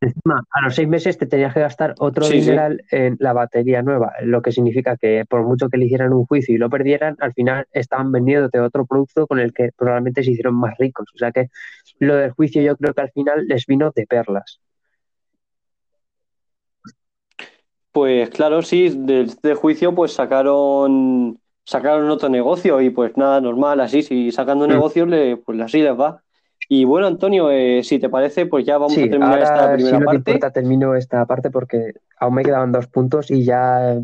encima 0.00 0.42
a 0.50 0.62
los 0.62 0.74
seis 0.74 0.88
meses 0.88 1.18
te 1.18 1.26
tenías 1.26 1.54
que 1.54 1.60
gastar 1.60 1.94
otro 1.98 2.24
Sí, 2.24 2.34
sí. 2.34 2.40
dineral 2.40 2.82
en 2.90 3.16
la 3.18 3.32
batería 3.32 3.82
nueva, 3.82 4.12
lo 4.22 4.42
que 4.42 4.52
significa 4.52 4.96
que 4.96 5.24
por 5.28 5.42
mucho 5.42 5.68
que 5.68 5.78
le 5.78 5.86
hicieran 5.86 6.12
un 6.12 6.26
juicio 6.26 6.54
y 6.54 6.58
lo 6.58 6.70
perdieran, 6.70 7.16
al 7.20 7.32
final 7.32 7.66
estaban 7.72 8.12
vendiéndote 8.12 8.60
otro 8.60 8.86
producto 8.86 9.26
con 9.26 9.38
el 9.40 9.52
que 9.52 9.70
probablemente 9.76 10.22
se 10.22 10.32
hicieron 10.32 10.54
más 10.54 10.76
ricos. 10.78 11.08
O 11.14 11.18
sea 11.18 11.32
que 11.32 11.48
lo 11.98 12.16
del 12.16 12.30
juicio 12.32 12.62
yo 12.62 12.76
creo 12.76 12.94
que 12.94 13.00
al 13.00 13.10
final 13.10 13.46
les 13.46 13.66
vino 13.66 13.90
de 13.94 14.06
perlas. 14.06 14.60
Pues 17.96 18.28
claro, 18.28 18.60
sí, 18.60 18.90
de 18.90 19.22
este 19.22 19.54
juicio 19.54 19.94
pues 19.94 20.12
sacaron 20.12 21.40
sacaron 21.64 22.10
otro 22.10 22.28
negocio 22.28 22.82
y 22.82 22.90
pues 22.90 23.16
nada, 23.16 23.40
normal, 23.40 23.80
así, 23.80 24.02
si 24.02 24.30
sacando 24.32 24.66
Mm. 24.66 24.68
negocios 24.68 25.08
le, 25.08 25.38
pues 25.38 25.58
así 25.62 25.80
les 25.80 25.98
va. 25.98 26.22
Y 26.68 26.84
bueno, 26.84 27.06
Antonio, 27.06 27.50
eh, 27.50 27.82
si 27.84 27.98
te 27.98 28.10
parece, 28.10 28.44
pues 28.44 28.66
ya 28.66 28.76
vamos 28.76 28.92
Sí, 28.96 29.02
a 29.02 29.08
terminar 29.08 29.40
esta 29.40 29.62
ahora 29.62 29.78
si 29.78 29.78
primera 29.84 29.96
no 29.96 30.08
te 30.10 30.14
parte. 30.14 30.32
importa 30.32 30.50
termino 30.52 30.94
esta 30.94 31.24
parte 31.24 31.50
porque 31.50 31.94
aún 32.18 32.34
me 32.34 32.44
quedaban 32.44 32.70
dos 32.70 32.86
puntos 32.86 33.30
y 33.30 33.44
ya 33.46 33.96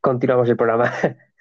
continuamos 0.00 0.48
el 0.48 0.56
programa. 0.56 0.90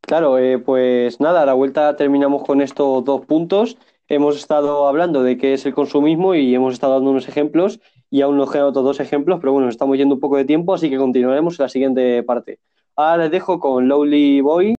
Claro, 0.00 0.38
eh, 0.38 0.58
pues 0.58 1.20
nada, 1.20 1.42
a 1.42 1.46
la 1.46 1.54
vuelta 1.54 1.96
terminamos 1.96 2.42
con 2.44 2.60
estos 2.62 3.04
dos 3.04 3.26
puntos. 3.26 3.76
Hemos 4.08 4.36
estado 4.38 4.88
hablando 4.88 5.22
de 5.22 5.36
qué 5.36 5.52
es 5.52 5.66
el 5.66 5.74
consumismo 5.74 6.34
y 6.34 6.54
hemos 6.54 6.72
estado 6.74 6.94
dando 6.94 7.10
unos 7.10 7.28
ejemplos 7.28 7.80
y 8.10 8.22
aún 8.22 8.36
nos 8.36 8.50
quedan 8.50 8.66
otros 8.66 8.84
dos 8.84 9.00
ejemplos, 9.00 9.38
pero 9.40 9.52
bueno, 9.52 9.68
estamos 9.68 9.96
yendo 9.96 10.14
un 10.14 10.20
poco 10.20 10.36
de 10.36 10.44
tiempo, 10.44 10.74
así 10.74 10.88
que 10.90 10.96
continuaremos 10.96 11.58
en 11.58 11.64
la 11.64 11.68
siguiente 11.68 12.22
parte. 12.22 12.58
Ahora 12.96 13.24
les 13.24 13.30
dejo 13.30 13.60
con 13.60 13.88
Lowly 13.88 14.40
Boy. 14.40 14.77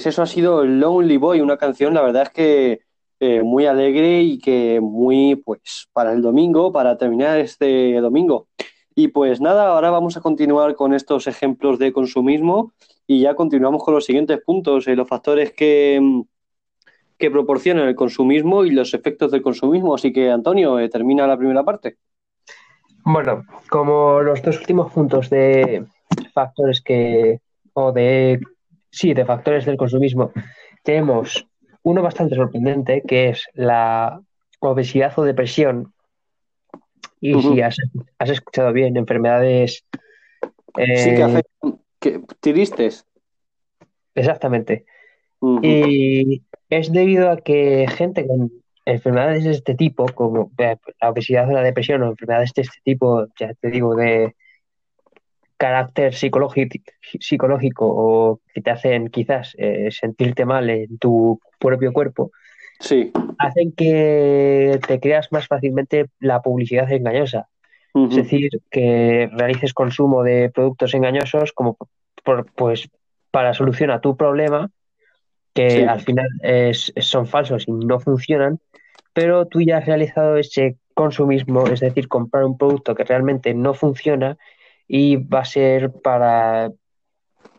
Pues 0.00 0.14
eso 0.14 0.22
ha 0.22 0.26
sido 0.26 0.64
Lonely 0.64 1.18
Boy, 1.18 1.42
una 1.42 1.58
canción, 1.58 1.92
la 1.92 2.00
verdad 2.00 2.22
es 2.22 2.30
que 2.30 2.80
eh, 3.20 3.42
muy 3.42 3.66
alegre 3.66 4.22
y 4.22 4.38
que 4.38 4.80
muy, 4.80 5.36
pues, 5.36 5.90
para 5.92 6.14
el 6.14 6.22
domingo, 6.22 6.72
para 6.72 6.96
terminar 6.96 7.38
este 7.38 8.00
domingo. 8.00 8.48
Y 8.94 9.08
pues 9.08 9.42
nada, 9.42 9.68
ahora 9.68 9.90
vamos 9.90 10.16
a 10.16 10.22
continuar 10.22 10.74
con 10.74 10.94
estos 10.94 11.26
ejemplos 11.26 11.78
de 11.78 11.92
consumismo 11.92 12.72
y 13.06 13.20
ya 13.20 13.34
continuamos 13.34 13.84
con 13.84 13.92
los 13.92 14.06
siguientes 14.06 14.40
puntos, 14.42 14.88
eh, 14.88 14.96
los 14.96 15.06
factores 15.06 15.52
que, 15.52 16.00
que 17.18 17.30
proporcionan 17.30 17.86
el 17.86 17.94
consumismo 17.94 18.64
y 18.64 18.70
los 18.70 18.94
efectos 18.94 19.30
del 19.30 19.42
consumismo. 19.42 19.94
Así 19.94 20.14
que, 20.14 20.30
Antonio, 20.30 20.78
eh, 20.78 20.88
termina 20.88 21.26
la 21.26 21.36
primera 21.36 21.62
parte. 21.62 21.98
Bueno, 23.04 23.44
como 23.68 24.22
los 24.22 24.40
dos 24.40 24.60
últimos 24.60 24.90
puntos 24.92 25.28
de 25.28 25.84
factores 26.32 26.80
que, 26.80 27.40
o 27.74 27.92
de, 27.92 28.40
sí, 28.90 29.14
de 29.14 29.24
factores 29.24 29.64
del 29.64 29.76
consumismo, 29.76 30.32
tenemos 30.82 31.46
uno 31.82 32.02
bastante 32.02 32.36
sorprendente 32.36 33.02
que 33.06 33.30
es 33.30 33.46
la 33.54 34.20
obesidad 34.60 35.12
o 35.18 35.24
depresión. 35.24 35.92
Y 37.20 37.40
si 37.42 37.60
has, 37.60 37.76
escuchado 38.18 38.72
bien, 38.72 38.96
enfermedades. 38.96 39.84
sí, 40.74 41.10
que, 41.14 41.22
eh, 41.22 41.78
que 41.98 42.22
tristes. 42.40 43.06
Exactamente. 44.14 44.86
Y 45.62 46.42
es 46.68 46.92
debido 46.92 47.30
a 47.30 47.36
que 47.38 47.86
gente 47.88 48.26
con 48.26 48.50
enfermedades 48.84 49.44
de 49.44 49.50
este 49.50 49.74
tipo, 49.74 50.06
como 50.14 50.50
eh, 50.58 50.76
la 51.00 51.10
obesidad 51.10 51.48
o 51.48 51.52
la 51.52 51.62
depresión 51.62 52.02
o 52.02 52.10
enfermedades 52.10 52.52
de 52.54 52.62
este 52.62 52.78
tipo, 52.84 53.26
ya 53.38 53.54
te 53.54 53.70
digo, 53.70 53.94
de 53.94 54.34
carácter 55.60 56.14
psicológico, 56.14 57.86
o 57.86 58.40
que 58.54 58.62
te 58.62 58.70
hacen 58.70 59.08
quizás 59.08 59.54
eh, 59.58 59.90
sentirte 59.90 60.46
mal 60.46 60.70
en 60.70 60.96
tu 60.96 61.38
propio 61.58 61.92
cuerpo, 61.92 62.30
sí. 62.78 63.12
hacen 63.36 63.72
que 63.72 64.80
te 64.88 64.98
creas 65.00 65.30
más 65.32 65.46
fácilmente 65.48 66.06
la 66.18 66.40
publicidad 66.40 66.90
engañosa. 66.90 67.48
Es 67.92 68.14
decir, 68.14 68.48
que 68.70 69.28
realices 69.32 69.74
consumo 69.74 70.22
de 70.22 70.48
productos 70.48 70.94
engañosos 70.94 71.52
como 71.52 71.76
pues 72.54 72.88
para 73.32 73.52
solucionar 73.52 74.00
tu 74.00 74.16
problema, 74.16 74.70
que 75.52 75.84
al 75.84 76.00
final 76.00 76.28
es, 76.42 76.92
son 76.98 77.26
falsos 77.26 77.66
y 77.66 77.72
no 77.72 77.98
funcionan, 77.98 78.60
pero 79.12 79.46
tú 79.46 79.60
ya 79.60 79.78
has 79.78 79.86
realizado 79.86 80.36
ese 80.36 80.76
consumismo, 80.94 81.66
es 81.66 81.80
decir, 81.80 82.06
comprar 82.06 82.44
un 82.44 82.56
producto 82.56 82.94
que 82.94 83.04
realmente 83.04 83.52
no 83.54 83.74
funciona 83.74 84.38
y 84.92 85.14
va 85.14 85.40
a 85.40 85.44
ser 85.44 85.92
para 85.92 86.72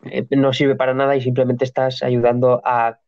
eh, 0.04 0.26
no 0.36 0.52
sirve 0.52 0.76
para 0.76 0.92
nada 0.92 1.16
y 1.16 1.22
simplemente 1.22 1.64
estás 1.64 2.02
ayudando 2.02 2.60
a 2.62 2.98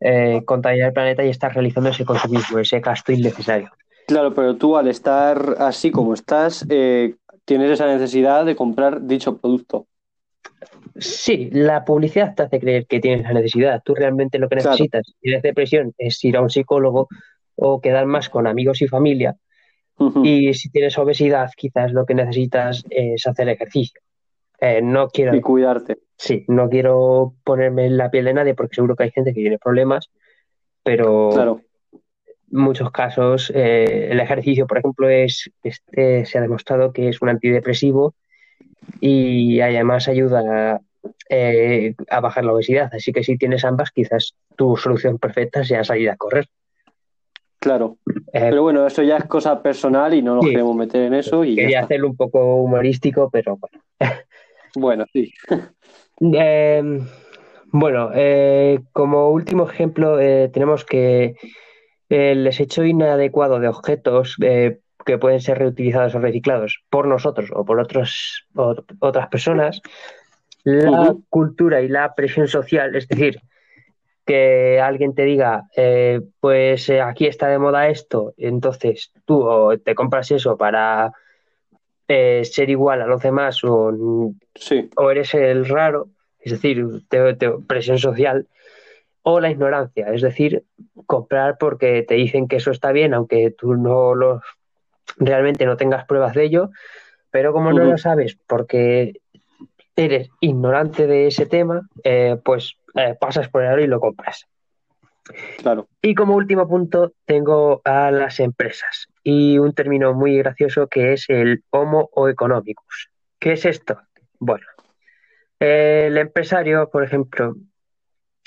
eh, 0.00 0.42
contaminar 0.44 0.88
el 0.88 0.92
planeta 0.92 1.24
y 1.24 1.28
estás 1.28 1.54
realizando 1.54 1.90
ese 1.90 2.04
consumismo, 2.04 2.58
ese 2.58 2.80
gasto 2.80 3.12
innecesario. 3.12 3.70
Claro, 4.08 4.34
pero 4.34 4.56
tú 4.56 4.76
al 4.76 4.88
estar 4.88 5.54
así 5.60 5.92
como 5.92 6.14
estás, 6.14 6.66
eh, 6.68 7.14
tienes 7.44 7.70
esa 7.70 7.86
necesidad 7.86 8.44
de 8.44 8.56
comprar 8.56 9.06
dicho 9.06 9.36
producto. 9.38 9.86
Sí, 10.96 11.48
la 11.52 11.84
publicidad 11.84 12.34
te 12.34 12.42
hace 12.42 12.58
creer 12.58 12.86
que 12.88 12.98
tienes 12.98 13.22
la 13.22 13.34
necesidad. 13.34 13.82
Tú 13.84 13.94
realmente 13.94 14.40
lo 14.40 14.48
que 14.48 14.56
necesitas, 14.56 15.06
si 15.06 15.14
tienes 15.20 15.42
depresión, 15.42 15.94
es 15.96 16.22
ir 16.24 16.36
a 16.36 16.40
un 16.40 16.50
psicólogo 16.50 17.06
o 17.54 17.80
quedar 17.80 18.06
más 18.06 18.28
con 18.28 18.48
amigos 18.48 18.82
y 18.82 18.88
familia 18.88 19.36
y 20.22 20.54
si 20.54 20.70
tienes 20.70 20.98
obesidad, 20.98 21.50
quizás 21.56 21.92
lo 21.92 22.04
que 22.04 22.14
necesitas 22.14 22.84
es 22.90 23.26
hacer 23.26 23.48
ejercicio. 23.48 24.00
Eh, 24.60 24.80
no 24.82 25.08
quiero. 25.08 25.34
Y 25.34 25.40
cuidarte. 25.40 25.98
Sí, 26.16 26.44
no 26.48 26.68
quiero 26.68 27.34
ponerme 27.44 27.86
en 27.86 27.96
la 27.96 28.10
piel 28.10 28.24
de 28.26 28.34
nadie 28.34 28.54
porque 28.54 28.76
seguro 28.76 28.96
que 28.96 29.04
hay 29.04 29.10
gente 29.10 29.34
que 29.34 29.40
tiene 29.40 29.58
problemas, 29.58 30.10
pero 30.82 31.30
claro. 31.32 31.60
en 31.92 32.60
muchos 32.60 32.90
casos 32.90 33.52
eh, 33.54 34.08
el 34.10 34.20
ejercicio, 34.20 34.66
por 34.66 34.78
ejemplo, 34.78 35.08
es 35.08 35.50
este, 35.62 36.24
se 36.24 36.38
ha 36.38 36.40
demostrado 36.40 36.92
que 36.92 37.08
es 37.08 37.20
un 37.20 37.30
antidepresivo 37.30 38.14
y 39.00 39.60
además 39.60 40.08
ayuda 40.08 40.40
a, 40.74 40.80
eh, 41.28 41.94
a 42.08 42.20
bajar 42.20 42.44
la 42.44 42.52
obesidad. 42.52 42.90
Así 42.92 43.12
que 43.12 43.24
si 43.24 43.36
tienes 43.36 43.64
ambas, 43.64 43.90
quizás 43.90 44.34
tu 44.56 44.76
solución 44.76 45.18
perfecta 45.18 45.64
sea 45.64 45.84
salir 45.84 46.10
a 46.10 46.16
correr. 46.16 46.48
Claro. 47.64 47.96
Eh, 48.06 48.20
pero 48.50 48.62
bueno, 48.62 48.86
eso 48.86 49.02
ya 49.02 49.16
es 49.16 49.24
cosa 49.24 49.62
personal 49.62 50.12
y 50.12 50.20
no 50.20 50.34
nos 50.34 50.44
queremos 50.44 50.76
meter 50.76 51.04
en 51.04 51.14
eso. 51.14 51.42
Y 51.46 51.56
Quería 51.56 51.80
hacerlo 51.80 52.08
un 52.08 52.16
poco 52.16 52.56
humorístico, 52.56 53.30
pero 53.30 53.56
bueno. 53.56 53.82
bueno, 54.76 55.06
sí. 55.10 55.32
Em, 56.20 57.06
bueno, 57.68 58.10
eh, 58.14 58.80
como 58.92 59.30
último 59.30 59.66
ejemplo, 59.66 60.20
eh, 60.20 60.50
tenemos 60.52 60.84
que 60.84 61.36
el 62.10 62.44
desecho 62.44 62.84
inadecuado 62.84 63.58
de 63.58 63.68
objetos 63.68 64.36
que 64.36 65.18
pueden 65.18 65.40
ser 65.40 65.58
reutilizados 65.58 66.14
o 66.14 66.18
reciclados 66.18 66.84
por 66.90 67.06
nosotros 67.06 67.50
o 67.54 67.64
por 67.64 67.80
otros, 67.80 68.46
otras 68.54 69.28
personas, 69.28 69.80
la 70.64 71.14
cultura 71.30 71.80
y 71.80 71.88
la 71.88 72.14
presión 72.14 72.46
social, 72.46 72.94
es 72.94 73.08
decir, 73.08 73.40
que 74.24 74.80
alguien 74.80 75.14
te 75.14 75.24
diga, 75.24 75.68
eh, 75.76 76.20
pues 76.40 76.88
eh, 76.88 77.00
aquí 77.00 77.26
está 77.26 77.48
de 77.48 77.58
moda 77.58 77.88
esto, 77.88 78.34
entonces 78.36 79.12
tú 79.24 79.46
te 79.84 79.94
compras 79.94 80.30
eso 80.30 80.56
para 80.56 81.12
eh, 82.08 82.42
ser 82.44 82.70
igual 82.70 83.02
a 83.02 83.06
los 83.06 83.22
demás 83.22 83.62
o, 83.64 83.92
o 84.96 85.10
eres 85.10 85.34
el 85.34 85.66
raro, 85.66 86.08
es 86.40 86.52
decir, 86.52 86.86
presión 87.66 87.98
social, 87.98 88.48
o 89.22 89.40
la 89.40 89.50
ignorancia, 89.50 90.12
es 90.12 90.22
decir, 90.22 90.64
comprar 91.06 91.56
porque 91.58 92.02
te 92.02 92.14
dicen 92.14 92.48
que 92.48 92.56
eso 92.56 92.70
está 92.70 92.92
bien, 92.92 93.14
aunque 93.14 93.50
tú 93.50 93.74
no 93.74 94.14
lo 94.14 94.42
realmente 95.16 95.66
no 95.66 95.76
tengas 95.76 96.06
pruebas 96.06 96.34
de 96.34 96.44
ello, 96.44 96.70
pero 97.30 97.52
como 97.52 97.72
no 97.72 97.84
lo 97.84 97.98
sabes 97.98 98.38
porque 98.46 99.20
eres 99.96 100.28
ignorante 100.40 101.06
de 101.06 101.26
ese 101.26 101.46
tema, 101.46 101.88
pues 102.44 102.76
eh, 102.94 103.16
pasas 103.18 103.48
por 103.48 103.64
el 103.64 103.80
y 103.80 103.86
lo 103.86 104.00
compras. 104.00 104.46
Claro. 105.58 105.88
Y 106.02 106.14
como 106.14 106.34
último 106.34 106.68
punto 106.68 107.14
tengo 107.24 107.80
a 107.84 108.10
las 108.10 108.40
empresas 108.40 109.08
y 109.22 109.58
un 109.58 109.72
término 109.72 110.12
muy 110.12 110.36
gracioso 110.38 110.86
que 110.86 111.14
es 111.14 111.24
el 111.28 111.64
homo 111.70 112.10
o 112.12 112.28
economicus. 112.28 113.10
¿Qué 113.38 113.52
es 113.52 113.64
esto? 113.64 113.98
Bueno, 114.38 114.66
el 115.58 116.18
empresario, 116.18 116.90
por 116.90 117.04
ejemplo, 117.04 117.56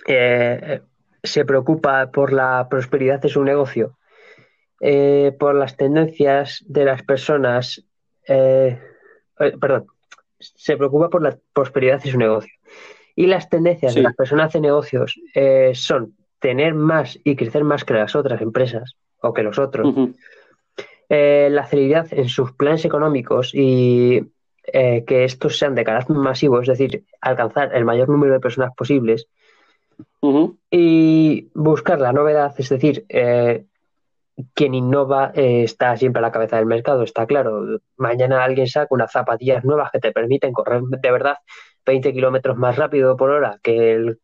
eh, 0.06 0.82
se 1.24 1.46
preocupa 1.46 2.12
por 2.12 2.32
la 2.32 2.68
prosperidad 2.70 3.20
de 3.20 3.30
su 3.30 3.44
negocio, 3.44 3.98
eh, 4.80 5.36
por 5.40 5.56
las 5.56 5.78
tendencias 5.78 6.64
de 6.68 6.86
las 6.86 7.02
personas, 7.02 7.84
perdón, 8.26 9.88
se 10.40 10.78
preocupa 10.78 11.10
por 11.10 11.24
la 11.24 11.38
prosperidad 11.54 12.02
de 12.02 12.12
su 12.12 12.20
negocio. 12.20 12.54
Y 13.18 13.26
las 13.26 13.50
tendencias 13.50 13.96
de 13.96 14.04
las 14.04 14.16
personas 14.16 14.54
de 14.54 14.62
negocios 14.62 15.20
eh, 15.34 15.72
son 15.74 16.14
tener 16.38 16.76
más 16.76 17.18
y 17.24 17.36
crecer 17.36 17.64
más 17.64 17.84
que 17.84 17.96
las 17.96 18.16
otras 18.16 18.40
empresas 18.42 18.96
o 19.20 19.34
que 19.34 19.42
los 19.42 19.58
otros. 19.58 19.92
Eh, 21.10 21.48
la 21.50 21.66
celeridad 21.66 22.06
en 22.12 22.30
sus 22.30 22.52
planes 22.52 22.86
económicos 22.86 23.56
y 23.56 24.22
eh, 24.72 25.04
que 25.08 25.24
estos 25.24 25.58
sean 25.58 25.74
de 25.74 25.84
carácter 25.84 26.16
masivo, 26.16 26.62
es 26.62 26.68
decir, 26.68 27.06
alcanzar 27.20 27.76
el 27.76 27.86
mayor 27.86 28.08
número 28.08 28.34
de 28.34 28.40
personas 28.40 28.76
posibles. 28.78 29.28
Y 30.70 31.50
buscar 31.56 32.00
la 32.00 32.14
novedad, 32.14 32.54
es 32.56 32.70
decir, 32.70 33.08
quien 34.54 34.76
innova 34.76 35.32
está 35.34 35.98
siempre 35.98 36.20
a 36.20 36.22
la 36.22 36.32
cabeza 36.32 36.58
del 36.58 36.68
mercado, 36.68 37.02
está 37.02 37.26
claro. 37.26 37.80
Mañana 37.96 38.44
alguien 38.44 38.68
saca 38.68 38.90
unas 38.92 39.12
zapatillas 39.12 39.66
nuevas 39.66 39.90
que 39.90 40.00
te 40.00 40.12
permiten 40.12 40.54
correr 40.54 40.84
de 40.84 41.12
verdad 41.12 41.38
20 41.88 42.14
kilómetros 42.14 42.58
más 42.58 42.76
rápido 42.76 43.18
por 43.18 43.32
hora 43.32 43.60
que 43.64 43.94
el, 43.94 44.20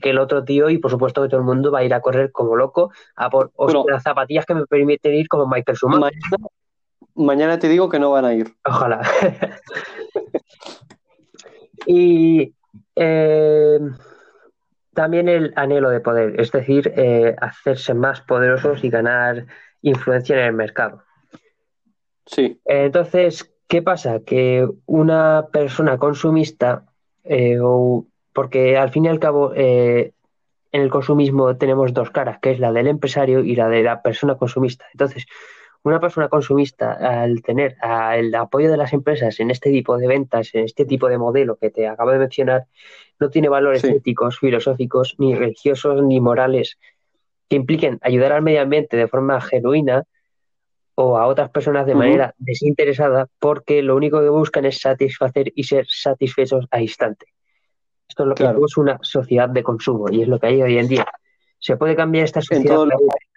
que 0.00 0.10
el 0.10 0.18
otro 0.18 0.44
tío 0.44 0.70
y 0.70 0.78
por 0.78 0.90
supuesto 0.90 1.22
que 1.22 1.28
todo 1.28 1.40
el 1.40 1.46
mundo 1.46 1.72
va 1.72 1.80
a 1.80 1.84
ir 1.84 1.94
a 1.94 2.00
correr 2.00 2.30
como 2.30 2.54
loco 2.54 2.92
a 3.16 3.30
por 3.30 3.50
las 3.90 4.02
zapatillas 4.02 4.46
que 4.46 4.54
me 4.54 4.66
permiten 4.66 5.14
ir 5.14 5.26
como 5.26 5.46
Michael 5.46 5.76
Schumacher. 5.76 6.18
Mañana, 7.14 7.58
te 7.58 7.68
digo 7.68 7.88
que 7.88 7.98
no 7.98 8.12
van 8.12 8.24
a 8.24 8.34
ir. 8.34 8.54
Ojalá. 8.64 9.00
y 11.86 12.54
eh, 12.94 13.80
también 14.94 15.28
el 15.28 15.52
anhelo 15.56 15.90
de 15.90 16.00
poder, 16.00 16.40
es 16.40 16.52
decir, 16.52 16.92
eh, 16.96 17.34
hacerse 17.40 17.94
más 17.94 18.20
poderosos 18.20 18.84
y 18.84 18.90
ganar 18.90 19.46
influencia 19.82 20.38
en 20.38 20.44
el 20.44 20.52
mercado. 20.52 21.02
Sí. 22.26 22.60
Entonces, 22.64 23.52
¿qué 23.66 23.82
pasa? 23.82 24.20
Que 24.20 24.68
una 24.86 25.48
persona 25.52 25.98
consumista 25.98 26.84
eh, 27.24 27.58
porque 28.32 28.76
al 28.76 28.90
fin 28.90 29.04
y 29.04 29.08
al 29.08 29.18
cabo 29.18 29.52
eh, 29.54 30.12
en 30.72 30.82
el 30.82 30.90
consumismo 30.90 31.56
tenemos 31.56 31.92
dos 31.92 32.10
caras, 32.10 32.38
que 32.40 32.52
es 32.52 32.60
la 32.60 32.72
del 32.72 32.86
empresario 32.86 33.40
y 33.40 33.56
la 33.56 33.68
de 33.68 33.82
la 33.82 34.02
persona 34.02 34.36
consumista. 34.36 34.86
Entonces, 34.92 35.26
una 35.82 35.98
persona 35.98 36.28
consumista, 36.28 36.92
al 36.92 37.42
tener 37.42 37.76
el 38.14 38.34
apoyo 38.34 38.70
de 38.70 38.76
las 38.76 38.92
empresas 38.92 39.40
en 39.40 39.50
este 39.50 39.70
tipo 39.70 39.96
de 39.96 40.06
ventas, 40.06 40.54
en 40.54 40.64
este 40.64 40.84
tipo 40.84 41.08
de 41.08 41.16
modelo 41.16 41.56
que 41.56 41.70
te 41.70 41.88
acabo 41.88 42.10
de 42.10 42.18
mencionar, 42.18 42.66
no 43.18 43.30
tiene 43.30 43.48
valores 43.48 43.82
éticos, 43.84 44.38
filosóficos, 44.38 45.14
ni 45.18 45.34
religiosos, 45.34 46.02
ni 46.02 46.20
morales 46.20 46.78
que 47.48 47.56
impliquen 47.56 47.98
ayudar 48.02 48.32
al 48.32 48.42
medio 48.42 48.60
ambiente 48.60 48.96
de 48.96 49.08
forma 49.08 49.40
genuina 49.40 50.04
o 50.94 51.16
a 51.16 51.26
otras 51.26 51.50
personas 51.50 51.86
de 51.86 51.94
manera 51.94 52.34
desinteresada, 52.38 53.26
porque 53.38 53.82
lo 53.82 53.96
único 53.96 54.20
que 54.20 54.28
buscan 54.28 54.64
es 54.64 54.80
satisfacer 54.80 55.52
y 55.54 55.64
ser 55.64 55.86
satisfechos 55.88 56.66
a 56.70 56.80
instante. 56.80 57.26
Esto 58.08 58.24
es 58.24 58.28
lo 58.28 58.34
que 58.34 58.44
es 58.44 58.76
una 58.76 58.98
sociedad 59.02 59.48
de 59.48 59.62
consumo 59.62 60.06
y 60.10 60.22
es 60.22 60.28
lo 60.28 60.38
que 60.38 60.48
hay 60.48 60.62
hoy 60.62 60.78
en 60.78 60.88
día. 60.88 61.06
¿Se 61.58 61.76
puede 61.76 61.94
cambiar 61.94 62.24
esta 62.24 62.40
sociedad? 62.40 62.84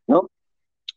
¿no? 0.08 0.30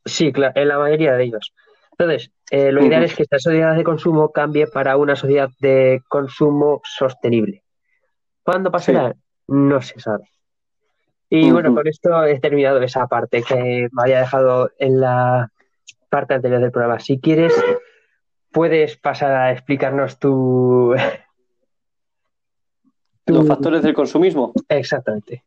Sí, 0.05 0.33
claro, 0.33 0.53
en 0.57 0.69
la 0.69 0.79
mayoría 0.79 1.15
de 1.15 1.25
ellos. 1.25 1.53
Entonces, 1.99 2.31
eh, 2.51 2.73
lo 2.73 2.85
ideal 2.85 3.05
es 3.05 3.15
que 3.15 3.23
esta 3.23 3.39
sociedad 3.39 3.75
de 3.75 3.85
consumo 3.85 4.31
cambie 4.31 4.67
para 4.67 4.97
una 4.97 5.17
sociedad 5.17 5.51
de 5.61 6.03
consumo 6.09 6.81
sostenible. 6.85 7.63
¿Cuándo 8.43 8.71
pasará? 8.71 9.15
No 9.49 9.81
se 9.81 9.99
sabe. 9.99 10.31
Y 11.29 11.51
bueno, 11.51 11.75
con 11.75 11.87
esto 11.89 12.25
he 12.25 12.39
terminado 12.39 12.81
esa 12.83 13.07
parte 13.09 13.43
que 13.43 13.89
me 13.91 14.03
había 14.03 14.21
dejado 14.21 14.71
en 14.79 15.01
la 15.01 15.51
parte 16.17 16.33
anterior 16.33 16.63
del 16.63 16.73
programa. 16.73 16.99
Si 16.99 17.21
quieres, 17.21 17.53
puedes 18.51 18.97
pasar 18.97 19.33
a 19.33 19.53
explicarnos 19.53 20.19
tu... 20.19 20.95
Los 23.27 23.47
factores 23.47 23.83
del 23.83 23.93
consumismo. 23.93 24.55
Exactamente. 24.67 25.45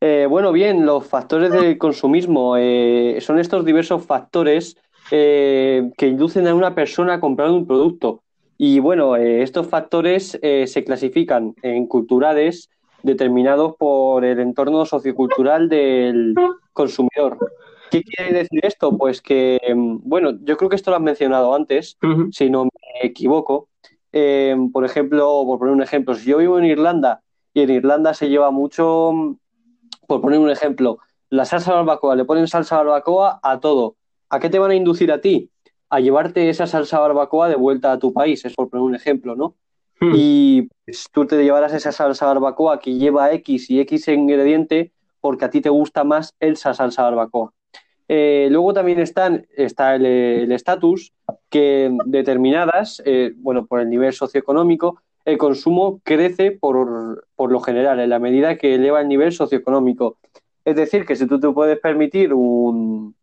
Eh, 0.00 0.26
bueno, 0.28 0.50
bien, 0.50 0.86
los 0.86 1.06
factores 1.06 1.52
del 1.52 1.78
consumismo 1.78 2.56
eh, 2.56 3.18
son 3.20 3.38
estos 3.38 3.64
diversos 3.64 4.04
factores 4.04 4.76
eh, 5.12 5.88
que 5.96 6.08
inducen 6.08 6.48
a 6.48 6.54
una 6.54 6.74
persona 6.74 7.14
a 7.14 7.20
comprar 7.20 7.50
un 7.50 7.64
producto. 7.64 8.24
Y 8.58 8.80
bueno, 8.80 9.14
estos 9.14 9.68
factores 9.68 10.38
se 10.40 10.84
clasifican 10.84 11.54
en 11.62 11.86
culturales 11.86 12.70
determinados 13.02 13.76
por 13.76 14.24
el 14.24 14.40
entorno 14.40 14.84
sociocultural 14.84 15.68
del 15.68 16.34
consumidor. 16.72 17.38
¿Qué 17.90 18.02
quiere 18.02 18.32
decir 18.32 18.60
esto? 18.64 18.96
Pues 18.96 19.20
que, 19.20 19.58
bueno, 19.74 20.32
yo 20.42 20.56
creo 20.56 20.70
que 20.70 20.76
esto 20.76 20.90
lo 20.90 20.96
has 20.96 21.02
mencionado 21.02 21.54
antes, 21.54 21.98
si 22.32 22.50
no 22.50 22.64
me 22.64 22.70
equivoco. 23.02 23.68
por 24.72 24.84
ejemplo, 24.84 25.42
por 25.44 25.58
poner 25.58 25.74
un 25.74 25.82
ejemplo, 25.82 26.14
si 26.14 26.30
yo 26.30 26.38
vivo 26.38 26.58
en 26.58 26.64
Irlanda 26.64 27.22
y 27.52 27.62
en 27.62 27.70
Irlanda 27.70 28.14
se 28.14 28.28
lleva 28.28 28.50
mucho 28.50 29.36
por 30.06 30.20
poner 30.20 30.38
un 30.40 30.50
ejemplo, 30.50 30.98
la 31.28 31.44
salsa 31.44 31.72
barbacoa, 31.72 32.16
le 32.16 32.24
ponen 32.24 32.48
salsa 32.48 32.76
barbacoa 32.78 33.38
a 33.42 33.60
todo. 33.60 33.96
¿A 34.28 34.40
qué 34.40 34.50
te 34.50 34.58
van 34.58 34.72
a 34.72 34.74
inducir 34.74 35.12
a 35.12 35.20
ti? 35.20 35.50
A 35.88 36.00
llevarte 36.00 36.48
esa 36.50 36.66
salsa 36.66 36.98
barbacoa 36.98 37.48
de 37.48 37.56
vuelta 37.56 37.92
a 37.92 37.98
tu 37.98 38.12
país, 38.12 38.44
es 38.44 38.54
por 38.54 38.68
poner 38.68 38.82
un 38.82 38.94
ejemplo, 38.94 39.36
¿no? 39.36 39.54
Hmm. 40.00 40.12
Y 40.14 40.68
pues, 40.84 41.06
tú 41.12 41.26
te 41.26 41.42
llevarás 41.42 41.72
esa 41.72 41.92
salsa 41.92 42.26
barbacoa 42.26 42.80
que 42.80 42.94
lleva 42.94 43.32
X 43.32 43.70
y 43.70 43.80
X 43.80 44.08
ingrediente 44.08 44.92
porque 45.20 45.44
a 45.44 45.50
ti 45.50 45.60
te 45.60 45.68
gusta 45.68 46.02
más 46.02 46.34
esa 46.40 46.74
salsa 46.74 47.02
barbacoa. 47.02 47.52
Eh, 48.12 48.48
luego 48.50 48.74
también 48.74 48.98
están, 48.98 49.46
está 49.56 49.94
el 49.94 50.50
estatus 50.50 51.12
que 51.48 51.96
determinadas, 52.06 53.00
eh, 53.04 53.34
bueno, 53.36 53.66
por 53.66 53.78
el 53.78 53.88
nivel 53.88 54.12
socioeconómico, 54.12 55.00
el 55.24 55.38
consumo 55.38 56.00
crece 56.02 56.50
por, 56.50 57.22
lo 57.38 57.60
general, 57.60 58.00
en 58.00 58.10
la 58.10 58.18
medida 58.18 58.58
que 58.58 58.74
eleva 58.74 59.00
el 59.00 59.06
nivel 59.06 59.30
socioeconómico. 59.30 60.16
Es 60.64 60.74
decir, 60.74 61.06
que 61.06 61.14
si 61.14 61.28
tú 61.28 61.38
te 61.38 61.48
puedes 61.50 61.78
permitir 61.78 62.34
un, 62.34 63.14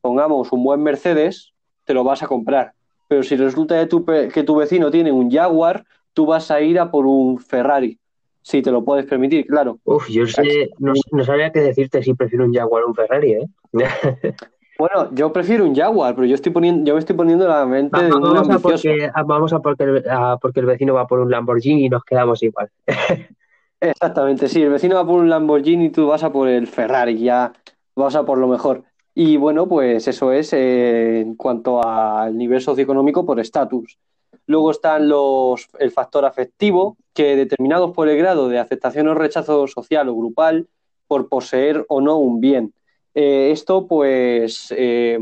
pongamos, 0.00 0.50
un 0.50 0.64
buen 0.64 0.82
Mercedes, 0.82 1.52
te 1.84 1.94
lo 1.94 2.02
vas 2.02 2.24
a 2.24 2.26
comprar. 2.26 2.72
Pero 3.06 3.22
si 3.22 3.36
resulta 3.36 3.86
que 3.86 4.42
tu 4.42 4.56
vecino 4.56 4.90
tiene 4.90 5.12
un 5.12 5.30
Jaguar, 5.30 5.84
tú 6.14 6.26
vas 6.26 6.50
a 6.50 6.60
ir 6.60 6.80
a 6.80 6.90
por 6.90 7.06
un 7.06 7.38
Ferrari. 7.38 8.00
Si 8.42 8.60
te 8.60 8.70
lo 8.70 8.84
puedes 8.84 9.06
permitir, 9.06 9.46
claro. 9.46 9.78
Uf, 9.84 10.08
yo 10.08 10.26
sé, 10.26 10.70
no, 10.78 10.92
no 11.12 11.24
sabría 11.24 11.52
qué 11.52 11.60
decirte 11.60 12.02
si 12.02 12.14
prefiero 12.14 12.44
un 12.44 12.52
Jaguar 12.52 12.82
o 12.84 12.88
un 12.88 12.94
Ferrari, 12.94 13.32
¿eh? 13.32 13.48
Bueno, 14.78 15.10
yo 15.12 15.32
prefiero 15.32 15.64
un 15.64 15.76
Jaguar, 15.76 16.14
pero 16.16 16.26
yo 16.26 16.34
estoy 16.34 16.50
poniendo, 16.50 16.84
yo 16.84 16.94
me 16.94 16.98
estoy 16.98 17.14
poniendo 17.14 17.46
la 17.46 17.64
mente 17.66 18.02
de 18.02 18.12
un 18.12 18.20
vamos 18.20 18.50
a 18.50 18.58
porque, 18.58 19.10
vamos 19.26 19.52
a 19.52 19.60
porque, 19.60 19.84
el, 19.84 20.04
porque 20.40 20.58
el 20.58 20.66
vecino 20.66 20.94
va 20.94 21.06
por 21.06 21.20
un 21.20 21.30
Lamborghini 21.30 21.86
y 21.86 21.88
nos 21.88 22.02
quedamos 22.02 22.42
igual. 22.42 22.68
Exactamente, 23.80 24.48
sí, 24.48 24.60
el 24.62 24.70
vecino 24.70 24.96
va 24.96 25.06
por 25.06 25.20
un 25.20 25.30
Lamborghini 25.30 25.84
y 25.84 25.90
tú 25.90 26.08
vas 26.08 26.24
a 26.24 26.32
por 26.32 26.48
el 26.48 26.66
Ferrari, 26.66 27.18
ya 27.18 27.52
vas 27.94 28.16
a 28.16 28.24
por 28.24 28.38
lo 28.38 28.48
mejor. 28.48 28.82
Y 29.14 29.36
bueno, 29.36 29.68
pues 29.68 30.08
eso 30.08 30.32
es 30.32 30.52
eh, 30.52 31.20
en 31.20 31.36
cuanto 31.36 31.86
al 31.86 32.36
nivel 32.36 32.60
socioeconómico 32.60 33.26
por 33.26 33.38
estatus. 33.38 33.98
Luego 34.46 34.70
están 34.70 35.08
los, 35.08 35.68
el 35.78 35.90
factor 35.90 36.24
afectivo, 36.24 36.96
que 37.14 37.36
determinados 37.36 37.92
por 37.92 38.08
el 38.08 38.18
grado 38.18 38.48
de 38.48 38.58
aceptación 38.58 39.08
o 39.08 39.14
rechazo 39.14 39.66
social 39.66 40.08
o 40.08 40.16
grupal 40.16 40.68
por 41.06 41.28
poseer 41.28 41.84
o 41.88 42.00
no 42.00 42.18
un 42.18 42.40
bien. 42.40 42.72
Eh, 43.14 43.50
esto, 43.52 43.86
pues, 43.86 44.72
eh, 44.76 45.18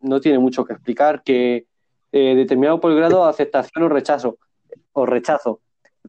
no 0.00 0.20
tiene 0.20 0.38
mucho 0.38 0.64
que 0.64 0.72
explicar, 0.72 1.22
que 1.22 1.66
eh, 2.12 2.34
determinado 2.34 2.80
por 2.80 2.90
el 2.90 2.96
grado 2.96 3.22
de 3.22 3.30
aceptación 3.30 3.84
o 3.84 3.88
rechazo, 3.88 4.38
o 4.92 5.06
rechazo. 5.06 5.60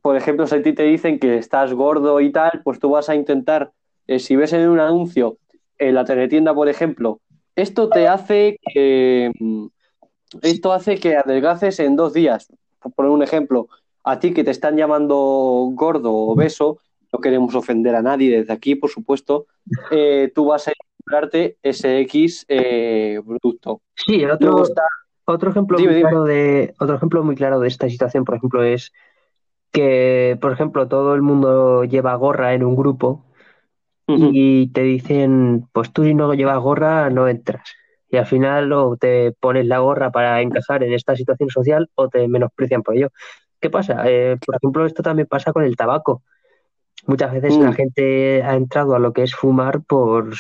Por 0.01 0.15
ejemplo, 0.15 0.47
si 0.47 0.55
a 0.55 0.63
ti 0.63 0.73
te 0.73 0.83
dicen 0.83 1.19
que 1.19 1.37
estás 1.37 1.73
gordo 1.73 2.21
y 2.21 2.31
tal, 2.31 2.61
pues 2.63 2.79
tú 2.79 2.91
vas 2.91 3.09
a 3.09 3.15
intentar, 3.15 3.71
si 4.17 4.35
ves 4.35 4.53
en 4.53 4.69
un 4.69 4.79
anuncio 4.79 5.37
en 5.77 5.95
la 5.95 6.05
teletienda, 6.05 6.53
por 6.53 6.69
ejemplo, 6.69 7.19
esto 7.55 7.89
te 7.89 8.07
hace 8.07 8.57
que 8.73 9.31
esto 10.41 10.73
hace 10.73 10.97
que 10.97 11.15
adelgaces 11.15 11.79
en 11.79 11.95
dos 11.95 12.13
días. 12.13 12.51
Por 12.79 12.93
poner 12.93 13.11
un 13.11 13.23
ejemplo, 13.23 13.67
a 14.03 14.19
ti 14.19 14.33
que 14.33 14.43
te 14.43 14.51
están 14.51 14.77
llamando 14.77 15.15
gordo 15.73 16.11
o 16.11 16.31
obeso, 16.31 16.79
no 17.11 17.19
queremos 17.19 17.53
ofender 17.55 17.95
a 17.95 18.01
nadie 18.01 18.37
desde 18.37 18.53
aquí, 18.53 18.75
por 18.75 18.89
supuesto, 18.89 19.47
tú 20.35 20.45
vas 20.45 20.67
a 20.67 20.71
comprarte 20.97 21.57
ese 21.61 21.99
X 22.01 22.45
eh, 22.47 23.19
producto. 23.25 23.81
Sí, 23.95 24.25
otro, 24.25 24.63
otro, 25.25 25.49
ejemplo 25.51 25.77
muy 25.79 26.01
Claro 26.01 26.23
de, 26.23 26.73
otro 26.79 26.95
ejemplo 26.95 27.23
muy 27.23 27.35
claro 27.35 27.59
de 27.59 27.67
esta 27.67 27.89
situación, 27.89 28.25
por 28.25 28.35
ejemplo, 28.35 28.63
es 28.63 28.91
que, 29.71 30.37
por 30.41 30.51
ejemplo, 30.51 30.87
todo 30.87 31.15
el 31.15 31.21
mundo 31.21 31.83
lleva 31.85 32.15
gorra 32.15 32.53
en 32.53 32.63
un 32.63 32.75
grupo 32.75 33.25
y 34.07 34.67
te 34.67 34.81
dicen, 34.81 35.69
pues 35.71 35.93
tú 35.93 36.03
si 36.03 36.13
no 36.13 36.33
llevas 36.33 36.59
gorra 36.59 37.09
no 37.09 37.29
entras. 37.29 37.75
Y 38.11 38.17
al 38.17 38.25
final 38.25 38.71
o 38.73 38.97
te 38.97 39.31
pones 39.39 39.65
la 39.65 39.79
gorra 39.79 40.11
para 40.11 40.41
encajar 40.41 40.83
en 40.83 40.93
esta 40.93 41.15
situación 41.15 41.49
social 41.49 41.89
o 41.95 42.09
te 42.09 42.27
menosprecian 42.27 42.83
por 42.83 42.95
ello. 42.95 43.09
¿Qué 43.59 43.69
pasa? 43.69 44.03
Eh, 44.05 44.37
por 44.45 44.55
ejemplo, 44.55 44.85
esto 44.85 45.01
también 45.01 45.27
pasa 45.27 45.53
con 45.53 45.63
el 45.63 45.75
tabaco. 45.75 46.21
Muchas 47.07 47.31
veces 47.31 47.57
la 47.57 47.71
mm. 47.71 47.73
gente 47.73 48.43
ha 48.43 48.55
entrado 48.55 48.95
a 48.95 48.99
lo 48.99 49.13
que 49.13 49.23
es 49.23 49.33
fumar 49.33 49.81
por, 49.81 50.33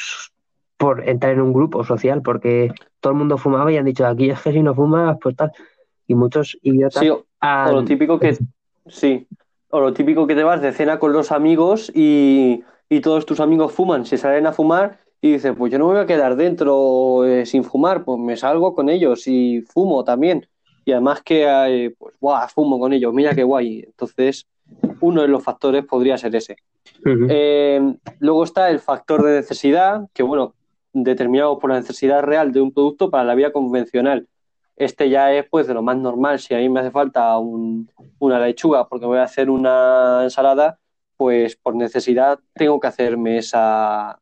por 0.77 1.07
entrar 1.07 1.33
en 1.33 1.41
un 1.41 1.53
grupo 1.53 1.83
social, 1.83 2.21
porque 2.21 2.73
todo 2.99 3.13
el 3.13 3.19
mundo 3.19 3.37
fumaba 3.37 3.71
y 3.71 3.77
han 3.77 3.85
dicho, 3.85 4.05
aquí 4.05 4.29
es 4.29 4.41
que 4.41 4.51
si 4.51 4.61
no 4.61 4.75
fumas, 4.75 5.17
pues 5.21 5.35
tal. 5.35 5.51
Y 6.07 6.15
muchos 6.15 6.57
idiotas... 6.61 6.99
Sí, 6.99 7.09
o, 7.09 7.25
lo 7.71 7.85
típico 7.85 8.19
que... 8.19 8.37
Sí, 8.87 9.27
o 9.69 9.79
lo 9.79 9.93
típico 9.93 10.25
que 10.25 10.35
te 10.35 10.43
vas 10.43 10.61
de 10.61 10.71
cena 10.71 10.99
con 10.99 11.13
los 11.13 11.31
amigos 11.31 11.91
y, 11.93 12.63
todos 13.03 13.25
tus 13.25 13.39
amigos 13.39 13.71
fuman, 13.71 14.05
se 14.05 14.17
salen 14.17 14.47
a 14.47 14.51
fumar 14.51 14.99
y 15.21 15.33
dices, 15.33 15.53
pues 15.55 15.71
yo 15.71 15.77
no 15.77 15.87
me 15.87 15.93
voy 15.93 16.01
a 16.01 16.07
quedar 16.07 16.35
dentro 16.35 17.25
eh, 17.25 17.45
sin 17.45 17.63
fumar, 17.63 18.03
pues 18.03 18.19
me 18.19 18.35
salgo 18.35 18.73
con 18.73 18.89
ellos 18.89 19.27
y 19.27 19.61
fumo 19.61 20.03
también. 20.03 20.47
Y 20.83 20.93
además 20.93 21.21
que, 21.21 21.45
eh, 21.45 21.95
pues, 21.97 22.15
guau, 22.19 22.47
fumo 22.49 22.79
con 22.79 22.91
ellos, 22.91 23.13
mira 23.13 23.35
qué 23.35 23.43
guay. 23.43 23.83
Entonces, 23.85 24.47
uno 24.99 25.21
de 25.21 25.27
los 25.27 25.43
factores 25.43 25.85
podría 25.85 26.17
ser 26.17 26.35
ese. 26.35 26.55
Eh, 27.05 27.95
luego 28.19 28.43
está 28.43 28.71
el 28.71 28.79
factor 28.79 29.23
de 29.23 29.35
necesidad, 29.37 30.07
que 30.11 30.23
bueno, 30.23 30.55
determinado 30.91 31.59
por 31.59 31.69
la 31.69 31.79
necesidad 31.79 32.23
real 32.23 32.51
de 32.51 32.61
un 32.61 32.71
producto 32.73 33.11
para 33.11 33.23
la 33.23 33.35
vida 33.35 33.51
convencional. 33.51 34.27
Este 34.75 35.09
ya 35.09 35.31
es 35.33 35.45
pues 35.47 35.67
de 35.67 35.75
lo 35.75 35.83
más 35.83 35.97
normal. 35.97 36.39
Si 36.39 36.55
a 36.55 36.57
mí 36.57 36.67
me 36.67 36.79
hace 36.79 36.89
falta 36.89 37.37
una 37.37 38.39
lechuga 38.39 38.87
porque 38.87 39.05
voy 39.05 39.19
a 39.19 39.23
hacer 39.23 39.51
una 39.51 40.21
ensalada, 40.23 40.79
pues 41.15 41.55
por 41.55 41.75
necesidad 41.75 42.39
tengo 42.53 42.79
que 42.79 42.87
hacerme 42.87 43.37
esa 43.37 44.20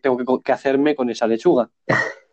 tengo 0.00 0.42
que, 0.42 0.52
hacerme 0.52 0.94
con 0.94 1.10
esa 1.10 1.26
lechuga. 1.26 1.70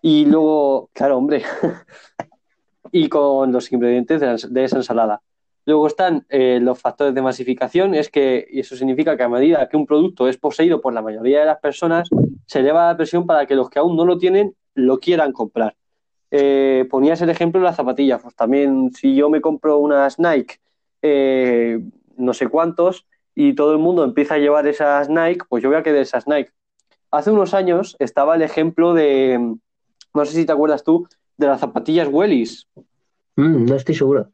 Y 0.02 0.26
luego, 0.26 0.90
claro, 0.94 1.18
hombre, 1.18 1.44
y 2.92 3.10
con 3.10 3.52
los 3.52 3.72
ingredientes 3.72 4.50
de 4.50 4.64
esa 4.64 4.78
ensalada. 4.78 5.22
Luego 5.66 5.88
están 5.88 6.26
eh, 6.30 6.60
los 6.62 6.80
factores 6.80 7.16
de 7.16 7.24
masificación, 7.24 7.96
es 7.96 8.10
que, 8.10 8.48
y 8.52 8.60
eso 8.60 8.76
significa 8.76 9.18
que 9.18 9.24
a 9.24 9.30
medida 9.30 9.68
que 9.68 9.78
un 9.78 9.88
producto 9.88 10.28
es 10.28 10.38
poseído 10.38 10.80
por 10.80 10.94
la 10.94 11.02
mayoría 11.02 11.40
de 11.40 11.48
las 11.48 11.60
personas, 11.60 12.08
se 12.46 12.60
eleva 12.60 12.88
la 12.88 12.98
presión 12.98 13.26
para 13.26 13.48
que 13.48 13.56
los 13.56 13.70
que 13.70 13.80
aún 13.80 13.96
no 13.96 14.06
lo 14.06 14.18
tienen 14.20 14.54
lo 14.76 15.00
quieran 15.00 15.32
comprar. 15.32 15.76
Eh, 16.30 16.86
ponías 16.90 17.20
el 17.22 17.32
ejemplo 17.32 17.60
de 17.60 17.66
las 17.66 17.78
zapatillas, 17.78 18.22
pues 18.22 18.36
también 18.36 18.92
si 18.94 19.16
yo 19.16 19.30
me 19.30 19.42
compro 19.42 19.80
unas 19.80 20.20
Nike, 20.20 20.60
eh, 21.02 21.80
no 22.18 22.34
sé 22.34 22.48
cuántos, 22.48 23.08
y 23.34 23.54
todo 23.54 23.72
el 23.72 23.80
mundo 23.80 24.04
empieza 24.04 24.36
a 24.36 24.38
llevar 24.38 24.68
esas 24.68 25.10
Nike, 25.10 25.46
pues 25.50 25.64
yo 25.64 25.70
voy 25.70 25.80
a 25.80 25.84
querer 25.84 26.02
esas 26.02 26.28
Nike. 26.28 26.52
Hace 27.16 27.32
unos 27.32 27.54
años 27.54 27.96
estaba 28.00 28.36
el 28.36 28.42
ejemplo 28.42 28.94
de, 28.94 29.56
no 30.14 30.26
sé 30.26 30.34
si 30.34 30.46
te 30.46 30.52
acuerdas 30.52 30.84
tú, 30.84 31.08
de 31.38 31.48
las 31.48 31.62
zapatillas 31.62 32.10
Wellis. 32.12 32.68
Mm, 33.38 33.66
no 33.66 33.76
estoy 33.76 33.96
seguro. 33.96 34.28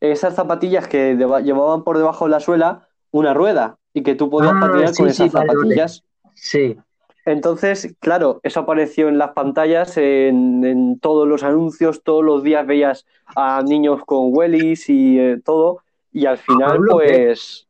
Esas 0.00 0.34
zapatillas 0.34 0.86
que 0.86 1.14
llevaban 1.16 1.82
por 1.82 1.98
debajo 1.98 2.26
de 2.26 2.30
la 2.30 2.40
suela 2.40 2.88
una 3.10 3.34
rueda 3.34 3.78
y 3.92 4.02
que 4.02 4.14
tú 4.14 4.30
podías 4.30 4.54
Ah, 4.54 4.60
patinar 4.60 4.88
sí, 4.94 5.02
con 5.02 5.10
sí, 5.10 5.24
esas 5.24 5.32
vale, 5.32 5.52
zapatillas. 5.52 6.04
Sí, 6.34 6.76
Entonces, 7.24 7.96
claro, 7.98 8.38
eso 8.44 8.60
apareció 8.60 9.08
en 9.08 9.18
las 9.18 9.32
pantallas, 9.32 9.96
en, 9.96 10.64
en 10.64 11.00
todos 11.00 11.26
los 11.26 11.42
anuncios, 11.42 12.02
todos 12.04 12.22
los 12.22 12.44
días 12.44 12.64
veías 12.64 13.06
a 13.34 13.60
niños 13.62 14.02
con 14.04 14.28
wellies 14.30 14.88
y 14.88 15.18
eh, 15.18 15.40
todo, 15.44 15.80
y 16.12 16.26
al 16.26 16.38
final, 16.38 16.80
pues, 16.88 17.66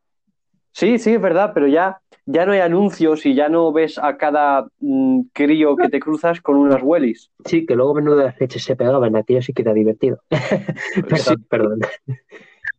sí, 0.73 0.99
sí, 0.99 1.15
es 1.15 1.21
verdad, 1.21 1.53
pero 1.55 1.67
ya, 1.69 2.01
ya 2.27 2.47
no 2.47 2.53
hay 2.53 2.61
anuncios 2.61 3.27
y 3.27 3.35
ya 3.35 3.49
no 3.49 3.73
ves 3.73 3.99
a 3.99 4.17
cada 4.17 4.67
mm, 4.81 5.23
crío 5.33 5.77
que 5.77 5.89
te 5.89 6.01
cruzas 6.01 6.41
con 6.41 6.57
unas 6.57 6.83
wellies. 6.83 7.31
sí, 7.45 7.67
que 7.67 7.75
luego 7.75 7.95
menudo 7.95 8.25
las 8.25 8.41
leches 8.41 8.65
se 8.65 8.77
pegaban, 8.77 9.17
aquello 9.17 9.43
sí 9.43 9.53
que 9.53 9.63
era 9.63 9.73
divertido. 9.73 10.21
Sí. 10.95 11.03
perdón, 11.03 11.47
perdón. 11.49 11.81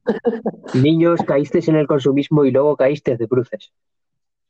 Niños, 0.74 1.22
caísteis 1.26 1.68
en 1.68 1.76
el 1.76 1.88
consumismo 1.88 2.46
y 2.46 2.52
luego 2.52 2.76
caíste 2.76 3.18
de 3.18 3.26
bruces. 3.26 3.72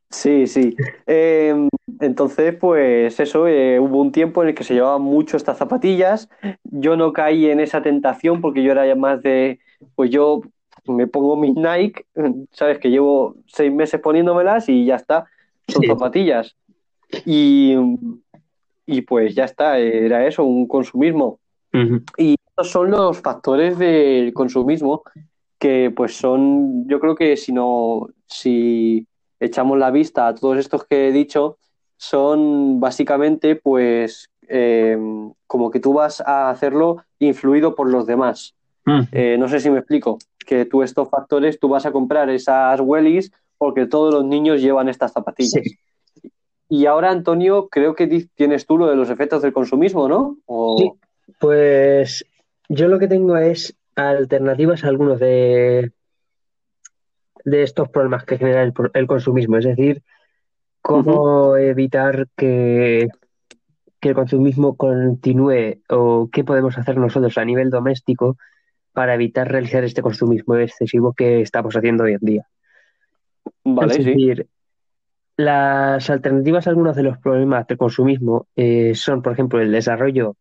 Sí, 0.10 0.48
sí. 0.48 0.76
Eh, 1.08 1.68
entonces, 2.00 2.56
pues 2.56 3.20
eso, 3.20 3.48
eh, 3.48 3.80
hubo 3.80 4.00
un 4.02 4.12
tiempo 4.12 4.44
en 4.44 4.50
el 4.50 4.56
que 4.56 4.64
se 4.64 4.74
llevaban 4.74 5.02
mucho 5.02 5.36
estas 5.36 5.58
zapatillas. 5.58 6.30
Yo 6.64 6.96
no 6.96 7.12
caí 7.12 7.50
en 7.50 7.60
esa 7.60 7.82
tentación 7.82 8.42
porque 8.42 8.64
yo 8.64 8.72
era 8.72 8.86
ya 8.86 8.96
más 8.96 9.22
de, 9.22 9.60
pues 9.96 10.12
yo 10.12 10.42
me 10.88 11.08
pongo 11.08 11.36
mis 11.36 11.56
Nike, 11.56 12.06
sabes 12.52 12.80
que 12.80 12.90
llevo 12.90 13.36
seis 13.48 13.72
meses 13.72 14.00
poniéndomelas 14.02 14.70
y 14.70 14.86
ya 14.86 14.96
está, 14.96 15.26
son 15.68 15.82
Sí. 15.84 15.88
zapatillas. 15.88 16.56
Y, 17.26 17.76
y 18.86 19.02
pues 19.02 19.36
ya 19.36 19.46
está, 19.46 19.78
era 19.78 20.26
eso, 20.28 20.44
un 20.44 20.68
consumismo. 20.68 21.40
Y 22.18 22.36
estos 22.48 22.72
son 22.72 22.92
los 22.92 23.20
factores 23.22 23.78
del 23.78 24.34
consumismo 24.34 25.04
que 25.60 25.92
pues 25.96 26.16
son, 26.16 26.88
yo 26.88 27.00
creo 27.00 27.16
que 27.16 27.36
si 27.36 27.52
no, 27.52 28.08
si 28.28 29.06
echamos 29.40 29.78
la 29.78 29.92
vista 29.92 30.28
a 30.28 30.36
todos 30.36 30.58
estos 30.58 30.86
que 30.86 31.08
he 31.08 31.12
dicho, 31.12 31.58
son 31.98 32.80
básicamente 32.80 33.56
pues 33.56 34.30
eh, 34.48 34.98
como 35.48 35.72
que 35.72 35.80
tú 35.80 35.94
vas 35.94 36.22
a 36.22 36.50
hacerlo 36.50 37.04
influido 37.20 37.76
por 37.76 37.90
los 37.90 38.06
demás. 38.06 38.56
Mm. 38.86 39.02
Eh, 39.12 39.38
no 39.38 39.48
sé 39.48 39.60
si 39.60 39.70
me 39.70 39.80
explico, 39.80 40.20
que 40.46 40.66
tú 40.66 40.84
estos 40.84 41.10
factores, 41.10 41.60
tú 41.60 41.70
vas 41.70 41.86
a 41.86 41.92
comprar 41.92 42.30
esas 42.30 42.80
wellies 42.82 43.32
porque 43.58 43.88
todos 43.88 44.14
los 44.14 44.26
niños 44.26 44.62
llevan 44.62 44.90
estas 44.90 45.14
zapatillas. 45.14 45.64
Sí. 45.64 46.32
Y 46.68 46.86
ahora, 46.88 47.12
Antonio, 47.12 47.68
creo 47.70 47.96
que 47.96 48.28
tienes 48.36 48.66
tú 48.66 48.78
lo 48.78 48.88
de 48.88 48.96
los 48.96 49.10
efectos 49.10 49.42
del 49.42 49.54
consumismo, 49.54 50.08
¿no? 50.08 50.38
O... 50.46 50.78
Sí. 50.78 50.92
Pues 51.40 52.26
yo 52.70 52.88
lo 52.88 53.00
que 53.00 53.08
tengo 53.08 53.36
es 53.38 53.76
alternativas 53.96 54.84
a 54.84 54.90
algunos 54.90 55.20
de, 55.20 55.92
de 57.44 57.64
estos 57.64 57.90
problemas 57.90 58.26
que 58.26 58.38
genera 58.38 58.62
el 58.62 59.08
consumismo, 59.08 59.58
es 59.58 59.66
decir, 59.66 60.04
cómo 60.86 61.58
evitar 61.58 62.28
que, 62.38 63.08
que 64.00 64.10
el 64.10 64.16
consumismo 64.16 64.76
continúe 64.76 65.80
o 65.90 66.30
qué 66.32 66.44
podemos 66.44 66.78
hacer 66.78 66.98
nosotros 66.98 67.40
a 67.40 67.46
nivel 67.46 67.72
doméstico 67.72 68.38
para 68.96 69.14
evitar 69.14 69.52
realizar 69.52 69.84
este 69.84 70.02
consumismo 70.02 70.56
excesivo 70.56 71.14
que 71.14 71.42
estamos 71.42 71.76
haciendo 71.76 72.06
hoy 72.06 72.14
en 72.14 72.20
día. 72.22 72.48
Vale, 73.64 73.92
es 73.92 73.98
sí. 73.98 74.04
decir, 74.06 74.48
las 75.38 76.10
alternativas 76.10 76.66
a 76.66 76.70
algunos 76.70 76.96
de 76.96 77.04
los 77.04 77.18
problemas 77.18 77.68
del 77.68 77.78
consumismo 77.78 78.48
eh, 78.56 78.96
son, 78.96 79.22
por 79.22 79.34
ejemplo, 79.34 79.62
el 79.62 79.72
desarrollo 79.72 80.38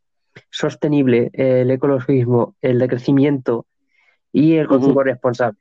sostenible, 0.50 1.30
el 1.34 1.70
ecologismo, 1.70 2.55
el 2.62 2.78
decrecimiento 2.78 3.66
y 4.32 4.55
el 4.55 4.68
consumo 4.68 5.02
responsable. 5.02 5.59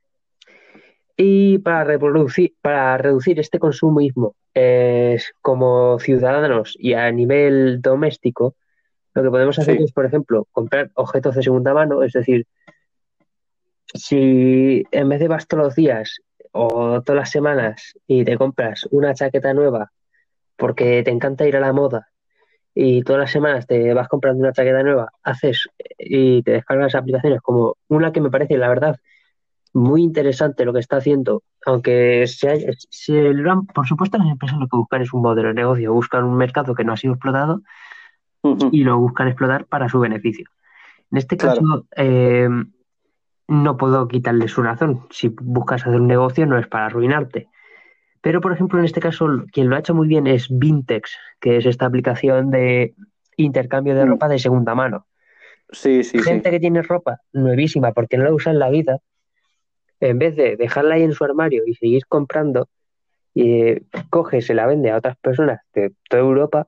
Y 1.17 1.59
para 1.59 1.83
reproducir, 1.83 2.53
para 2.61 2.97
reducir 2.97 3.39
este 3.39 3.59
consumismo 3.59 4.35
eh, 4.53 5.19
como 5.41 5.99
ciudadanos 5.99 6.75
y 6.79 6.93
a 6.93 7.11
nivel 7.11 7.81
doméstico, 7.81 8.55
lo 9.13 9.23
que 9.23 9.29
podemos 9.29 9.59
hacer 9.59 9.77
Sí. 9.77 9.83
es, 9.83 9.91
por 9.91 10.05
ejemplo, 10.05 10.47
comprar 10.51 10.89
objetos 10.95 11.35
de 11.35 11.43
segunda 11.43 11.73
mano, 11.73 12.03
es 12.03 12.13
decir, 12.13 12.47
si 13.93 14.83
en 14.91 15.09
vez 15.09 15.19
de 15.19 15.27
vas 15.27 15.47
todos 15.47 15.63
los 15.65 15.75
días 15.75 16.19
o 16.51 17.01
todas 17.01 17.19
las 17.19 17.31
semanas 17.31 17.93
y 18.07 18.23
te 18.25 18.37
compras 18.37 18.87
una 18.91 19.13
chaqueta 19.13 19.53
nueva 19.53 19.91
porque 20.55 21.01
te 21.03 21.11
encanta 21.11 21.47
ir 21.47 21.55
a 21.57 21.59
la 21.59 21.73
moda 21.73 22.07
y 22.75 23.03
todas 23.03 23.19
las 23.21 23.31
semanas 23.31 23.67
te 23.67 23.93
vas 23.93 24.07
comprando 24.07 24.41
una 24.41 24.51
chaqueta 24.53 24.81
nueva, 24.83 25.09
haces 25.23 25.67
y 25.97 26.41
te 26.43 26.51
descargas 26.51 26.95
aplicaciones 26.95 27.41
como 27.41 27.77
una 27.87 28.11
que 28.11 28.21
me 28.21 28.31
parece, 28.31 28.57
la 28.57 28.67
verdad, 28.69 28.99
muy 29.73 30.01
interesante 30.03 30.65
lo 30.65 30.73
que 30.73 30.79
está 30.79 30.97
haciendo, 30.97 31.43
aunque 31.65 32.25
se, 32.27 32.49
haya- 32.49 32.71
se 32.89 33.13
lo 33.33 33.51
han- 33.51 33.65
por 33.67 33.87
supuesto 33.87 34.17
las 34.17 34.27
empresas 34.27 34.59
lo 34.59 34.67
que 34.67 34.77
buscan 34.77 35.01
es 35.01 35.13
un 35.13 35.21
modelo 35.21 35.49
de 35.49 35.53
negocio, 35.55 35.93
buscan 35.93 36.23
un 36.23 36.35
mercado 36.35 36.73
que 36.75 36.83
no 36.83 36.93
ha 36.93 36.97
sido 36.97 37.13
explotado 37.13 37.61
y 38.71 38.83
lo 38.83 38.97
buscan 38.99 39.27
explotar 39.27 39.65
para 39.65 39.87
su 39.89 39.99
beneficio. 39.99 40.45
En 41.11 41.17
este 41.17 41.37
caso, 41.37 41.61
Claro. 41.61 41.85
eh, 41.95 42.49
no 43.53 43.77
puedo 43.77 44.07
quitarle 44.07 44.47
su 44.47 44.63
razón. 44.63 45.05
Si 45.11 45.29
buscas 45.29 45.81
hacer 45.85 45.99
un 45.99 46.07
negocio 46.07 46.45
no 46.45 46.57
es 46.57 46.67
para 46.67 46.87
arruinarte. 46.87 47.47
Pero, 48.21 48.41
por 48.41 48.53
ejemplo, 48.53 48.79
en 48.79 48.85
este 48.85 48.99
caso, 48.99 49.27
quien 49.51 49.69
lo 49.69 49.75
ha 49.75 49.79
hecho 49.79 49.93
muy 49.93 50.07
bien 50.07 50.27
es 50.27 50.47
Vintex, 50.49 51.17
que 51.39 51.57
es 51.57 51.65
esta 51.65 51.85
aplicación 51.85 52.51
de 52.51 52.95
intercambio 53.37 53.95
de 53.95 54.05
Mm. 54.05 54.09
ropa 54.09 54.27
de 54.29 54.39
segunda 54.39 54.75
mano. 54.75 55.05
Sí, 55.71 56.03
sí, 56.03 56.19
sí. 56.19 56.23
Gente 56.23 56.51
que 56.51 56.59
tiene 56.59 56.81
ropa 56.81 57.19
nuevísima 57.31 57.91
porque 57.91 58.17
no 58.17 58.23
la 58.23 58.33
usa 58.33 58.51
en 58.51 58.59
la 58.59 58.69
vida, 58.69 58.99
en 59.99 60.19
vez 60.19 60.35
de 60.35 60.55
dejarla 60.55 60.95
ahí 60.95 61.03
en 61.03 61.13
su 61.13 61.23
armario 61.23 61.63
y 61.65 61.75
seguir 61.75 62.05
comprando, 62.07 62.69
eh, 63.35 63.83
coge, 64.09 64.41
se 64.41 64.53
la 64.53 64.67
vende 64.67 64.91
a 64.91 64.97
otras 64.97 65.17
personas 65.17 65.61
de 65.73 65.91
toda 66.09 66.21
Europa 66.21 66.67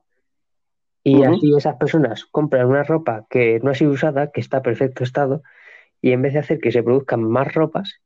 y 1.04 1.22
así 1.22 1.54
esas 1.56 1.76
personas 1.76 2.24
compran 2.24 2.66
una 2.66 2.82
ropa 2.82 3.26
que 3.30 3.60
no 3.62 3.70
ha 3.70 3.74
sido 3.74 3.92
usada, 3.92 4.32
que 4.32 4.40
está 4.40 4.56
en 4.56 4.62
perfecto 4.64 5.04
estado, 5.04 5.42
y 6.00 6.12
en 6.12 6.22
vez 6.22 6.32
de 6.34 6.40
hacer 6.40 6.58
que 6.60 6.72
se 6.72 6.82
produzcan 6.82 7.22
más 7.22 7.52
ropas, 7.54 8.00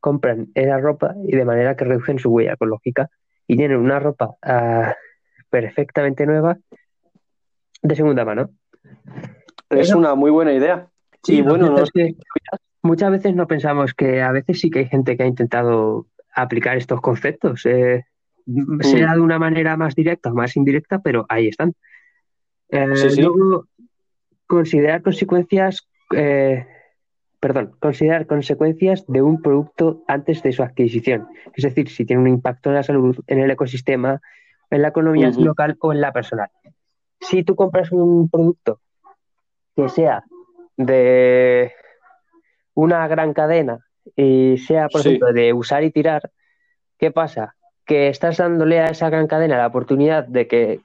compran 0.00 0.48
esa 0.54 0.78
ropa 0.78 1.14
y 1.26 1.36
de 1.36 1.44
manera 1.44 1.76
que 1.76 1.84
reducen 1.84 2.18
su 2.18 2.30
huella 2.30 2.54
ecológica 2.54 3.08
y 3.46 3.56
tienen 3.56 3.78
una 3.78 3.98
ropa 4.00 4.34
ah, 4.42 4.94
perfectamente 5.50 6.26
nueva 6.26 6.58
de 7.82 7.94
segunda 7.96 8.24
mano. 8.24 8.50
Es 9.70 9.88
Eso- 9.88 9.98
una 9.98 10.14
muy 10.14 10.30
buena 10.30 10.52
idea. 10.52 10.88
Sí, 11.22 11.38
y 11.38 11.42
bueno, 11.42 11.70
no- 11.70 11.84
muchas 12.82 13.10
veces 13.12 13.34
no 13.34 13.46
pensamos 13.46 13.94
que 13.94 14.20
a 14.22 14.32
veces 14.32 14.60
sí 14.60 14.70
que 14.70 14.80
hay 14.80 14.86
gente 14.88 15.16
que 15.16 15.22
ha 15.22 15.26
intentado 15.26 16.06
aplicar 16.34 16.76
estos 16.76 17.00
conceptos, 17.00 17.64
eh, 17.66 18.04
sea 18.80 19.14
de 19.14 19.20
una 19.20 19.38
manera 19.38 19.76
más 19.76 19.94
directa 19.94 20.30
o 20.30 20.34
más 20.34 20.56
indirecta, 20.56 21.00
pero 21.00 21.24
ahí 21.28 21.46
están. 21.48 21.74
Eh, 22.70 22.96
Sí, 22.96 23.10
sí. 23.10 23.22
Luego, 23.22 23.66
considerar 24.48 25.02
consecuencias, 25.02 25.86
eh, 26.16 26.66
perdón, 27.42 27.74
considerar 27.80 28.28
consecuencias 28.28 29.04
de 29.08 29.20
un 29.20 29.42
producto 29.42 30.04
antes 30.06 30.44
de 30.44 30.52
su 30.52 30.62
adquisición. 30.62 31.26
Es 31.54 31.64
decir, 31.64 31.88
si 31.88 32.04
tiene 32.04 32.22
un 32.22 32.28
impacto 32.28 32.68
en 32.70 32.76
la 32.76 32.84
salud, 32.84 33.18
en 33.26 33.40
el 33.40 33.50
ecosistema, 33.50 34.20
en 34.70 34.80
la 34.80 34.88
economía 34.88 35.28
local 35.36 35.76
o 35.80 35.92
en 35.92 36.00
la 36.00 36.12
personal. 36.12 36.50
Si 37.20 37.42
tú 37.42 37.56
compras 37.56 37.90
un 37.90 38.30
producto 38.30 38.78
que 39.74 39.88
sea 39.88 40.22
de 40.76 41.72
una 42.74 43.08
gran 43.08 43.34
cadena 43.34 43.80
y 44.14 44.58
sea, 44.58 44.88
por 44.88 45.02
Sí. 45.02 45.08
ejemplo, 45.08 45.32
de 45.32 45.52
usar 45.52 45.82
y 45.82 45.90
tirar, 45.90 46.30
¿qué 46.96 47.10
pasa? 47.10 47.56
Que 47.84 48.06
estás 48.06 48.36
dándole 48.36 48.78
a 48.78 48.86
esa 48.86 49.10
gran 49.10 49.26
cadena 49.26 49.58
la 49.58 49.66
oportunidad 49.66 50.28
de 50.28 50.46
que 50.46 50.80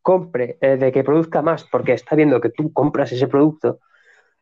compre, 0.00 0.56
eh, 0.62 0.78
de 0.78 0.92
que 0.92 1.04
produzca 1.04 1.42
más, 1.42 1.64
porque 1.64 1.92
está 1.92 2.16
viendo 2.16 2.40
que 2.40 2.48
tú 2.48 2.72
compras 2.72 3.12
ese 3.12 3.28
producto. 3.28 3.80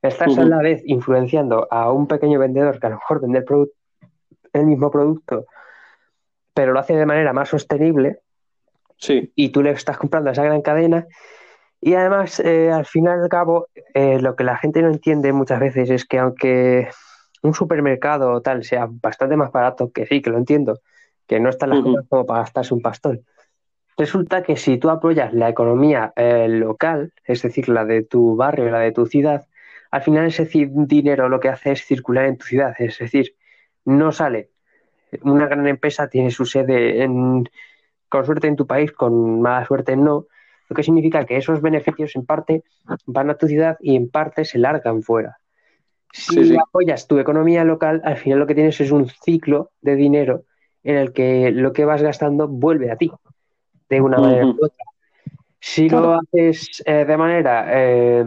Estás 0.03 0.39
a 0.39 0.45
la 0.45 0.59
vez 0.59 0.83
influenciando 0.87 1.67
a 1.71 1.91
un 1.91 2.07
pequeño 2.07 2.39
vendedor 2.39 2.79
que 2.79 2.87
a 2.87 2.91
lo 2.91 2.97
mejor 2.97 3.21
vende 3.21 3.45
el, 4.53 4.67
mismo 4.67 4.91
producto, 4.91 5.47
pero 6.55 6.73
lo 6.73 6.79
hace 6.79 6.95
de 6.95 7.07
manera 7.07 7.33
más 7.33 7.49
sostenible 7.49 8.21
Sí. 8.97 9.33
y 9.35 9.51
tú 9.51 9.63
le 9.63 9.71
estás 9.71 9.97
comprando 9.97 10.31
a 10.31 10.33
esa 10.33 10.45
gran 10.45 10.63
cadena. 10.63 11.07
Y 11.81 11.95
además, 11.95 12.41
eh, 12.41 12.71
al 12.71 12.87
final 12.87 13.21
y 13.21 13.23
al 13.23 13.29
cabo, 13.29 13.69
eh, 13.95 14.21
lo 14.21 14.35
que 14.35 14.45
la 14.45 14.57
gente 14.57 14.83
no 14.83 14.89
entiende 14.89 15.33
muchas 15.33 15.61
veces 15.61 15.91
es 15.91 16.05
que 16.05 16.19
aunque 16.19 16.89
un 17.43 17.55
supermercado 17.55 18.33
o 18.33 18.41
tal 18.41 18.65
sea 18.65 18.89
bastante 18.89 19.37
más 19.37 19.53
barato, 19.53 19.93
que 19.93 20.07
sí, 20.07 20.21
que 20.21 20.31
lo 20.31 20.39
entiendo, 20.39 20.81
que 21.27 21.39
no 21.41 21.49
están 21.49 21.71
las 21.71 21.81
Ujú. 21.81 21.93
cosas 21.93 22.07
como 22.09 22.27
para 22.27 22.41
gastarse 22.41 22.75
un 22.75 22.83
pastón, 22.83 23.25
resulta 23.97 24.43
que 24.43 24.57
si 24.57 24.79
tú 24.79 24.91
apoyas 24.91 25.33
la 25.33 25.49
economía 25.49 26.13
eh, 26.17 26.49
local, 26.49 27.13
es 27.25 27.43
decir, 27.43 27.69
la 27.69 27.85
de 27.85 28.03
tu 28.03 28.37
barrio, 28.37 28.71
la 28.71 28.81
de 28.81 28.93
tu 28.93 29.07
ciudad, 29.07 29.47
al 29.91 30.03
final 30.03 30.27
ese 30.27 30.47
dinero 30.47 31.29
lo 31.29 31.41
que 31.41 31.49
hace 31.49 31.73
es 31.73 31.85
circular 31.85 32.27
en 32.27 32.37
tu 32.37 32.47
ciudad, 32.47 32.75
es 32.79 32.99
decir, 32.99 33.35
no 33.85 34.13
sale. 34.13 34.51
Una 35.23 35.47
gran 35.47 35.67
empresa 35.67 36.09
tiene 36.09 36.31
su 36.31 36.45
sede 36.45 37.03
en, 37.03 37.49
con 38.09 38.27
suerte 38.27 38.47
en 38.47 38.57
tu 38.57 38.67
país, 38.67 38.93
con 38.93 39.41
mala 39.41 39.65
suerte 39.65 39.97
no, 39.97 40.27
lo 40.69 40.77
que 40.77 40.83
significa 40.83 41.25
que 41.25 41.37
esos 41.37 41.63
beneficios 41.63 42.15
en 42.17 42.27
parte 42.27 42.63
van 43.07 43.31
a 43.31 43.37
tu 43.37 43.47
ciudad 43.49 43.79
y 43.81 43.97
en 43.97 44.11
parte 44.11 44.45
se 44.45 44.59
largan 44.59 45.03
fuera. 45.03 45.39
Si 46.13 46.57
apoyas 46.57 47.07
tu 47.07 47.19
economía 47.19 47.65
local, 47.65 48.01
al 48.05 48.17
final 48.17 48.39
lo 48.39 48.47
que 48.47 48.55
tienes 48.55 48.81
es 48.81 48.91
un 48.91 49.09
ciclo 49.09 49.71
de 49.81 49.97
dinero 49.97 50.45
en 50.83 50.97
el 50.97 51.13
que 51.13 51.51
lo 51.51 51.73
que 51.73 51.85
vas 51.85 52.03
gastando 52.03 52.49
vuelve 52.49 52.91
a 52.91 52.97
ti, 52.97 53.11
de 53.89 54.01
una 54.01 54.19
manera 54.19 54.47
u 54.47 54.57
otra. 54.61 54.85
Si 55.61 55.89
lo 55.89 56.15
haces 56.15 56.83
eh, 56.87 57.05
de 57.05 57.17
manera 57.17 57.67
eh, 57.69 58.27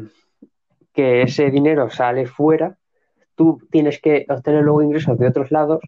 que 0.94 1.24
ese 1.24 1.50
dinero 1.52 1.90
sale 1.90 2.26
fuera, 2.26 2.78
tú 3.36 3.60
tienes 3.72 4.00
que 4.00 4.26
obtener 4.30 4.64
luego 4.64 4.84
ingresos 4.84 5.18
de 5.18 5.28
otros 5.28 5.52
lados 5.52 5.82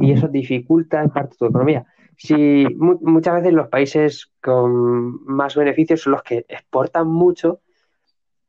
y 0.00 0.12
eso 0.12 0.28
dificulta 0.28 1.02
en 1.02 1.10
parte 1.10 1.36
tu 1.38 1.46
economía. 1.46 1.86
Si 2.16 2.66
muchas 2.76 3.34
veces 3.34 3.52
los 3.52 3.68
países 3.68 4.30
con 4.40 5.24
más 5.24 5.56
beneficios 5.56 6.02
son 6.02 6.12
los 6.12 6.22
que 6.22 6.44
exportan 6.48 7.08
mucho, 7.08 7.60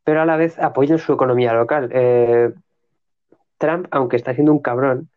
pero 0.04 0.22
a 0.22 0.26
la 0.26 0.38
vez 0.38 0.60
apoyan 0.60 1.00
su 1.00 1.14
economía 1.14 1.54
local. 1.54 1.90
Eh, 1.92 2.54
Trump, 3.58 3.88
aunque 3.92 4.18
está 4.18 4.34
siendo 4.34 4.52
un 4.52 4.60
cabrón, 4.60 5.10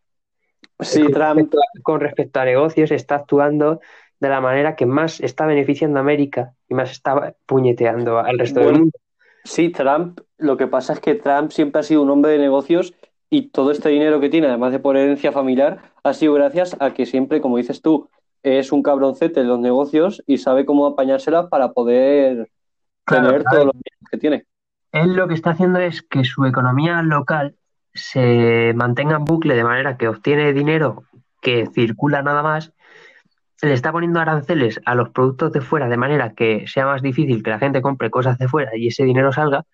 sí, 0.80 1.02
con, 1.02 1.12
Trump... 1.12 1.36
respecto 1.36 1.58
a, 1.58 1.82
con 1.82 2.00
respecto 2.00 2.40
a 2.40 2.44
negocios, 2.44 2.90
está 2.90 3.16
actuando 3.16 3.80
de 4.20 4.28
la 4.28 4.40
manera 4.40 4.76
que 4.76 4.86
más 4.86 5.20
está 5.20 5.46
beneficiando 5.46 5.98
a 5.98 6.02
América 6.02 6.54
y 6.68 6.74
más 6.74 6.90
está 6.90 7.34
puñeteando 7.46 8.18
al 8.18 8.38
resto 8.38 8.60
del 8.60 8.78
mundo. 8.78 8.98
Sí, 9.44 9.70
Trump, 9.70 10.20
lo 10.36 10.56
que 10.56 10.66
pasa 10.66 10.92
es 10.92 11.00
que 11.00 11.14
Trump 11.14 11.50
siempre 11.50 11.80
ha 11.80 11.82
sido 11.82 12.02
un 12.02 12.10
hombre 12.10 12.32
de 12.32 12.38
negocios 12.38 12.94
y 13.30 13.48
todo 13.50 13.70
este 13.70 13.88
dinero 13.90 14.20
que 14.20 14.28
tiene, 14.28 14.48
además 14.48 14.72
de 14.72 14.78
por 14.78 14.96
herencia 14.96 15.32
familiar, 15.32 15.78
ha 16.02 16.14
sido 16.14 16.34
gracias 16.34 16.76
a 16.80 16.92
que 16.94 17.06
siempre, 17.06 17.40
como 17.40 17.56
dices 17.56 17.82
tú, 17.82 18.08
es 18.42 18.72
un 18.72 18.82
cabroncete 18.82 19.40
en 19.40 19.48
los 19.48 19.58
negocios 19.58 20.22
y 20.26 20.38
sabe 20.38 20.64
cómo 20.64 20.86
apañársela 20.86 21.48
para 21.48 21.72
poder 21.72 22.48
tener 23.06 23.44
todos 23.44 23.66
los 23.66 23.74
bienes 23.74 24.08
que 24.10 24.18
tiene. 24.18 24.46
Él 24.92 25.14
lo 25.14 25.28
que 25.28 25.34
está 25.34 25.50
haciendo 25.50 25.80
es 25.80 26.02
que 26.02 26.24
su 26.24 26.44
economía 26.44 27.02
local 27.02 27.56
se 27.92 28.72
mantenga 28.74 29.16
en 29.16 29.24
bucle 29.24 29.54
de 29.54 29.64
manera 29.64 29.96
que 29.96 30.08
obtiene 30.08 30.52
dinero 30.52 31.04
que 31.40 31.66
circula 31.74 32.22
nada 32.22 32.42
más, 32.42 32.72
le 33.62 33.72
está 33.72 33.92
poniendo 33.92 34.20
aranceles 34.20 34.80
a 34.84 34.94
los 34.94 35.10
productos 35.10 35.52
de 35.52 35.60
fuera 35.60 35.88
de 35.88 35.96
manera 35.96 36.32
que 36.34 36.66
sea 36.66 36.86
más 36.86 37.02
difícil 37.02 37.42
que 37.42 37.50
la 37.50 37.58
gente 37.58 37.82
compre 37.82 38.10
cosas 38.10 38.38
de 38.38 38.48
fuera 38.48 38.76
y 38.76 38.88
ese 38.88 39.04
dinero 39.04 39.32
salga, 39.32 39.64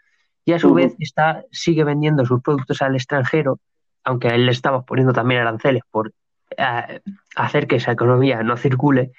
y 0.45 0.53
a 0.53 0.59
su 0.59 0.75
vez 0.75 0.95
está, 0.99 1.45
sigue 1.51 1.85
vendiendo 1.85 2.25
sus 2.25 2.43
productos 2.43 2.83
al 2.83 2.95
extranjero, 2.95 3.61
aunque 4.05 4.29
a 4.29 4.35
él 4.35 4.47
le 4.47 4.53
estamos 4.53 4.85
poniendo 4.85 5.13
también 5.13 5.41
aranceles 5.41 5.83
por 5.91 6.13
eh, 6.57 7.01
hacer 7.37 7.67
que 7.67 7.77
esa 7.77 7.93
economía 7.93 8.43
no 8.43 8.57
circule, 8.57 9.13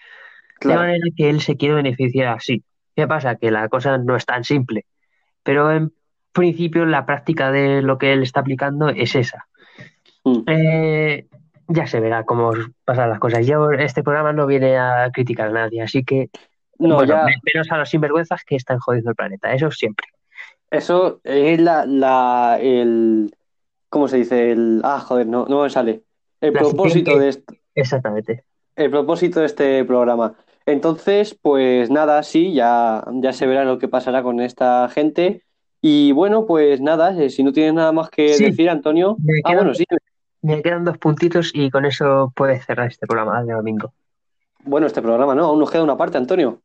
de 0.61 0.75
manera 0.75 1.05
que 1.15 1.29
él 1.29 1.41
se 1.41 1.57
quiere 1.57 1.75
beneficiar 1.75 2.35
así. 2.35 2.63
¿Qué 2.95 3.07
pasa? 3.07 3.35
Que 3.35 3.51
la 3.51 3.67
cosa 3.69 3.97
no 3.97 4.15
es 4.15 4.25
tan 4.25 4.43
simple, 4.43 4.85
pero 5.43 5.71
en 5.71 5.93
principio 6.31 6.85
la 6.85 7.05
práctica 7.05 7.51
de 7.51 7.81
lo 7.81 7.97
que 7.97 8.13
él 8.13 8.23
está 8.23 8.41
aplicando 8.41 8.89
es 8.89 9.15
esa. 9.15 9.47
Eh, 10.47 11.27
ya 11.67 11.87
se 11.87 11.99
verá 11.99 12.23
cómo 12.23 12.51
pasan 12.83 13.09
las 13.09 13.19
cosas. 13.19 13.45
Yo, 13.45 13.71
este 13.71 14.03
programa 14.03 14.33
no 14.33 14.45
viene 14.45 14.77
a 14.77 15.09
criticar 15.11 15.49
a 15.49 15.51
nadie, 15.51 15.81
así 15.81 16.03
que 16.03 16.29
no, 16.77 16.99
menos 16.99 17.71
a 17.71 17.77
los 17.77 17.89
sinvergüenzas 17.89 18.43
que 18.43 18.55
están 18.55 18.79
jodiendo 18.79 19.11
el 19.11 19.15
planeta, 19.15 19.53
eso 19.53 19.71
siempre. 19.71 20.07
Eso 20.71 21.21
es 21.23 21.59
la, 21.59 21.85
la 21.85 22.57
el 22.59 23.33
¿cómo 23.89 24.07
se 24.07 24.17
dice? 24.17 24.51
El 24.51 24.81
ah, 24.83 24.99
joder, 24.99 25.27
no, 25.27 25.45
no 25.45 25.63
me 25.63 25.69
sale. 25.69 26.01
El 26.41 26.53
propósito 26.53 27.17
de 27.17 27.29
esto. 27.29 27.53
Exactamente. 27.75 28.43
El 28.75 28.91
propósito 28.91 29.39
de 29.39 29.45
este 29.45 29.85
programa. 29.85 30.35
Entonces, 30.65 31.37
pues 31.39 31.89
nada, 31.89 32.23
sí, 32.23 32.53
ya, 32.53 33.05
ya 33.21 33.31
se 33.31 33.47
verá 33.47 33.63
lo 33.63 33.77
que 33.77 33.87
pasará 33.87 34.23
con 34.23 34.41
esta 34.41 34.89
gente. 34.89 35.43
Y 35.81 36.11
bueno, 36.11 36.45
pues 36.45 36.81
nada, 36.81 37.15
eh, 37.21 37.29
si 37.29 37.43
no 37.43 37.53
tienes 37.53 37.73
nada 37.73 37.91
más 37.91 38.09
que 38.09 38.35
decir, 38.37 38.69
Antonio. 38.69 39.17
ah, 39.43 39.53
bueno, 39.53 39.73
sí. 39.73 39.85
Me 40.45 40.61
quedan 40.61 40.85
dos 40.85 40.99
puntitos 40.99 41.49
y 41.55 41.71
con 41.71 41.85
eso 41.85 42.31
puedes 42.35 42.63
cerrar 42.67 42.89
este 42.89 43.07
programa 43.07 43.43
de 43.43 43.53
domingo. 43.53 43.93
Bueno, 44.63 44.85
este 44.85 45.01
programa 45.01 45.33
no, 45.33 45.45
aún 45.45 45.57
nos 45.57 45.71
queda 45.71 45.81
una 45.81 45.97
parte, 45.97 46.19
Antonio. 46.19 46.61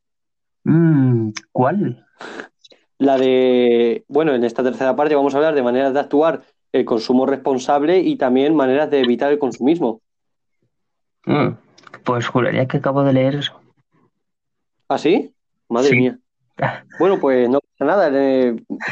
Mm, 0.65 1.31
¿Cuál? 1.51 2.07
La 2.99 3.17
de, 3.17 4.05
bueno, 4.07 4.35
en 4.35 4.45
esta 4.45 4.63
tercera 4.63 4.95
parte 4.95 5.15
vamos 5.15 5.33
a 5.33 5.39
hablar 5.39 5.55
de 5.55 5.63
maneras 5.63 5.95
de 5.95 6.01
actuar 6.01 6.43
el 6.73 6.85
consumo 6.85 7.25
responsable 7.25 8.01
y 8.01 8.17
también 8.17 8.55
maneras 8.55 8.91
de 8.91 9.01
evitar 9.01 9.33
el 9.33 9.39
consumismo. 9.39 10.03
Mm, 11.25 11.53
pues 12.05 12.27
juraría 12.29 12.69
que 12.69 12.77
acabo 12.77 13.03
de 13.03 13.15
leer 13.15 13.37
eso. 13.37 13.59
¿Ah, 14.91 14.99
sí? 14.99 15.35
Madre 15.71 15.97
mía. 15.97 16.19
Bueno, 16.99 17.19
pues 17.19 17.49
no 17.49 17.61
pasa 17.61 17.87
nada, 17.87 18.11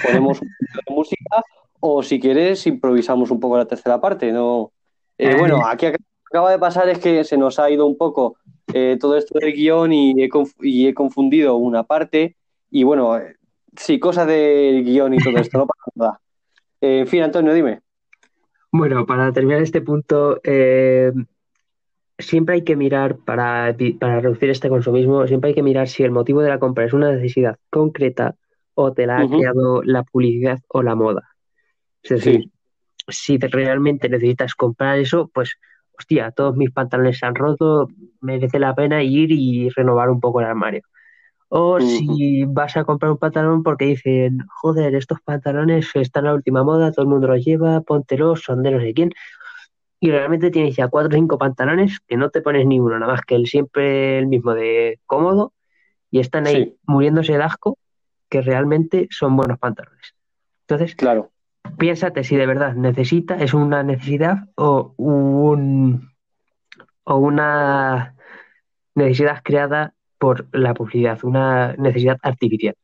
ponemos 0.03 0.41
un 0.41 0.49
poquito 0.49 0.81
de 0.87 0.95
música 0.95 1.43
o 1.81 2.03
si 2.03 2.19
quieres 2.19 2.67
improvisamos 2.67 3.31
un 3.31 3.39
poco 3.39 3.59
la 3.59 3.67
tercera 3.67 4.01
parte. 4.01 4.33
No, 4.33 4.73
eh, 5.19 5.37
bueno, 5.37 5.67
aquí 5.67 5.87
acaba 6.31 6.51
de 6.51 6.59
pasar 6.59 6.89
es 6.89 6.99
que 6.99 7.25
se 7.25 7.37
nos 7.37 7.59
ha 7.59 7.71
ido 7.71 7.87
un 7.87 7.97
poco 7.97 8.37
eh, 8.73 8.97
todo 9.01 9.17
esto 9.17 9.39
del 9.39 9.53
guion 9.53 9.93
y 9.93 10.15
he, 10.23 10.95
confundido 10.95 11.57
una 11.57 11.83
parte 11.83 12.37
y 12.71 12.85
bueno, 12.85 13.19
eh, 13.19 13.37
sí, 13.77 13.99
cosas 13.99 14.27
del 14.27 14.85
guion 14.85 15.15
y 15.15 15.19
todo 15.19 15.37
esto, 15.39 15.59
no 15.59 15.67
pasa 15.67 15.91
nada. 15.95 16.21
en 16.81 17.07
fin, 17.07 17.23
Antonio, 17.23 17.53
dime. 17.53 17.81
Bueno, 18.71 19.07
para 19.07 19.33
terminar 19.33 19.63
este 19.63 19.81
punto, 19.81 20.41
siempre 22.19 22.57
hay 22.57 22.65
que 22.65 22.77
mirar, 22.77 23.17
para, 23.17 23.75
para 23.99 24.21
reducir 24.21 24.51
este 24.51 24.69
consumismo, 24.69 25.27
siempre 25.27 25.49
hay 25.49 25.55
que 25.55 25.63
mirar 25.63 25.89
si 25.89 26.05
el 26.05 26.11
motivo 26.11 26.43
de 26.43 26.51
la 26.51 26.59
compra 26.59 26.85
es 26.85 26.93
una 26.93 27.11
necesidad 27.11 27.59
concreta 27.71 28.37
o 28.75 28.93
te 28.93 29.07
la 29.07 29.19
ha 29.19 29.27
creado 29.27 29.83
la 29.83 30.05
publicidad 30.05 30.61
o 30.69 30.83
la 30.83 30.95
moda. 30.95 31.31
Es 32.03 32.11
decir, 32.11 32.51
si 33.09 33.39
realmente 33.39 34.09
necesitas 34.09 34.55
comprar 34.55 34.99
eso, 34.99 35.31
pues, 35.33 35.55
hostia, 35.99 36.31
todos 36.31 36.57
mis 36.57 36.71
pantalones 36.71 37.19
se 37.19 37.27
han 37.27 37.35
roto, 37.35 37.89
merece 38.21 38.59
la 38.59 38.75
pena 38.75 39.03
ir 39.03 39.31
y 39.33 39.69
renovar 39.71 40.11
un 40.11 40.21
poco 40.21 40.41
el 40.41 40.47
armario. 40.47 40.83
O 41.51 41.81
si 41.81 42.45
vas 42.45 42.77
a 42.77 42.85
comprar 42.85 43.11
un 43.11 43.19
pantalón 43.19 43.63
porque 43.63 43.87
dicen, 43.87 44.41
joder, 44.61 44.95
estos 44.95 45.19
pantalones 45.23 45.91
están 45.95 46.27
a 46.27 46.29
la 46.31 46.35
última 46.35 46.63
moda, 46.63 46.93
todo 46.93 47.05
el 47.05 47.09
mundo 47.09 47.27
los 47.29 47.43
lleva, 47.43 47.81
póntelos, 47.81 48.43
son 48.43 48.63
de 48.63 48.71
no 48.71 48.81
sé 48.81 48.93
quién 48.93 49.13
y 50.01 50.11
realmente 50.11 50.51
tienes 50.51 50.77
ya 50.77 50.89
cuatro 50.89 51.11
o 51.17 51.19
cinco 51.19 51.39
pantalones 51.39 51.99
que 52.07 52.17
no 52.17 52.31
te 52.31 52.41
pones 52.41 52.67
ni 52.67 52.79
uno, 52.79 52.99
nada 52.99 53.13
más 53.13 53.23
que 53.23 53.35
el 53.35 53.47
siempre 53.47 54.19
el 54.19 54.27
mismo 54.27 54.55
de 54.55 55.01
cómodo 55.07 55.53
y 56.11 56.21
están 56.21 56.47
ahí 56.47 56.77
muriéndose 56.85 57.33
de 57.33 57.43
asco 57.43 57.79
que 58.29 58.41
realmente 58.43 59.09
son 59.11 59.37
buenos 59.37 59.59
pantalones. 59.59 60.15
Entonces, 60.67 60.95
claro. 60.95 61.31
Piénsate 61.77 62.25
si 62.25 62.37
de 62.37 62.47
verdad 62.47 62.75
necesita, 62.75 63.37
es 63.37 63.55
una 63.55 63.83
necesidad 63.83 64.49
o 64.55 64.95
un 64.97 66.11
o 67.05 67.17
una 67.17 68.15
necesidad 68.95 69.43
creada 69.43 69.95
por 70.19 70.47
la 70.53 70.75
publicidad, 70.75 71.19
una 71.23 71.75
necesidad 71.79 72.19
artificial. 72.23 72.75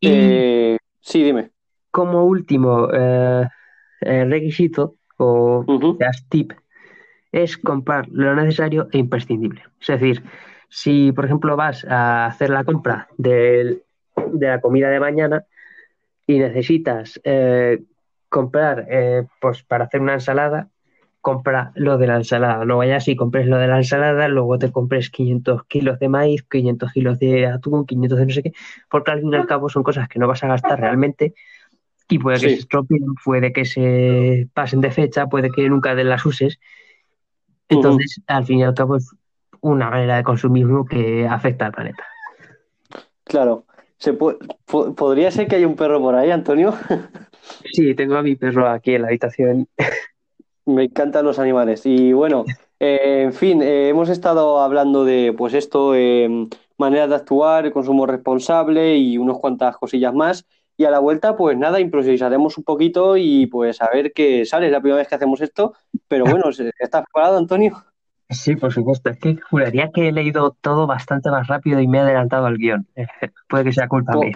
Y 0.00 0.08
eh, 0.10 0.78
sí, 1.00 1.22
dime. 1.22 1.50
Como 1.90 2.24
último 2.24 2.88
eh, 2.92 3.46
requisito, 4.00 4.96
o 5.16 5.64
tip 6.28 6.52
es 7.32 7.56
comprar 7.58 8.08
lo 8.08 8.34
necesario 8.34 8.88
e 8.92 8.98
imprescindible. 8.98 9.62
Es 9.80 9.86
decir, 9.88 10.22
si 10.68 11.12
por 11.12 11.26
ejemplo 11.26 11.56
vas 11.56 11.84
a 11.84 12.26
hacer 12.26 12.50
la 12.50 12.64
compra 12.64 13.08
de, 13.18 13.82
la 14.38 14.60
comida 14.60 14.88
de 14.88 15.00
mañana 15.00 15.44
y 16.30 16.38
necesitas 16.38 17.20
eh, 17.24 17.82
comprar 18.28 18.86
eh, 18.88 19.24
pues 19.40 19.62
para 19.64 19.84
hacer 19.84 20.00
una 20.00 20.14
ensalada, 20.14 20.68
compra 21.20 21.72
lo 21.74 21.98
de 21.98 22.06
la 22.06 22.16
ensalada. 22.16 22.64
No 22.64 22.78
vayas 22.78 23.08
y 23.08 23.16
compres 23.16 23.46
lo 23.46 23.58
de 23.58 23.66
la 23.66 23.78
ensalada, 23.78 24.28
luego 24.28 24.58
te 24.58 24.70
compres 24.70 25.10
500 25.10 25.64
kilos 25.64 25.98
de 25.98 26.08
maíz, 26.08 26.44
500 26.44 26.92
kilos 26.92 27.18
de 27.18 27.46
atún, 27.46 27.84
500 27.84 28.18
de 28.18 28.26
no 28.26 28.32
sé 28.32 28.42
qué, 28.44 28.52
porque 28.88 29.10
al 29.10 29.20
fin 29.20 29.32
y 29.32 29.36
al 29.36 29.46
cabo 29.46 29.68
son 29.68 29.82
cosas 29.82 30.08
que 30.08 30.20
no 30.20 30.28
vas 30.28 30.44
a 30.44 30.48
gastar 30.48 30.78
realmente 30.80 31.34
y 32.08 32.18
puede 32.18 32.40
que 32.40 32.50
se 32.50 32.54
estropeen, 32.54 33.14
puede 33.24 33.52
que 33.52 33.64
se 33.64 34.48
pasen 34.54 34.80
de 34.80 34.90
fecha, 34.90 35.26
puede 35.26 35.50
que 35.50 35.68
nunca 35.68 35.94
las 35.94 36.26
uses. 36.26 36.58
Entonces, 37.68 38.20
al 38.26 38.44
fin 38.44 38.60
y 38.60 38.64
al 38.64 38.74
cabo, 38.74 38.96
es 38.96 39.10
una 39.60 39.90
manera 39.90 40.16
de 40.16 40.24
consumismo 40.24 40.84
que 40.84 41.26
afecta 41.26 41.66
al 41.66 41.72
planeta. 41.72 42.04
Claro. 43.24 43.64
¿Se 44.00 44.14
¿Podría 44.14 45.30
ser 45.30 45.46
que 45.46 45.56
haya 45.56 45.68
un 45.68 45.76
perro 45.76 46.00
por 46.00 46.14
ahí, 46.14 46.30
Antonio? 46.30 46.72
sí, 47.72 47.94
tengo 47.94 48.16
a 48.16 48.22
mi 48.22 48.34
perro 48.34 48.66
aquí 48.66 48.94
en 48.94 49.02
la 49.02 49.08
habitación. 49.08 49.68
Me 50.64 50.84
encantan 50.84 51.26
los 51.26 51.38
animales. 51.38 51.82
Y 51.84 52.14
bueno, 52.14 52.46
eh, 52.80 53.22
en 53.24 53.34
fin, 53.34 53.60
eh, 53.60 53.90
hemos 53.90 54.08
estado 54.08 54.60
hablando 54.60 55.04
de, 55.04 55.34
pues 55.36 55.52
esto, 55.52 55.94
eh, 55.94 56.48
maneras 56.78 57.10
de 57.10 57.16
actuar, 57.16 57.70
consumo 57.72 58.06
responsable 58.06 58.96
y 58.96 59.18
unas 59.18 59.36
cuantas 59.36 59.76
cosillas 59.76 60.14
más. 60.14 60.46
Y 60.78 60.86
a 60.86 60.90
la 60.90 60.98
vuelta, 60.98 61.36
pues 61.36 61.58
nada, 61.58 61.78
improvisaremos 61.78 62.56
un 62.56 62.64
poquito 62.64 63.18
y 63.18 63.48
pues 63.48 63.82
a 63.82 63.90
ver 63.90 64.14
qué 64.14 64.46
sale. 64.46 64.66
Es 64.66 64.72
la 64.72 64.80
primera 64.80 64.96
vez 64.96 65.08
que 65.08 65.16
hacemos 65.16 65.42
esto. 65.42 65.74
Pero 66.08 66.24
bueno, 66.24 66.48
¿estás 66.48 67.04
preparado, 67.04 67.36
Antonio? 67.36 67.84
Sí, 68.30 68.56
por 68.56 68.72
supuesto. 68.72 69.10
Es 69.10 69.18
que 69.18 69.36
juraría 69.50 69.90
que 69.92 70.08
he 70.08 70.12
leído 70.12 70.56
todo 70.60 70.86
bastante 70.86 71.30
más 71.30 71.48
rápido 71.48 71.80
y 71.80 71.88
me 71.88 71.98
he 71.98 72.00
adelantado 72.00 72.46
al 72.46 72.56
guion. 72.58 72.86
Puede 73.48 73.64
que 73.64 73.72
sea 73.72 73.88
culpa 73.88 74.12
Po- 74.12 74.20
mía. 74.20 74.32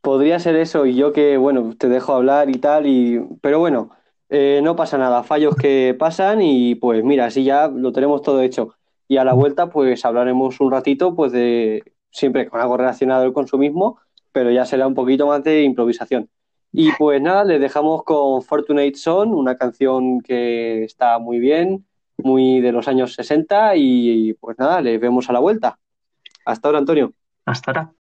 podría 0.00 0.38
ser 0.38 0.56
eso 0.56 0.86
y 0.86 0.96
yo 0.96 1.12
que, 1.12 1.36
bueno, 1.36 1.74
te 1.78 1.88
dejo 1.88 2.14
hablar 2.14 2.50
y 2.50 2.54
tal, 2.54 2.86
y... 2.86 3.20
pero 3.42 3.58
bueno, 3.58 3.90
eh, 4.30 4.60
no 4.62 4.76
pasa 4.76 4.96
nada, 4.98 5.22
fallos 5.22 5.56
que 5.56 5.94
pasan 5.98 6.40
y 6.42 6.74
pues 6.76 7.04
mira, 7.04 7.26
así 7.26 7.44
ya 7.44 7.68
lo 7.68 7.92
tenemos 7.92 8.22
todo 8.22 8.40
hecho. 8.42 8.74
Y 9.08 9.18
a 9.18 9.24
la 9.24 9.34
vuelta 9.34 9.68
pues 9.70 10.04
hablaremos 10.04 10.60
un 10.60 10.70
ratito 10.70 11.14
pues 11.14 11.32
de, 11.32 11.82
siempre 12.10 12.48
con 12.48 12.60
algo 12.60 12.76
relacionado 12.76 13.24
al 13.24 13.32
consumismo, 13.32 13.98
pero 14.32 14.50
ya 14.50 14.64
será 14.64 14.86
un 14.86 14.94
poquito 14.94 15.26
más 15.26 15.42
de 15.44 15.62
improvisación. 15.62 16.30
Y 16.72 16.92
pues 16.92 17.20
nada, 17.20 17.44
les 17.44 17.60
dejamos 17.60 18.04
con 18.04 18.42
Fortunate 18.42 18.94
Son, 18.94 19.34
una 19.34 19.56
canción 19.56 20.20
que 20.20 20.84
está 20.84 21.18
muy 21.18 21.40
bien, 21.40 21.84
muy 22.24 22.60
de 22.60 22.72
los 22.72 22.88
años 22.88 23.14
60 23.14 23.76
y 23.76 24.34
pues 24.34 24.58
nada, 24.58 24.80
les 24.80 25.00
vemos 25.00 25.28
a 25.28 25.32
la 25.32 25.40
vuelta. 25.40 25.78
Hasta 26.44 26.68
ahora, 26.68 26.78
Antonio. 26.78 27.12
Hasta 27.44 27.70
ahora. 27.70 27.99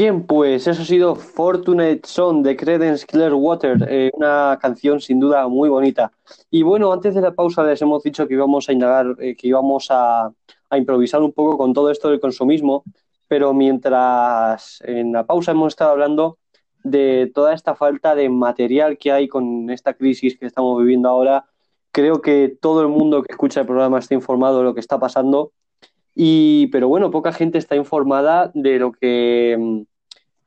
Bien, 0.00 0.22
pues 0.26 0.66
eso 0.66 0.80
ha 0.80 0.84
sido 0.86 1.14
Fortunate 1.14 2.00
Son 2.04 2.42
de 2.42 2.56
Creedence 2.56 3.04
Clearwater, 3.04 3.86
eh, 3.86 4.10
una 4.14 4.58
canción 4.58 4.98
sin 4.98 5.20
duda 5.20 5.46
muy 5.46 5.68
bonita. 5.68 6.10
Y 6.50 6.62
bueno, 6.62 6.90
antes 6.90 7.14
de 7.14 7.20
la 7.20 7.34
pausa 7.34 7.62
les 7.64 7.82
hemos 7.82 8.02
dicho 8.02 8.26
que 8.26 8.32
íbamos 8.32 8.66
a 8.66 8.72
indagar, 8.72 9.14
eh, 9.18 9.36
que 9.36 9.48
íbamos 9.48 9.88
a, 9.90 10.32
a 10.70 10.78
improvisar 10.78 11.20
un 11.20 11.32
poco 11.32 11.58
con 11.58 11.74
todo 11.74 11.90
esto 11.90 12.08
del 12.08 12.18
consumismo, 12.18 12.82
pero 13.28 13.52
mientras 13.52 14.80
en 14.86 15.12
la 15.12 15.26
pausa 15.26 15.50
hemos 15.50 15.74
estado 15.74 15.90
hablando 15.90 16.38
de 16.82 17.30
toda 17.34 17.52
esta 17.52 17.74
falta 17.74 18.14
de 18.14 18.30
material 18.30 18.96
que 18.96 19.12
hay 19.12 19.28
con 19.28 19.68
esta 19.68 19.92
crisis 19.92 20.38
que 20.38 20.46
estamos 20.46 20.78
viviendo 20.80 21.10
ahora, 21.10 21.44
creo 21.92 22.22
que 22.22 22.56
todo 22.58 22.80
el 22.80 22.88
mundo 22.88 23.22
que 23.22 23.32
escucha 23.32 23.60
el 23.60 23.66
programa 23.66 23.98
está 23.98 24.14
informado 24.14 24.60
de 24.60 24.64
lo 24.64 24.72
que 24.72 24.80
está 24.80 24.98
pasando. 24.98 25.52
Y, 26.14 26.66
pero 26.68 26.88
bueno, 26.88 27.10
poca 27.10 27.32
gente 27.32 27.58
está 27.58 27.76
informada 27.76 28.50
de 28.54 28.78
lo 28.78 28.92
que, 28.92 29.56
mm, 29.58 29.89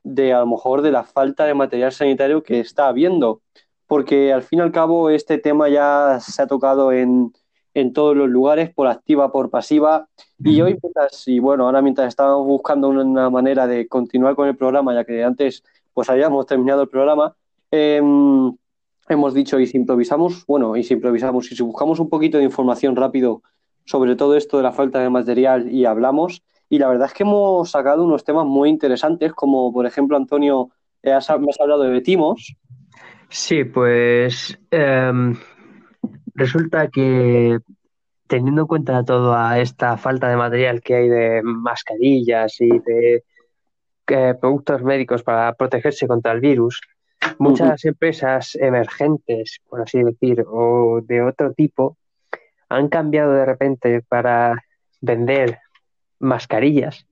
de 0.03 0.33
a 0.33 0.39
lo 0.39 0.47
mejor 0.47 0.81
de 0.81 0.91
la 0.91 1.03
falta 1.03 1.45
de 1.45 1.53
material 1.53 1.91
sanitario 1.91 2.43
que 2.43 2.59
está 2.59 2.87
habiendo, 2.87 3.41
porque 3.87 4.33
al 4.33 4.43
fin 4.43 4.59
y 4.59 4.61
al 4.61 4.71
cabo 4.71 5.09
este 5.09 5.37
tema 5.37 5.69
ya 5.69 6.19
se 6.19 6.41
ha 6.41 6.47
tocado 6.47 6.91
en, 6.91 7.33
en 7.73 7.93
todos 7.93 8.15
los 8.15 8.29
lugares, 8.29 8.73
por 8.73 8.87
activa, 8.87 9.31
por 9.31 9.49
pasiva, 9.49 10.07
y 10.39 10.61
hoy, 10.61 10.77
mientras, 10.81 11.27
y 11.27 11.39
bueno, 11.39 11.65
ahora 11.65 11.81
mientras 11.81 12.07
estábamos 12.09 12.45
buscando 12.45 12.89
una, 12.89 13.29
manera 13.29 13.65
de 13.65 13.87
continuar 13.87 14.35
con 14.35 14.47
el 14.47 14.57
programa, 14.57 14.93
ya 14.93 15.05
que 15.05 15.23
antes 15.23 15.63
pues 15.93 16.09
habíamos 16.09 16.45
terminado 16.45 16.81
el 16.81 16.89
programa, 16.89 17.35
eh, 17.71 18.01
hemos 19.07 19.33
dicho, 19.33 19.59
y 19.59 19.67
si 19.67 19.77
improvisamos, 19.77 20.45
bueno, 20.45 20.75
y 20.75 20.83
si 20.83 20.95
improvisamos, 20.95 21.51
y 21.51 21.55
si 21.55 21.63
buscamos 21.63 21.99
un 21.99 22.09
poquito 22.09 22.37
de 22.37 22.43
información 22.43 22.95
rápido 22.95 23.41
sobre 23.85 24.15
todo 24.15 24.35
esto 24.35 24.57
de 24.57 24.63
la 24.63 24.71
falta 24.71 24.99
de 24.99 25.09
material 25.09 25.71
y 25.71 25.85
hablamos. 25.85 26.43
Y 26.69 26.79
la 26.79 26.87
verdad 26.87 27.07
es 27.07 27.13
que 27.13 27.23
hemos 27.23 27.69
sacado 27.69 28.03
unos 28.03 28.23
temas 28.23 28.45
muy 28.45 28.69
interesantes, 28.69 29.33
como 29.33 29.71
por 29.71 29.85
ejemplo, 29.85 30.17
Antonio, 30.17 30.69
eh, 31.01 31.11
has, 31.11 31.29
me 31.39 31.49
has 31.49 31.59
hablado 31.59 31.83
de 31.83 31.91
Betimos. 31.91 32.55
Sí, 33.29 33.63
pues 33.63 34.57
em, 34.71 35.35
resulta 36.35 36.87
que 36.87 37.59
teniendo 38.27 38.61
en 38.61 38.67
cuenta 38.67 39.03
toda 39.03 39.59
esta 39.59 39.97
falta 39.97 40.27
de 40.29 40.37
material 40.37 40.81
que 40.81 40.95
hay 40.95 41.09
de 41.09 41.41
mascarillas 41.43 42.59
y 42.61 42.69
de 42.79 43.23
eh, 44.07 44.33
productos 44.39 44.81
médicos 44.83 45.23
para 45.23 45.53
protegerse 45.53 46.07
contra 46.07 46.31
el 46.31 46.41
virus, 46.41 46.81
muchas 47.39 47.85
empresas 47.85 48.55
emergentes, 48.55 49.59
por 49.69 49.81
así 49.81 50.03
decir, 50.03 50.43
o 50.47 51.01
de 51.01 51.21
otro 51.21 51.53
tipo, 51.53 51.97
han 52.69 52.89
cambiado 52.89 53.33
de 53.33 53.45
repente 53.45 54.01
para 54.01 54.63
vender 55.01 55.59
mascarillas, 56.19 57.07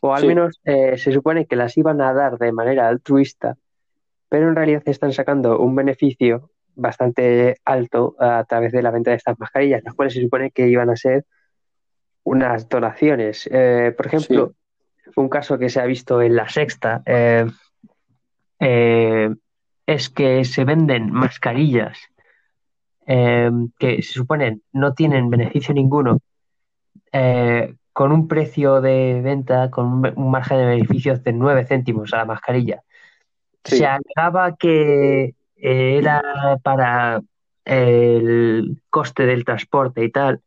o 0.00 0.14
al 0.14 0.22
Sí. 0.22 0.26
menos 0.28 0.60
eh, 0.64 0.96
se 0.98 1.12
supone 1.12 1.46
que 1.46 1.56
las 1.56 1.76
iban 1.76 2.00
a 2.00 2.12
dar 2.12 2.38
de 2.38 2.52
manera 2.52 2.88
altruista, 2.88 3.56
pero 4.28 4.48
en 4.48 4.56
realidad 4.56 4.82
están 4.86 5.12
sacando 5.12 5.58
un 5.58 5.74
beneficio 5.74 6.50
bastante 6.74 7.56
alto 7.64 8.14
a 8.20 8.44
través 8.44 8.72
de 8.72 8.82
la 8.82 8.90
venta 8.90 9.10
de 9.10 9.16
estas 9.16 9.38
mascarillas, 9.38 9.82
las 9.84 9.94
cuales 9.94 10.14
se 10.14 10.22
supone 10.22 10.50
que 10.50 10.68
iban 10.68 10.90
a 10.90 10.96
ser 10.96 11.24
unas 12.22 12.68
donaciones. 12.68 13.48
Eh, 13.50 13.92
por 13.96 14.06
ejemplo, 14.06 14.52
un 15.16 15.28
caso 15.28 15.58
que 15.58 15.70
se 15.70 15.80
ha 15.80 15.86
visto 15.86 16.22
en 16.22 16.36
la 16.36 16.48
sexta 16.48 17.02
eh, 17.06 17.46
eh, 18.60 19.34
es 19.86 20.10
que 20.10 20.44
se 20.44 20.64
venden 20.64 21.10
mascarillas 21.10 21.98
que 23.06 24.02
se 24.02 24.12
suponen 24.12 24.62
no 24.72 24.92
tienen 24.92 25.30
beneficio 25.30 25.72
ninguno 25.72 26.20
eh, 27.10 27.74
con 27.98 28.12
un 28.12 28.28
precio 28.28 28.80
de 28.80 29.20
venta, 29.24 29.72
con 29.72 29.86
un, 29.86 30.12
un 30.14 30.30
margen 30.30 30.58
de 30.58 30.66
beneficios 30.66 31.24
de 31.24 31.32
9 31.32 31.66
céntimos 31.66 32.14
a 32.14 32.18
la 32.18 32.26
mascarilla. 32.26 32.84
Sí. 33.64 33.78
Se 33.78 33.86
alegaba 33.86 34.54
que 34.54 35.34
eh, 35.56 35.96
era 35.98 36.22
para 36.62 37.20
el 37.64 38.80
coste 38.88 39.26
del 39.26 39.44
transporte 39.44 40.04
y 40.04 40.12
tal, 40.12 40.42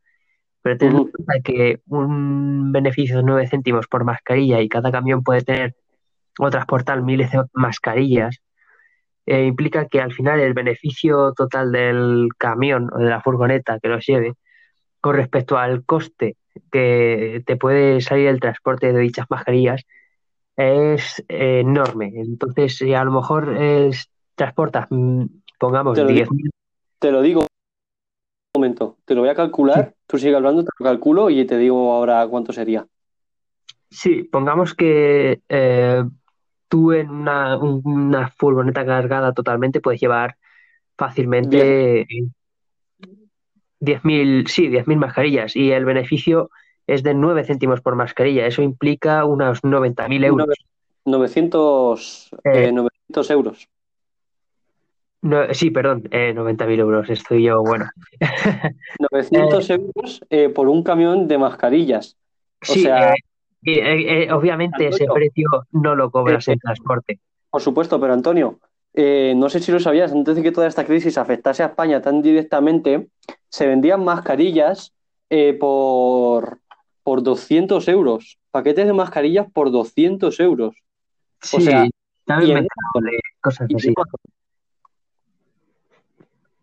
pero 0.61 0.77
ten 0.77 0.95
en 0.95 1.07
cuenta 1.09 1.33
que 1.43 1.81
un 1.87 2.71
beneficio 2.71 3.17
de 3.17 3.23
9 3.23 3.45
céntimos 3.49 3.85
por 3.87 4.05
mascarilla 4.05 4.61
y 4.61 4.69
cada 4.69 4.89
camión 4.89 5.21
puede 5.21 5.41
tener 5.41 5.75
o 6.39 6.49
transportar 6.49 7.01
miles 7.01 7.33
de 7.33 7.43
mascarillas, 7.51 8.41
eh, 9.25 9.43
implica 9.43 9.89
que 9.89 9.99
al 9.99 10.13
final 10.13 10.39
el 10.39 10.53
beneficio 10.53 11.33
total 11.33 11.73
del 11.73 12.29
camión 12.37 12.89
o 12.93 12.99
de 12.99 13.09
la 13.09 13.19
furgoneta 13.19 13.77
que 13.81 13.89
los 13.89 14.05
lleve 14.05 14.35
con 15.01 15.17
respecto 15.17 15.57
al 15.57 15.83
coste 15.83 16.37
que 16.71 17.43
te 17.45 17.55
puede 17.55 18.01
salir 18.01 18.27
el 18.27 18.39
transporte 18.39 18.91
de 18.91 18.99
dichas 18.99 19.25
mascarillas 19.29 19.83
es 20.55 21.23
eh, 21.27 21.59
enorme. 21.61 22.11
Entonces, 22.15 22.77
si 22.77 22.93
a 22.93 23.03
lo 23.03 23.11
mejor 23.11 23.55
eh, 23.57 23.91
transportas, 24.35 24.87
mm, 24.89 25.25
pongamos, 25.59 25.95
Te 25.95 26.03
lo 26.03 26.09
digo. 26.09 26.31
10.000 26.31 26.51
Te 26.99 27.11
lo 27.11 27.21
digo 27.21 27.41
un 27.41 27.47
momento, 28.61 28.97
te 29.05 29.15
lo 29.15 29.21
voy 29.21 29.29
a 29.29 29.35
calcular, 29.35 29.93
tú 30.07 30.17
sigue 30.17 30.35
hablando, 30.35 30.63
te 30.63 30.71
lo 30.77 30.85
calculo 30.85 31.29
y 31.29 31.45
te 31.45 31.57
digo 31.57 31.93
ahora 31.93 32.27
cuánto 32.27 32.51
sería. 32.51 32.85
Sí, 33.89 34.23
pongamos 34.23 34.73
que 34.73 35.41
eh, 35.49 36.03
tú 36.67 36.91
en 36.91 37.09
una, 37.09 37.57
una 37.57 38.29
furgoneta 38.29 38.85
cargada 38.85 39.33
totalmente 39.33 39.81
puedes 39.81 39.99
llevar 39.99 40.37
fácilmente 40.97 42.07
10.000, 43.81 44.47
sí, 44.47 44.69
10.000 44.69 44.95
mascarillas 44.97 45.55
y 45.55 45.71
el 45.71 45.85
beneficio 45.85 46.49
es 46.87 47.03
de 47.03 47.13
9 47.13 47.43
céntimos 47.43 47.81
por 47.81 47.95
mascarilla. 47.95 48.45
Eso 48.45 48.61
implica 48.61 49.25
unos 49.25 49.63
90.000 49.63 50.23
euros. 50.25 50.47
900, 51.05 52.29
Eh. 52.43 52.65
eh, 52.67 52.71
900 52.71 53.31
euros. 53.31 53.67
No, 55.23 55.53
sí, 55.53 55.69
perdón, 55.69 56.07
eh, 56.11 56.33
90.000 56.33 56.79
euros. 56.79 57.09
Estoy 57.09 57.43
yo, 57.43 57.61
bueno. 57.61 57.89
900 59.11 59.69
euros 59.69 60.25
eh, 60.29 60.49
por 60.49 60.67
un 60.67 60.83
camión 60.83 61.27
de 61.27 61.37
mascarillas. 61.37 62.17
O 62.67 62.73
Sí, 62.73 62.81
sea, 62.81 63.13
eh, 63.13 63.15
eh, 63.65 64.23
eh, 64.23 64.31
obviamente 64.31 64.87
ese 64.87 65.05
precio 65.13 65.49
no 65.71 65.95
lo 65.95 66.09
cobras 66.09 66.47
Eh, 66.47 66.53
en 66.53 66.59
transporte. 66.59 67.19
Por 67.49 67.61
supuesto, 67.61 67.99
pero 67.99 68.13
Antonio, 68.13 68.59
eh, 68.93 69.33
no 69.35 69.49
sé 69.49 69.59
si 69.59 69.71
lo 69.71 69.79
sabías, 69.79 70.11
antes 70.11 70.35
de 70.35 70.43
que 70.43 70.51
toda 70.51 70.67
esta 70.67 70.85
crisis 70.85 71.17
afectase 71.17 71.61
a 71.63 71.67
España 71.67 72.01
tan 72.01 72.21
directamente, 72.21 73.07
se 73.51 73.67
vendían 73.67 74.03
mascarillas 74.03 74.93
eh, 75.29 75.53
por, 75.53 76.59
por 77.03 77.21
200 77.21 77.87
euros. 77.89 78.39
Paquetes 78.49 78.87
de 78.87 78.93
mascarillas 78.93 79.47
por 79.51 79.71
200 79.71 80.39
euros. 80.39 80.75
Sí, 81.41 81.61
sea, 81.61 81.85
cosas 83.41 83.67
así. 83.75 83.93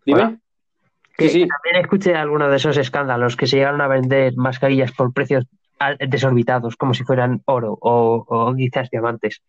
Dime. 0.04 0.22
Hola. 0.22 0.30
Sí, 0.30 1.24
Que 1.24 1.28
sí. 1.28 1.46
también 1.48 1.84
escuché 1.84 2.14
algunos 2.14 2.50
de 2.50 2.56
esos 2.56 2.76
escándalos 2.78 3.36
que 3.36 3.46
se 3.46 3.56
llegaron 3.56 3.80
a 3.80 3.88
vender 3.88 4.36
mascarillas 4.36 4.92
por 4.92 5.12
precios 5.12 5.44
desorbitados, 6.08 6.76
como 6.76 6.94
si 6.94 7.04
fueran 7.04 7.42
oro 7.44 7.76
o, 7.80 8.24
o 8.26 8.54
quizás 8.54 8.88
diamantes. 8.90 9.42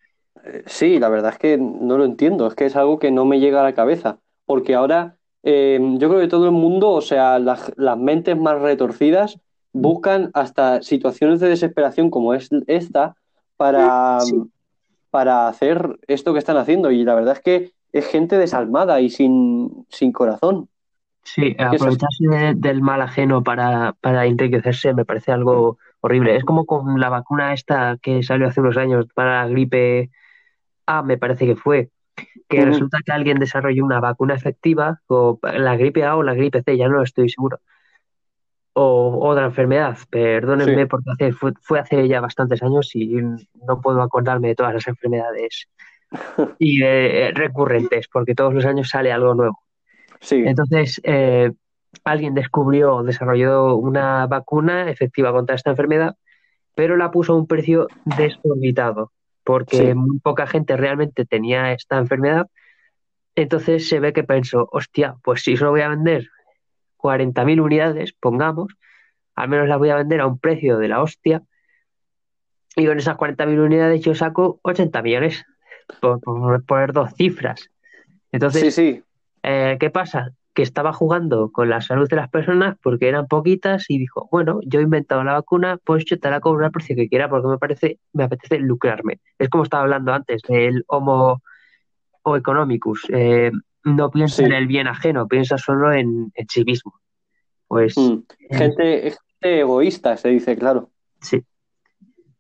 Eh, 0.43 0.63
Sí, 0.65 0.99
la 0.99 1.09
verdad 1.09 1.33
es 1.33 1.37
que 1.39 1.57
no 1.57 1.97
lo 1.97 2.05
entiendo, 2.05 2.47
es 2.47 2.55
que 2.55 2.65
es 2.65 2.75
algo 2.75 2.99
que 2.99 3.11
no 3.11 3.25
me 3.25 3.39
llega 3.39 3.61
a 3.61 3.63
la 3.63 3.73
cabeza, 3.73 4.19
porque 4.45 4.75
ahora 4.75 5.15
eh, 5.43 5.79
yo 5.97 6.09
creo 6.09 6.19
que 6.21 6.27
todo 6.27 6.45
el 6.45 6.51
mundo, 6.51 6.89
o 6.91 7.01
sea, 7.01 7.39
las, 7.39 7.71
las 7.77 7.97
mentes 7.97 8.37
más 8.37 8.59
retorcidas 8.61 9.39
buscan 9.73 10.31
hasta 10.33 10.81
situaciones 10.81 11.39
de 11.39 11.49
desesperación 11.49 12.09
como 12.09 12.33
es 12.33 12.49
esta 12.67 13.15
para, 13.57 14.19
Sí. 14.21 14.41
para 15.09 15.47
hacer 15.47 15.99
esto 16.07 16.33
que 16.33 16.39
están 16.39 16.57
haciendo 16.57 16.91
y 16.91 17.03
la 17.03 17.15
verdad 17.15 17.33
es 17.37 17.41
que 17.41 17.71
es 17.91 18.07
gente 18.07 18.37
desalmada 18.37 19.01
y 19.01 19.09
sin, 19.09 19.85
sin 19.89 20.11
corazón. 20.11 20.69
Sí, 21.23 21.55
aprovecharse 21.59 22.27
de- 22.27 22.53
del 22.55 22.81
mal 22.81 23.01
ajeno 23.01 23.43
para, 23.43 23.93
para 24.01 24.25
enriquecerse 24.25 24.93
me 24.93 25.05
parece 25.05 25.31
algo 25.31 25.77
horrible. 26.01 26.35
Es 26.35 26.43
como 26.43 26.65
con 26.65 26.99
la 26.99 27.09
vacuna 27.09 27.53
esta 27.53 27.97
que 28.01 28.23
salió 28.23 28.47
hace 28.47 28.61
unos 28.61 28.77
años 28.77 29.05
para 29.13 29.43
la 29.43 29.49
gripe 29.49 30.09
A, 30.85 31.03
me 31.03 31.17
parece 31.17 31.45
que 31.45 31.55
fue, 31.55 31.91
que 32.47 32.65
resulta 32.65 32.99
que 33.05 33.11
alguien 33.11 33.39
desarrolló 33.39 33.85
una 33.85 33.99
vacuna 33.99 34.33
efectiva, 34.33 35.01
o 35.07 35.39
la 35.41 35.75
gripe 35.77 36.03
A 36.03 36.15
o 36.15 36.23
la 36.23 36.33
gripe 36.33 36.63
C, 36.63 36.77
ya 36.77 36.87
no 36.87 37.01
estoy 37.03 37.29
seguro, 37.29 37.59
o 38.73 39.27
otra 39.27 39.45
enfermedad, 39.45 39.97
perdónenme 40.09 40.83
Sí. 40.83 40.85
porque 40.87 41.11
hace, 41.11 41.31
fue, 41.33 41.53
fue 41.61 41.79
hace 41.79 42.07
ya 42.07 42.21
bastantes 42.21 42.63
años 42.63 42.95
y 42.95 43.17
no 43.17 43.81
puedo 43.81 44.01
acordarme 44.01 44.49
de 44.49 44.55
todas 44.55 44.73
las 44.73 44.87
enfermedades 44.87 45.67
y 46.59 46.81
eh, 46.83 47.31
recurrentes, 47.33 48.07
porque 48.07 48.35
todos 48.35 48.53
los 48.53 48.65
años 48.65 48.89
sale 48.89 49.11
algo 49.11 49.33
nuevo. 49.33 49.59
Sí, 50.21 50.43
Entonces, 50.45 50.99
eh, 51.03 51.51
alguien 52.03 52.33
descubrió 52.33 52.95
o 52.95 53.03
desarrolló 53.03 53.75
una 53.75 54.27
vacuna 54.27 54.89
efectiva 54.89 55.31
contra 55.31 55.55
esta 55.55 55.71
enfermedad, 55.71 56.15
pero 56.75 56.97
la 56.97 57.11
puso 57.11 57.33
a 57.33 57.37
un 57.37 57.47
precio 57.47 57.87
desorbitado, 58.05 59.11
porque 59.49 59.77
Sí. 59.77 59.93
muy 59.95 60.19
poca 60.19 60.45
gente 60.45 60.77
realmente 60.77 61.25
tenía 61.25 61.73
esta 61.73 61.97
enfermedad. 61.97 62.45
Entonces 63.33 63.89
se 63.89 63.99
ve 63.99 64.13
que 64.13 64.23
pensó, 64.23 64.69
hostia, 64.71 65.15
pues 65.23 65.41
si 65.41 65.57
solo 65.57 65.71
voy 65.71 65.81
a 65.81 65.87
vender 65.87 66.27
40.000 66.97 67.59
unidades, 67.59 68.13
pongamos, 68.13 68.71
al 69.33 69.49
menos 69.49 69.67
las 69.67 69.79
voy 69.79 69.89
a 69.89 69.95
vender 69.95 70.21
a 70.21 70.27
un 70.27 70.37
precio 70.37 70.77
de 70.77 70.87
la 70.87 71.01
hostia, 71.01 71.41
y 72.75 72.85
con 72.85 72.99
esas 72.99 73.17
40.000 73.17 73.59
unidades 73.59 74.01
yo 74.01 74.13
saco 74.13 74.59
80 74.61 75.01
millones, 75.01 75.43
por, 75.99 76.21
por 76.21 76.63
poner 76.65 76.93
dos 76.93 77.15
cifras. 77.15 77.71
Entonces, 78.31 78.75
sí, 78.75 78.93
sí. 78.93 79.03
eh, 79.41 79.77
¿qué 79.79 79.89
pasa? 79.89 80.29
Que 80.59 80.63
estaba 80.63 80.91
jugando 80.91 81.53
con 81.53 81.69
la 81.69 81.79
salud 81.79 82.09
de 82.09 82.17
las 82.17 82.29
personas 82.29 82.75
porque 82.83 83.07
eran 83.07 83.27
poquitas 83.27 83.85
y 83.89 83.97
dijo, 83.97 84.27
bueno, 84.29 84.59
yo 84.65 84.81
he 84.81 84.83
inventado 84.83 85.23
la 85.23 85.31
vacuna, 85.31 85.77
pues 85.85 86.03
yo 86.03 86.19
te 86.19 86.29
la 86.29 86.41
cobro 86.41 86.65
al 86.65 86.71
precio 86.71 86.97
que 86.97 87.07
quiera 87.07 87.29
porque 87.29 87.47
me 87.47 87.57
parece, 87.57 87.97
me 88.11 88.25
apetece 88.25 88.59
lucrarme. 88.59 89.21
Es 89.37 89.47
como 89.47 89.63
estaba 89.63 89.83
hablando 89.83 90.11
antes 90.11 90.41
del 90.49 90.83
homo 90.87 91.41
o 92.23 92.35
economicus. 92.35 93.05
Eh, 93.07 93.51
no 93.85 94.11
piensa 94.11 94.35
Sí. 94.35 94.43
en 94.43 94.51
el 94.51 94.67
bien 94.67 94.87
ajeno, 94.87 95.29
piensa 95.29 95.57
solo 95.57 95.93
en, 95.93 96.29
en 96.35 96.49
sí 96.49 96.65
mismo. 96.65 96.93
Pues 97.69 97.97
Mm. 97.97 98.23
eh, 98.49 98.57
Gente, 98.57 99.01
gente 99.11 99.59
egoísta, 99.61 100.17
se 100.17 100.27
dice, 100.27 100.57
claro. 100.57 100.89
sí, 101.21 101.41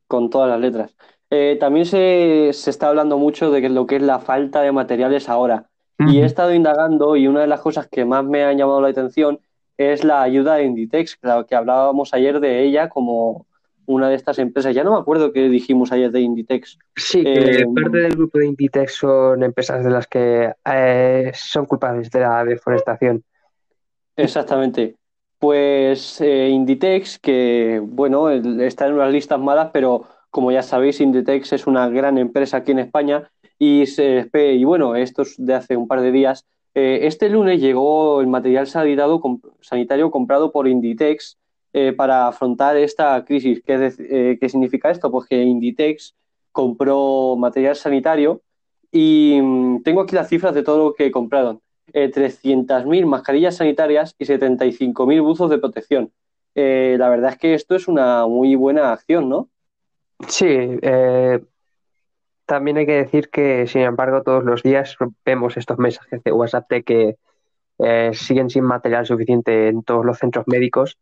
con 0.07 0.29
todas 0.29 0.49
las 0.49 0.59
letras. 0.59 0.93
Eh, 1.29 1.55
también 1.57 1.85
se, 1.85 2.49
se 2.51 2.69
está 2.69 2.89
hablando 2.89 3.17
mucho 3.17 3.49
de 3.49 3.61
que 3.61 3.69
lo 3.69 3.85
que 3.87 3.95
es 3.95 4.01
la 4.01 4.19
falta 4.19 4.59
de 4.61 4.73
materiales 4.73 5.29
ahora. 5.29 5.68
Y 6.07 6.21
he 6.21 6.25
estado 6.25 6.53
indagando 6.53 7.15
y 7.17 7.27
una 7.27 7.41
de 7.41 7.47
las 7.47 7.59
cosas 7.59 7.87
que 7.87 8.05
más 8.05 8.23
me 8.23 8.43
han 8.43 8.57
llamado 8.57 8.81
la 8.81 8.87
atención 8.87 9.39
es 9.77 10.03
la 10.03 10.21
ayuda 10.21 10.55
de 10.55 10.63
Inditex, 10.63 11.17
claro, 11.17 11.45
que 11.45 11.55
hablábamos 11.55 12.13
ayer 12.13 12.39
de 12.39 12.63
ella 12.63 12.89
como 12.89 13.47
una 13.85 14.07
de 14.07 14.15
estas 14.15 14.37
empresas. 14.39 14.75
Ya 14.75 14.83
no 14.83 14.93
me 14.93 14.99
acuerdo 14.99 15.33
qué 15.33 15.49
dijimos 15.49 15.91
ayer 15.91 16.11
de 16.11 16.21
Inditex. 16.21 16.77
Sí, 16.95 17.23
que 17.23 17.61
Eh, 17.61 17.65
parte 17.73 17.97
del 17.97 18.15
grupo 18.15 18.37
de 18.37 18.47
Inditex 18.47 18.93
son 18.93 19.41
empresas 19.41 19.83
de 19.83 19.89
las 19.89 20.05
que 20.07 20.53
eh, 20.65 21.31
son 21.33 21.65
culpables 21.65 22.11
de 22.11 22.19
la 22.19 22.45
deforestación. 22.45 23.23
Exactamente. 24.15 24.95
Pues 25.39 26.21
eh, 26.21 26.49
Inditex, 26.49 27.17
que 27.17 27.81
bueno, 27.81 28.29
está 28.29 28.87
en 28.87 28.93
unas 28.93 29.11
listas 29.11 29.39
malas, 29.39 29.69
pero 29.73 30.05
como 30.29 30.51
ya 30.51 30.61
sabéis, 30.61 31.01
Inditex 31.01 31.53
es 31.53 31.65
una 31.65 31.89
gran 31.89 32.17
empresa 32.17 32.57
aquí 32.57 32.71
en 32.71 32.79
España 32.79 33.31
y, 33.59 33.85
se, 33.85 34.29
y 34.33 34.63
bueno, 34.63 34.95
esto 34.95 35.21
es 35.21 35.35
de 35.37 35.53
hace 35.53 35.77
un 35.77 35.87
par 35.87 36.01
de 36.01 36.11
días. 36.11 36.45
Eh, 36.73 37.01
este 37.03 37.29
lunes 37.29 37.59
llegó 37.59 38.21
el 38.21 38.27
material 38.27 38.65
sanitario, 38.67 39.19
com- 39.19 39.41
sanitario 39.59 40.09
comprado 40.09 40.51
por 40.51 40.67
Inditex 40.67 41.37
eh, 41.73 41.93
para 41.93 42.27
afrontar 42.27 42.77
esta 42.77 43.23
crisis. 43.25 43.61
¿Qué, 43.65 43.77
dec- 43.77 43.99
eh, 44.09 44.37
qué 44.39 44.49
significa 44.49 44.89
esto? 44.89 45.11
Pues 45.11 45.27
que 45.27 45.43
Inditex 45.43 46.15
compró 46.51 47.35
material 47.37 47.75
sanitario 47.75 48.41
y 48.91 49.39
mm, 49.41 49.83
tengo 49.83 50.01
aquí 50.01 50.15
las 50.15 50.29
cifras 50.29 50.55
de 50.55 50.63
todo 50.63 50.77
lo 50.77 50.93
que 50.93 51.11
compraron 51.11 51.59
eh, 51.93 52.09
300.000 52.09 53.05
mascarillas 53.05 53.57
sanitarias 53.57 54.15
y 54.17 54.25
75.000 54.25 55.21
buzos 55.21 55.49
de 55.49 55.57
protección. 55.57 56.11
La 56.55 57.07
verdad 57.09 57.31
es 57.31 57.37
que 57.37 57.53
esto 57.53 57.75
es 57.75 57.87
una 57.87 58.27
muy 58.27 58.55
buena 58.55 58.91
acción, 58.91 59.29
¿no? 59.29 59.47
Sí, 60.27 60.45
eh, 60.49 61.39
también 62.49 62.77
hay 62.77 62.87
que 62.87 63.03
decir 63.03 63.29
que, 63.29 63.67
sin 63.67 63.81
embargo, 63.81 64.23
todos 64.23 64.43
los 64.43 64.63
días 64.63 64.97
vemos 65.23 65.55
estos 65.55 65.77
mensajes 65.77 66.23
de 66.23 66.31
WhatsApp 66.31 66.67
de 66.67 66.83
que 66.83 67.15
eh, 67.77 68.09
siguen 68.13 68.49
sin 68.49 68.63
material 68.63 69.05
suficiente 69.05 69.67
en 69.67 69.83
todos 69.83 70.03
los 70.03 70.17
centros 70.17 70.47
médicos, 70.47 70.97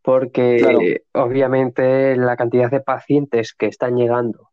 porque 0.00 0.56
Claro. 0.58 0.80
obviamente 1.26 2.16
la 2.16 2.36
cantidad 2.36 2.70
de 2.70 2.80
pacientes 2.80 3.52
que 3.52 3.66
están 3.66 3.96
llegando 3.96 4.48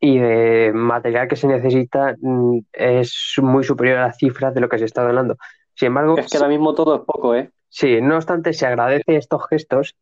y 0.00 0.18
de 0.18 0.72
material 0.72 1.28
que 1.28 1.36
se 1.36 1.46
necesita 1.46 2.16
mm, 2.18 2.60
es 2.72 3.34
muy 3.42 3.64
superior 3.64 3.98
a 3.98 4.06
las 4.06 4.16
cifras 4.16 4.54
de 4.54 4.62
lo 4.62 4.70
que 4.70 4.78
se 4.78 4.86
está 4.86 5.02
donando. 5.02 5.36
Sin 5.74 5.88
embargo, 5.88 6.16
Es 6.16 6.28
que 6.28 6.38
ahora 6.38 6.48
mismo 6.48 6.74
todo 6.74 6.96
es 6.96 7.02
poco, 7.02 7.34
¿eh? 7.34 7.50
Sí, 7.68 8.00
no 8.00 8.16
obstante, 8.16 8.54
se 8.54 8.64
agradece 8.66 9.16
estos 9.16 9.46
gestos 9.50 9.94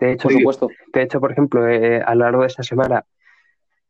De 0.00 0.10
hecho, 0.12 0.24
por 0.24 0.32
supuesto. 0.32 0.68
de 0.92 1.02
hecho, 1.02 1.20
por 1.20 1.30
ejemplo, 1.30 1.68
eh, 1.68 2.02
a 2.04 2.12
lo 2.16 2.24
largo 2.24 2.40
de 2.40 2.48
esta 2.48 2.64
semana, 2.64 3.04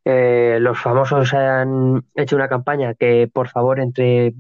eh, 0.04 0.58
los 0.60 0.78
famosos 0.78 1.32
han 1.34 2.04
hecho 2.14 2.36
una 2.36 2.48
campaña 2.48 2.94
que, 2.94 3.28
por 3.32 3.48
favor, 3.48 3.80
entre 3.80 4.34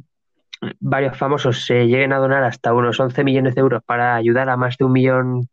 varios 0.80 1.16
famosos 1.16 1.64
se 1.66 1.86
lleguen 1.86 2.12
a 2.12 2.18
donar 2.18 2.42
hasta 2.44 2.72
unos 2.72 2.98
11 3.00 3.24
millones 3.24 3.54
de 3.54 3.60
euros 3.60 3.82
para 3.84 4.14
ayudar 4.14 4.48
a 4.48 4.56
más 4.56 4.76
de 4.76 4.84
un 4.84 4.92
millón. 4.92 5.48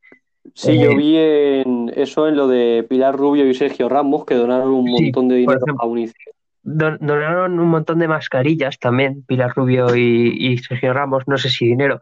Sí, 0.53 0.71
Eh, 0.71 0.79
yo 0.83 0.95
vi 0.95 1.15
en 1.17 1.91
eso 1.95 2.27
en 2.27 2.35
lo 2.35 2.47
de 2.47 2.85
Pilar 2.89 3.15
Rubio 3.15 3.45
y 3.47 3.53
Sergio 3.53 3.89
Ramos, 3.89 4.25
que 4.25 4.35
donaron 4.35 4.69
un 4.71 4.87
Sí, 4.87 5.03
montón 5.03 5.27
de 5.27 5.35
dinero 5.35 5.59
ejemplo. 5.63 5.83
a 5.83 5.85
UNICEF. 5.87 6.15
Don- 6.63 6.97
donaron 7.01 7.59
un 7.59 7.69
montón 7.69 7.97
de 7.99 8.07
mascarillas 8.07 8.77
también, 8.77 9.23
Pilar 9.27 9.51
Rubio 9.55 9.95
y, 9.95 10.35
y 10.37 10.57
Sergio 10.59 10.93
Ramos, 10.93 11.23
no 11.27 11.37
sé 11.37 11.49
si 11.49 11.65
dinero. 11.65 11.99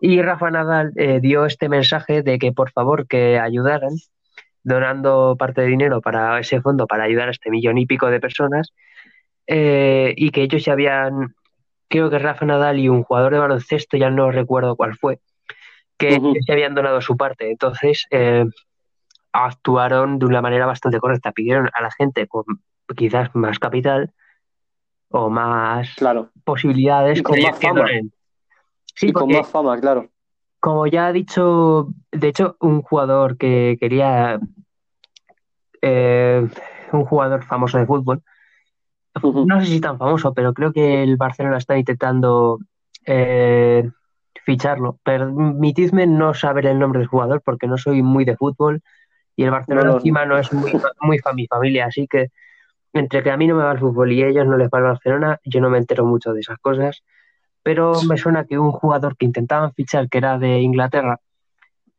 Y 0.00 0.22
Rafa 0.22 0.50
Nadal 0.52 0.92
eh, 0.96 1.18
dio 1.20 1.44
este 1.46 1.68
mensaje 1.68 2.22
de 2.22 2.38
que 2.38 2.52
por 2.52 2.70
favor 2.70 3.08
que 3.08 3.38
ayudaran, 3.40 3.90
donando 4.68 5.36
parte 5.38 5.62
de 5.62 5.68
dinero 5.68 6.00
para 6.00 6.38
ese 6.38 6.60
fondo 6.60 6.86
para 6.86 7.04
ayudar 7.04 7.28
a 7.28 7.32
este 7.32 7.50
millón 7.50 7.78
y 7.78 7.86
pico 7.86 8.06
de 8.08 8.20
personas, 8.20 8.72
eh, 9.46 10.14
y 10.16 10.30
que 10.30 10.42
ellos 10.42 10.64
ya 10.64 10.74
habían, 10.74 11.34
creo 11.88 12.10
que 12.10 12.18
Rafa 12.18 12.44
Nadal 12.44 12.78
y 12.78 12.88
un 12.88 13.02
jugador 13.02 13.32
de 13.32 13.38
baloncesto, 13.38 13.96
ya 13.96 14.10
no 14.10 14.30
recuerdo 14.30 14.76
cuál 14.76 14.94
fue, 14.96 15.20
que 15.96 16.16
Ujú. 16.18 16.34
se 16.44 16.52
habían 16.52 16.74
donado 16.74 17.00
su 17.00 17.16
parte. 17.16 17.50
Entonces, 17.50 18.06
eh, 18.10 18.44
actuaron 19.32 20.18
de 20.18 20.26
una 20.26 20.40
manera 20.40 20.66
bastante 20.66 20.98
correcta. 20.98 21.32
Pidieron 21.32 21.68
a 21.72 21.82
la 21.82 21.90
gente 21.90 22.26
con 22.26 22.44
quizás 22.96 23.34
más 23.34 23.58
capital 23.58 24.12
o 25.10 25.30
más 25.30 25.94
Claro. 25.96 26.30
posibilidades 26.44 27.18
Y 27.18 27.22
con 27.22 27.40
más 27.40 27.58
fama. 27.58 27.86
Sí, 28.94 29.08
y 29.08 29.12
con 29.12 29.30
más 29.30 29.48
fama, 29.48 29.80
claro. 29.80 30.08
como 30.60 30.86
ya 30.86 31.06
ha 31.06 31.12
dicho, 31.12 31.88
de 32.10 32.28
hecho, 32.28 32.56
un 32.60 32.82
jugador 32.82 33.36
que 33.38 33.76
quería, 33.80 34.40
eh, 35.82 36.46
un 36.92 37.04
jugador 37.04 37.44
famoso 37.44 37.78
de 37.78 37.86
fútbol, 37.86 38.22
no 39.42 39.60
sé 39.60 39.66
si 39.66 39.80
tan 39.80 39.98
famoso, 39.98 40.34
pero 40.34 40.52
creo 40.54 40.72
que 40.72 41.02
el 41.02 41.16
Barcelona 41.16 41.58
está 41.58 41.78
intentando 41.78 42.58
eh, 43.06 43.88
ficharlo. 44.44 44.98
Permitidme 45.04 46.06
no 46.06 46.34
saber 46.34 46.66
el 46.66 46.78
nombre 46.78 47.00
del 47.00 47.08
jugador 47.08 47.42
porque 47.44 47.66
no 47.66 47.78
soy 47.78 48.02
muy 48.02 48.24
de 48.24 48.36
fútbol 48.36 48.82
y 49.36 49.44
el 49.44 49.50
Barcelona 49.52 49.90
No, 49.90 49.96
encima 49.96 50.26
no 50.26 50.38
es 50.38 50.52
muy, 50.52 50.72
muy 51.02 51.18
fa- 51.20 51.32
mi 51.34 51.46
familia, 51.46 51.86
así 51.86 52.06
que 52.08 52.28
entre 52.94 53.22
que 53.22 53.30
a 53.30 53.36
mí 53.38 53.46
no 53.46 53.56
me 53.56 53.64
va 53.64 53.72
el 53.72 53.78
fútbol 53.80 54.12
y 54.12 54.22
a 54.22 54.28
ellos 54.28 54.46
no 54.46 54.56
les 54.58 54.68
va 54.70 54.78
el 54.78 54.84
Barcelona, 54.86 55.40
yo 55.44 55.60
no 55.60 55.70
me 55.70 55.78
entero 55.78 56.04
mucho 56.06 56.32
de 56.34 56.40
esas 56.40 56.58
cosas. 56.60 57.02
Pero 57.62 58.02
me 58.02 58.18
suena 58.18 58.46
que 58.46 58.58
un 58.58 58.72
jugador 58.72 59.16
que 59.16 59.26
intentaban 59.26 59.72
fichar, 59.74 60.08
que 60.10 60.18
era 60.18 60.38
de 60.38 60.60
Inglaterra, 60.60 61.20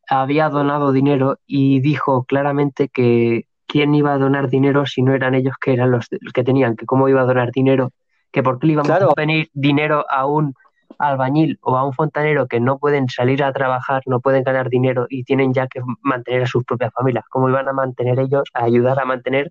había 0.10 0.50
donado 0.50 0.92
dinero 0.92 1.40
y 1.46 1.82
dijo 1.82 2.24
claramente 2.26 2.90
que 2.90 3.46
quién 3.70 3.94
iba 3.94 4.14
a 4.14 4.18
donar 4.18 4.50
dinero 4.50 4.86
si 4.88 5.04
no 5.04 5.14
eran 5.14 5.36
ellos 5.36 5.56
que 5.62 5.74
eran 5.74 5.92
los, 5.92 6.08
que 6.34 6.44
tenían, 6.44 6.76
que 6.76 6.88
cómo 6.88 7.08
iba 7.08 7.22
a 7.22 7.26
donar 7.26 7.52
dinero, 7.52 7.92
que 8.32 8.42
por 8.42 8.58
qué 8.60 8.66
le 8.68 8.74
íbamos 8.74 8.88
Claro. 8.88 9.12
a 9.12 9.14
venir 9.16 9.50
dinero 9.54 10.06
a 10.10 10.26
un 10.26 10.56
albañil 10.98 11.60
o 11.62 11.78
a 11.78 11.86
un 11.86 11.94
fontanero 11.94 12.48
que 12.48 12.60
no 12.60 12.80
pueden 12.80 13.08
salir 13.10 13.44
a 13.44 13.54
trabajar, 13.54 14.02
no 14.08 14.20
pueden 14.20 14.44
ganar 14.44 14.70
dinero 14.70 15.06
y 15.08 15.24
tienen 15.24 15.54
ya 15.54 15.68
que 15.68 15.82
mantener 16.02 16.44
a 16.44 16.48
sus 16.48 16.64
propias 16.66 16.92
familias. 16.94 17.26
¿Cómo 17.30 17.48
iban 17.48 17.68
a 17.70 17.74
mantener 17.74 18.20
ellos, 18.20 18.44
a 18.54 18.64
ayudar 18.64 19.00
a 19.00 19.06
mantener 19.06 19.50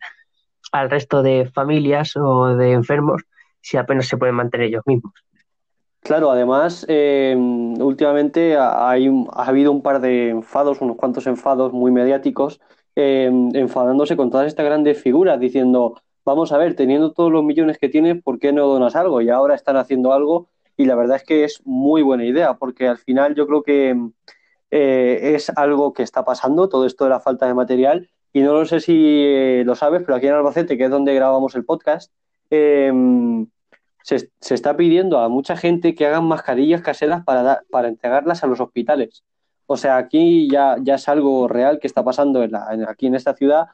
al 0.72 0.90
resto 0.90 1.22
de 1.22 1.48
familias 1.54 2.16
o 2.16 2.48
de 2.56 2.72
enfermos 2.72 3.22
si 3.60 3.76
apenas 3.76 4.08
se 4.08 4.16
pueden 4.16 4.34
mantener 4.34 4.66
ellos 4.66 4.82
mismos? 4.84 5.12
Claro, 6.00 6.30
además, 6.30 6.84
eh, 6.88 7.34
últimamente 7.36 8.56
ha- 8.56 8.90
hay 8.90 9.08
ha 9.32 9.44
habido 9.44 9.72
un 9.72 9.82
par 9.82 10.00
de 10.00 10.30
enfados, 10.30 10.80
unos 10.80 10.96
cuantos 10.96 11.26
enfados 11.26 11.72
muy 11.72 11.90
mediáticos, 11.90 12.60
eh, 13.00 13.30
enfadándose 13.54 14.16
con 14.16 14.28
todas 14.28 14.48
estas 14.48 14.66
grandes 14.66 15.00
figuras, 15.00 15.38
diciendo, 15.38 15.94
vamos 16.24 16.50
a 16.50 16.58
ver, 16.58 16.74
teniendo 16.74 17.12
todos 17.12 17.30
los 17.30 17.44
millones 17.44 17.78
que 17.78 17.88
tienes, 17.88 18.20
¿por 18.20 18.40
qué 18.40 18.52
no 18.52 18.66
donas 18.66 18.96
algo? 18.96 19.20
Y 19.20 19.30
ahora 19.30 19.54
están 19.54 19.76
haciendo 19.76 20.12
algo 20.12 20.48
y 20.76 20.84
la 20.84 20.96
verdad 20.96 21.18
es 21.18 21.22
que 21.22 21.44
es 21.44 21.62
muy 21.64 22.02
buena 22.02 22.24
idea, 22.24 22.54
porque 22.54 22.88
al 22.88 22.98
final 22.98 23.36
yo 23.36 23.46
creo 23.46 23.62
que 23.62 23.96
eh, 24.72 25.32
es 25.36 25.48
algo 25.50 25.92
que 25.92 26.02
está 26.02 26.24
pasando, 26.24 26.68
todo 26.68 26.86
esto 26.86 27.04
de 27.04 27.10
la 27.10 27.20
falta 27.20 27.46
de 27.46 27.54
material, 27.54 28.10
y 28.32 28.40
no 28.40 28.52
lo 28.52 28.66
sé 28.66 28.80
si 28.80 28.96
eh, 28.96 29.62
lo 29.64 29.76
sabes, 29.76 30.02
pero 30.04 30.16
aquí 30.16 30.26
en 30.26 30.34
Albacete, 30.34 30.76
que 30.76 30.86
es 30.86 30.90
donde 30.90 31.14
grabamos 31.14 31.54
el 31.54 31.64
podcast, 31.64 32.12
eh, 32.50 32.92
se, 34.02 34.28
se 34.40 34.54
está 34.54 34.76
pidiendo 34.76 35.20
a 35.20 35.28
mucha 35.28 35.56
gente 35.56 35.94
que 35.94 36.04
hagan 36.04 36.24
mascarillas 36.24 36.82
caseras 36.82 37.22
para, 37.24 37.62
para 37.70 37.86
entregarlas 37.86 38.42
a 38.42 38.48
los 38.48 38.58
hospitales. 38.58 39.22
O 39.70 39.76
sea, 39.76 39.98
aquí 39.98 40.48
ya, 40.50 40.76
ya 40.82 40.94
es 40.94 41.08
algo 41.10 41.46
real 41.46 41.78
que 41.78 41.86
está 41.86 42.02
pasando 42.02 42.42
en 42.42 42.52
la- 42.52 42.68
en- 42.72 42.88
aquí 42.88 43.06
en 43.06 43.14
esta 43.14 43.34
ciudad 43.34 43.66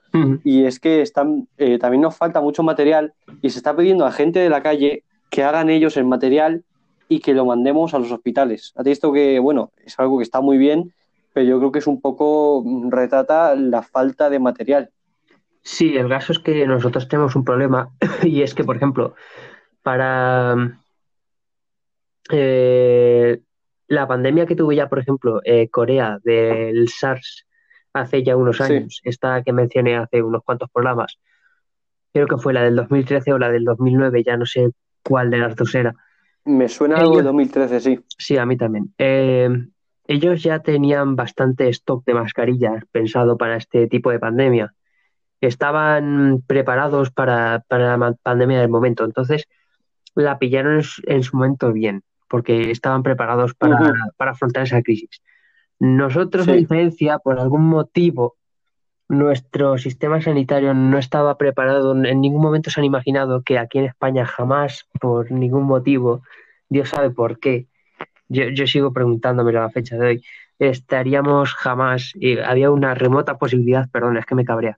y 0.43 0.65
es 0.65 0.81
que 0.81 1.01
están, 1.03 1.47
eh, 1.57 1.79
también 1.79 2.01
nos 2.03 2.17
falta 2.17 2.41
mucho 2.41 2.65
material 2.65 3.13
y 3.43 3.51
se 3.51 3.59
está 3.59 3.77
pidiendo 3.77 4.05
a 4.05 4.11
gente 4.11 4.41
de 4.41 4.51
la 4.51 4.61
calle 4.61 5.05
que 5.31 5.45
hagan 5.45 5.71
ellos 5.71 5.97
el 5.97 6.05
material 6.05 6.65
y 7.09 7.21
que 7.21 7.33
lo 7.33 7.45
mandemos 7.45 7.95
a 7.95 7.99
los 8.01 8.11
hospitales. 8.11 8.73
A 8.77 8.83
ti 8.83 8.91
esto 8.91 9.13
que, 9.13 9.39
bueno, 9.39 9.71
es 9.85 9.97
algo 10.01 10.19
que 10.19 10.25
está 10.25 10.41
muy 10.41 10.59
bien, 10.59 10.93
pero 11.33 11.47
yo 11.47 11.59
creo 11.59 11.71
que 11.71 11.79
es 11.79 11.87
un 11.87 12.01
poco, 12.01 12.63
mm, 12.65 12.91
retrata 12.91 13.55
la 13.55 13.83
falta 13.83 14.29
de 14.31 14.39
material. 14.41 14.91
Sí, 15.63 15.97
el 15.97 16.09
caso 16.09 16.33
es 16.33 16.41
que 16.41 16.67
nosotros 16.67 17.07
tenemos 17.09 17.37
un 17.37 17.45
problema 17.45 17.91
y 18.25 18.43
es 18.43 18.53
que, 18.55 18.65
por 18.65 18.77
ejemplo, 18.77 19.15
para 19.83 20.57
eh, 22.31 23.41
la 23.87 24.07
pandemia 24.09 24.47
que 24.47 24.57
tuvo 24.57 24.73
ya, 24.73 24.89
por 24.89 24.99
ejemplo, 24.99 25.41
eh, 25.45 25.69
Corea 25.69 26.19
del 26.25 26.89
SARS 26.89 27.47
hace 27.93 28.23
ya 28.23 28.37
unos 28.37 28.57
Sí. 28.57 28.63
años, 28.65 29.01
esta 29.05 29.43
que 29.43 29.53
mencioné 29.53 29.97
hace 29.97 30.23
unos 30.23 30.43
cuantos 30.43 30.71
programas, 30.71 31.19
creo 32.13 32.27
que 32.27 32.39
fue 32.39 32.53
la 32.53 32.63
del 32.63 32.77
2013 32.77 33.33
o 33.33 33.39
la 33.39 33.51
del 33.51 33.65
2009, 33.65 34.23
ya 34.25 34.37
no 34.37 34.47
sé 34.47 34.71
cuál 35.03 35.31
de 35.31 35.39
las 35.39 35.55
dos 35.57 35.75
era. 35.75 35.95
Me 36.45 36.69
suena 36.69 36.97
algo 36.97 37.13
de 37.13 37.17
Ellos- 37.17 37.25
2013, 37.27 37.81
sí. 37.81 38.01
Sí, 38.19 38.37
a 38.37 38.47
mí 38.47 38.57
también. 38.57 38.93
Eh, 38.99 39.49
ellos 40.07 40.43
ya 40.43 40.59
tenían 40.59 41.17
bastante 41.17 41.69
stock 41.69 42.05
de 42.05 42.15
mascarillas 42.15 42.85
pensado 42.93 43.39
para 43.39 43.57
este 43.57 43.87
tipo 43.87 44.11
de 44.11 44.19
pandemia. 44.19 44.75
Estaban 45.41 46.43
preparados 46.47 47.11
para, 47.11 47.65
para 47.69 47.97
la 47.97 48.15
pandemia 48.23 48.61
del 48.61 48.69
momento. 48.71 49.05
Entonces, 49.05 49.47
la 50.15 50.39
pillaron 50.39 50.77
en 50.77 50.83
su, 50.83 51.03
en 51.07 51.23
su 51.23 51.37
momento 51.37 51.73
bien, 51.73 52.03
porque 52.35 52.73
estaban 52.73 53.05
preparados 53.05 53.55
para, 53.55 53.79
para 54.17 54.33
afrontar 54.33 54.65
esa 54.65 54.83
crisis. 54.83 55.23
Nosotros, 55.79 56.49
a 56.49 56.53
Sí. 56.53 56.59
diferencia, 56.59 57.21
por 57.21 57.39
algún 57.39 57.65
motivo, 57.65 58.35
nuestro 59.09 59.79
sistema 59.79 60.21
sanitario 60.21 60.75
no 60.75 60.99
estaba 60.99 61.39
preparado. 61.39 61.93
En 62.05 62.21
ningún 62.21 62.43
momento 62.43 62.71
se 62.71 62.81
han 62.81 62.87
imaginado 62.87 63.43
que 63.43 63.57
aquí 63.57 63.79
en 63.79 63.85
España 63.85 64.27
jamás, 64.27 64.89
por 65.01 65.31
ningún 65.31 65.63
motivo, 65.63 66.23
Dios 66.69 66.89
sabe 66.89 67.11
por 67.11 67.39
qué, 67.39 67.69
yo, 68.29 68.49
yo 68.49 68.67
sigo 68.67 68.93
preguntándome 68.93 69.51
a 69.57 69.61
la 69.61 69.71
fecha 69.71 69.97
de 69.97 70.05
hoy, 70.05 70.25
estaríamos 70.59 71.55
jamás, 71.55 72.11
y 72.17 72.39
había 72.39 72.73
una 72.73 72.97
remota 72.97 73.39
posibilidad, 73.39 73.89
perdón, 73.93 74.17
es 74.17 74.27
que 74.27 74.35
me 74.35 74.45
cabrea, 74.45 74.77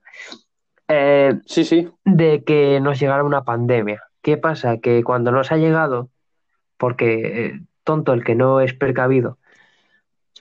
eh, 0.89 1.39
Sí, 1.47 1.63
sí. 1.63 1.89
de 2.05 2.43
que 2.43 2.79
nos 2.81 2.99
llegara 2.99 3.23
una 3.23 3.43
pandemia. 3.43 4.03
¿Qué 4.21 4.37
pasa? 4.37 4.77
Que 4.77 5.03
cuando 5.03 5.31
nos 5.31 5.51
ha 5.51 5.57
llegado, 5.57 6.09
porque 6.77 7.45
eh, 7.45 7.59
tonto 7.83 8.13
el 8.13 8.23
que 8.23 8.35
no 8.35 8.61
es 8.61 8.73
precavido, 8.73 9.37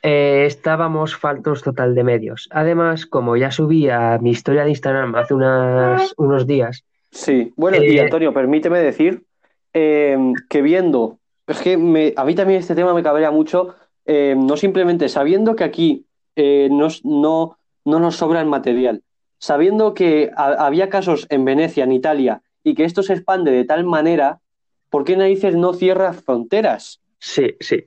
eh, 0.02 0.44
estábamos 0.46 1.16
faltos 1.16 1.62
total 1.62 1.94
de 1.94 2.04
medios. 2.04 2.48
Además, 2.52 3.06
como 3.06 3.36
ya 3.36 3.50
subí 3.50 3.88
a 3.88 4.18
mi 4.20 4.30
historia 4.30 4.64
de 4.64 4.70
Instagram 4.70 5.14
hace 5.14 5.34
unas, 5.34 6.14
unos 6.16 6.46
días, 6.46 6.84
Sí, 7.10 7.54
bueno, 7.56 7.82
y 7.82 7.96
Eh, 7.96 8.02
Antonio, 8.02 8.34
permíteme 8.34 8.78
decir 8.80 9.24
eh, 9.72 10.18
que 10.50 10.60
viendo, 10.60 11.18
es 11.46 11.60
que 11.60 11.78
me- 11.78 12.12
a 12.14 12.24
mí 12.26 12.34
también 12.34 12.60
este 12.60 12.74
tema 12.74 12.92
me 12.92 13.02
cabrea 13.02 13.30
mucho, 13.30 13.74
eh, 14.04 14.34
no 14.36 14.56
simplemente 14.58 15.08
sabiendo 15.08 15.56
que 15.56 15.64
aquí 15.64 16.04
nos- 16.70 17.04
no, 17.06 17.56
no 17.86 18.00
nos 18.00 18.16
sobra 18.16 18.40
el 18.42 18.46
material, 18.46 19.02
sabiendo 19.38 19.94
que 19.94 20.30
ha- 20.36 20.66
había 20.66 20.90
casos 20.90 21.26
en 21.30 21.46
Venecia, 21.46 21.84
en 21.84 21.92
Italia, 21.92 22.42
y 22.62 22.74
que 22.74 22.84
esto 22.84 23.02
se 23.02 23.14
expande 23.14 23.50
de 23.50 23.64
tal 23.64 23.84
manera, 23.84 24.40
¿por 24.96 25.04
qué 25.04 25.14
narices 25.14 25.54
no 25.54 25.74
cierra 25.74 26.14
fronteras? 26.14 27.02
sí, 27.18 27.54
sí, 27.60 27.84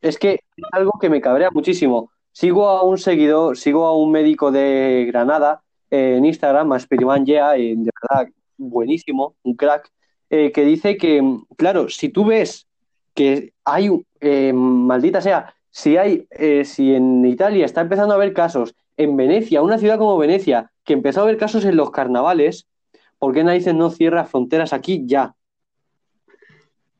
Es 0.00 0.16
que 0.16 0.34
es 0.34 0.64
algo 0.70 0.92
que 1.00 1.10
me 1.10 1.20
cabrea 1.20 1.50
muchísimo. 1.50 2.12
Sigo 2.30 2.68
a 2.68 2.84
un 2.84 2.98
seguidor, 2.98 3.56
sigo 3.58 3.84
a 3.84 3.96
un 3.96 4.12
médico 4.12 4.52
de 4.52 5.04
Granada 5.08 5.60
eh, 5.90 6.14
en 6.18 6.24
Instagram, 6.24 6.70
a 6.72 6.78
Spiriman 6.78 7.26
Yea, 7.26 7.56
eh, 7.56 7.74
de 7.76 7.90
verdad 8.00 8.28
buenísimo, 8.58 9.34
un 9.42 9.56
crack, 9.56 9.90
eh, 10.30 10.52
que 10.52 10.64
dice 10.64 10.96
que, 10.96 11.20
claro, 11.56 11.88
si 11.88 12.10
tú 12.10 12.26
ves 12.26 12.68
que 13.12 13.52
hay, 13.64 13.88
un- 13.88 14.06
eh, 14.20 14.52
maldita 14.52 15.20
sea, 15.20 15.52
si 15.68 15.96
hay, 15.96 16.28
si 16.64 16.94
en 16.94 17.24
Italia 17.26 17.64
está 17.64 17.80
empezando 17.80 18.14
a 18.14 18.18
haber 18.18 18.34
casos, 18.34 18.76
en 18.96 19.16
Venecia, 19.16 19.62
una 19.62 19.78
ciudad 19.78 19.98
como 19.98 20.16
Venecia, 20.16 20.70
que 20.84 20.92
empezó 20.92 21.18
a 21.18 21.22
haber 21.24 21.38
casos 21.38 21.64
en 21.64 21.74
los 21.76 21.90
carnavales, 21.90 22.68
¿por 23.18 23.34
qué 23.34 23.42
narices 23.42 23.74
no 23.74 23.90
cierra 23.90 24.26
fronteras 24.26 24.72
aquí 24.72 25.02
ya? 25.06 25.34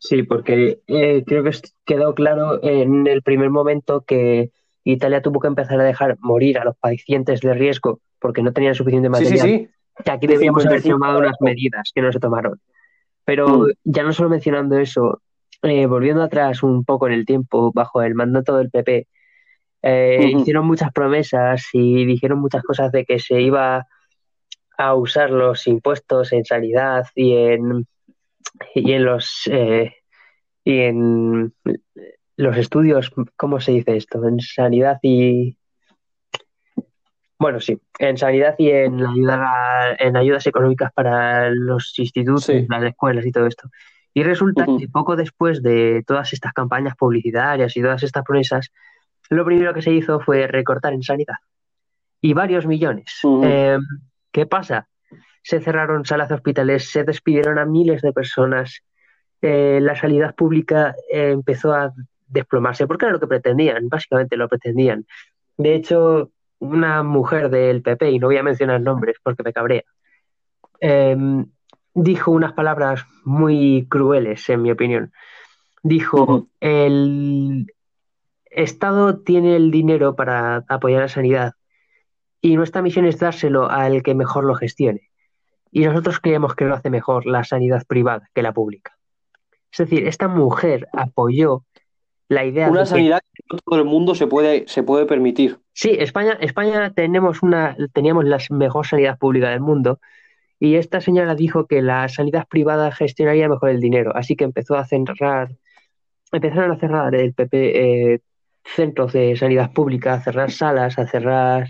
Sí, 0.03 0.23
porque 0.25 0.81
eh, 0.89 1.23
creo 1.27 1.45
que 1.45 1.53
quedó 1.85 2.15
claro 2.15 2.59
en 2.63 3.07
el 3.07 3.23
primer 3.23 3.51
momento 3.51 4.03
que 4.05 4.51
Italia 4.85 5.23
tuvo 5.23 5.39
que 5.39 5.47
empezar 5.47 5.81
a 5.81 5.85
dejar 5.85 6.17
morir 6.21 6.59
a 6.59 6.65
los 6.65 6.77
pacientes 6.77 7.41
de 7.41 7.55
riesgo 7.55 8.01
porque 8.19 8.43
no 8.43 8.53
tenían 8.53 8.75
suficiente 8.75 9.09
Sí, 9.09 9.15
sí, 9.27 9.35
material. 9.35 9.47
sí. 9.47 9.69
Que 10.05 10.11
aquí 10.11 10.27
De 10.27 10.35
debíamos 10.35 10.67
haber 10.67 10.81
55 10.81 10.99
tomado 10.99 11.19
unas 11.21 11.37
medidas 11.41 11.91
que 11.95 12.03
no 12.03 12.11
se 12.13 12.19
tomaron. 12.19 12.61
Pero 13.25 13.47
Mm. 13.61 13.67
ya 13.85 14.03
no 14.03 14.13
solo 14.13 14.29
mencionando 14.29 14.77
eso, 14.79 15.21
eh, 15.63 15.87
volviendo 15.87 16.23
atrás 16.23 16.63
un 16.65 16.85
poco 16.85 17.07
en 17.07 17.13
el 17.13 17.25
tiempo, 17.25 17.71
bajo 17.73 18.03
el 18.03 18.15
mandato 18.17 18.57
del 18.57 18.71
PP, 18.71 19.07
eh, 19.83 20.33
hicieron 20.37 20.67
muchas 20.67 20.93
promesas 20.93 21.69
y 21.73 22.05
dijeron 22.05 22.41
muchas 22.41 22.63
cosas 22.65 22.91
de 22.91 23.05
que 23.05 23.19
se 23.21 23.41
iba 23.41 23.87
a 24.79 24.95
usar 24.95 25.31
los 25.31 25.67
impuestos 25.69 26.33
en 26.33 26.45
sanidad 26.45 27.07
y 27.15 27.35
en 27.37 27.87
y 28.75 28.93
en 28.93 29.05
los 29.05 29.43
eh, 29.51 29.95
y 30.65 30.79
en 30.81 31.55
los 32.37 32.57
estudios, 32.57 33.11
¿cómo 33.37 33.61
se 33.61 33.73
dice 33.73 33.97
esto? 33.97 34.27
En 34.27 34.41
sanidad 34.41 34.99
y 35.03 35.57
bueno, 37.39 37.59
sí, 37.59 37.77
en 37.99 38.17
sanidad 38.17 38.55
y 38.59 38.71
en 38.71 39.05
ayuda 39.05 39.97
en 39.99 40.17
ayudas 40.17 40.47
económicas 40.47 40.93
para 40.93 41.51
los 41.51 41.99
institutos, 41.99 42.45
Sí. 42.45 42.67
las 42.69 42.85
escuelas 42.85 43.27
y 43.27 43.33
todo 43.33 43.47
esto. 43.47 43.69
Y 44.15 44.23
resulta 44.23 44.67
que 44.79 44.89
poco 44.89 45.17
después 45.17 45.63
de 45.63 46.05
todas 46.07 46.33
estas 46.33 46.53
campañas 46.53 46.95
publicitarias 46.97 47.77
y 47.77 47.83
todas 47.83 48.03
estas 48.03 48.23
promesas, 48.23 48.71
lo 49.31 49.45
primero 49.45 49.73
que 49.75 49.83
se 49.83 49.91
hizo 49.91 50.21
fue 50.21 50.47
recortar 50.47 50.93
en 50.93 51.03
sanidad. 51.03 51.37
Y 52.21 52.35
varios 52.35 52.67
millones. 52.67 53.21
Eh, 53.43 53.79
¿qué 54.31 54.47
pasa? 54.47 54.87
Se 55.43 55.61
cerraron 55.61 56.05
salas 56.05 56.29
de 56.29 56.37
hospitales, 56.37 56.91
se 56.91 57.05
despidieron 57.05 57.59
a 57.59 57.65
miles 57.65 58.03
de 58.03 58.13
personas, 58.13 58.83
eh, 59.41 59.81
la 59.83 59.97
sanidad 59.97 60.35
pública 60.35 60.95
eh, 61.11 61.31
empezó 61.31 61.75
a 61.75 61.93
desplomarse, 62.29 62.87
porque 62.87 63.07
era 63.07 63.13
lo 63.13 63.21
que 63.21 63.27
pretendían, 63.27 63.89
básicamente 63.89 64.37
lo 64.37 64.49
pretendían. 64.49 65.05
De 65.57 65.75
hecho, 65.75 66.31
una 66.61 67.03
mujer 67.03 67.51
del 67.51 67.83
PP, 67.83 68.11
y 68.13 68.19
no 68.19 68.29
voy 68.29 68.37
a 68.37 68.43
mencionar 68.43 68.81
nombres 68.81 69.17
porque 69.23 69.43
me 69.43 69.53
cabrea, 69.53 69.83
eh, 70.81 71.17
dijo 71.95 72.31
unas 72.31 72.53
palabras 72.53 73.05
muy 73.25 73.87
crueles, 73.89 74.49
en 74.49 74.63
mi 74.63 74.71
opinión. 74.71 75.13
Dijo, 75.83 76.49
el 76.61 77.67
Estado 78.45 79.19
tiene 79.19 79.57
el 79.57 79.71
dinero 79.71 80.15
para 80.15 80.65
apoyar 80.69 81.01
la 81.03 81.09
sanidad 81.09 81.55
y 82.41 82.57
nuestra 82.57 82.83
misión 82.83 83.07
es 83.07 83.19
dárselo 83.19 83.71
al 83.71 84.03
que 84.03 84.15
mejor 84.15 84.45
lo 84.45 84.55
gestione. 84.55 85.12
Y 85.73 85.85
nosotros 85.85 86.21
creemos 86.21 86.55
que 86.55 86.67
lo 86.67 86.75
hace 86.75 86.91
mejor 86.91 87.27
la 87.27 87.43
sanidad 87.43 87.85
privada 87.87 88.29
que 88.35 88.43
la 88.43 88.53
pública. 88.53 88.97
Es 89.73 89.79
decir, 89.79 90.07
esta 90.07 90.29
mujer 90.29 90.87
apoyó 90.93 91.65
la 92.29 92.45
idea 92.45 92.69
Una 92.69 92.81
de 92.81 92.85
que 92.85 92.91
sanidad 92.91 93.21
que 93.33 93.43
no 93.51 93.59
todo 93.65 93.79
el 93.79 93.87
mundo 93.87 94.15
se 94.15 94.27
puede, 94.27 94.69
se 94.69 94.83
puede 94.83 95.07
permitir. 95.07 95.59
Sí, 95.73 95.97
España, 95.99 96.37
España 96.41 96.93
tenemos 96.93 97.43
una, 97.43 97.77
teníamos 97.93 98.27
la 98.27 98.39
mejor 98.51 98.87
sanidad 98.87 99.19
pública 99.19 99.51
del 99.51 99.61
mundo 99.61 99.99
y 100.59 100.77
esta 100.77 101.01
señora 101.01 101.35
dijo 101.35 101.67
que 101.67 101.83
la 101.83 102.09
sanidad 102.09 102.47
privada 102.49 102.93
gestionaría 102.93 103.49
mejor 103.49 103.71
el 103.71 103.81
dinero, 103.81 104.13
así 104.15 104.37
que 104.37 104.45
empezó 104.45 104.77
a 104.77 104.85
cerrar, 104.85 105.49
empezaron 106.31 106.71
a 106.71 106.79
cerrar 106.79 107.15
el 107.15 107.35
PP 107.35 108.13
eh, 108.15 108.21
centros 108.65 109.13
de 109.13 109.35
sanidad 109.37 109.73
pública, 109.73 110.15
a 110.15 110.21
cerrar 110.21 110.51
salas, 110.51 110.99
a 110.99 111.07
cerrar 111.07 111.67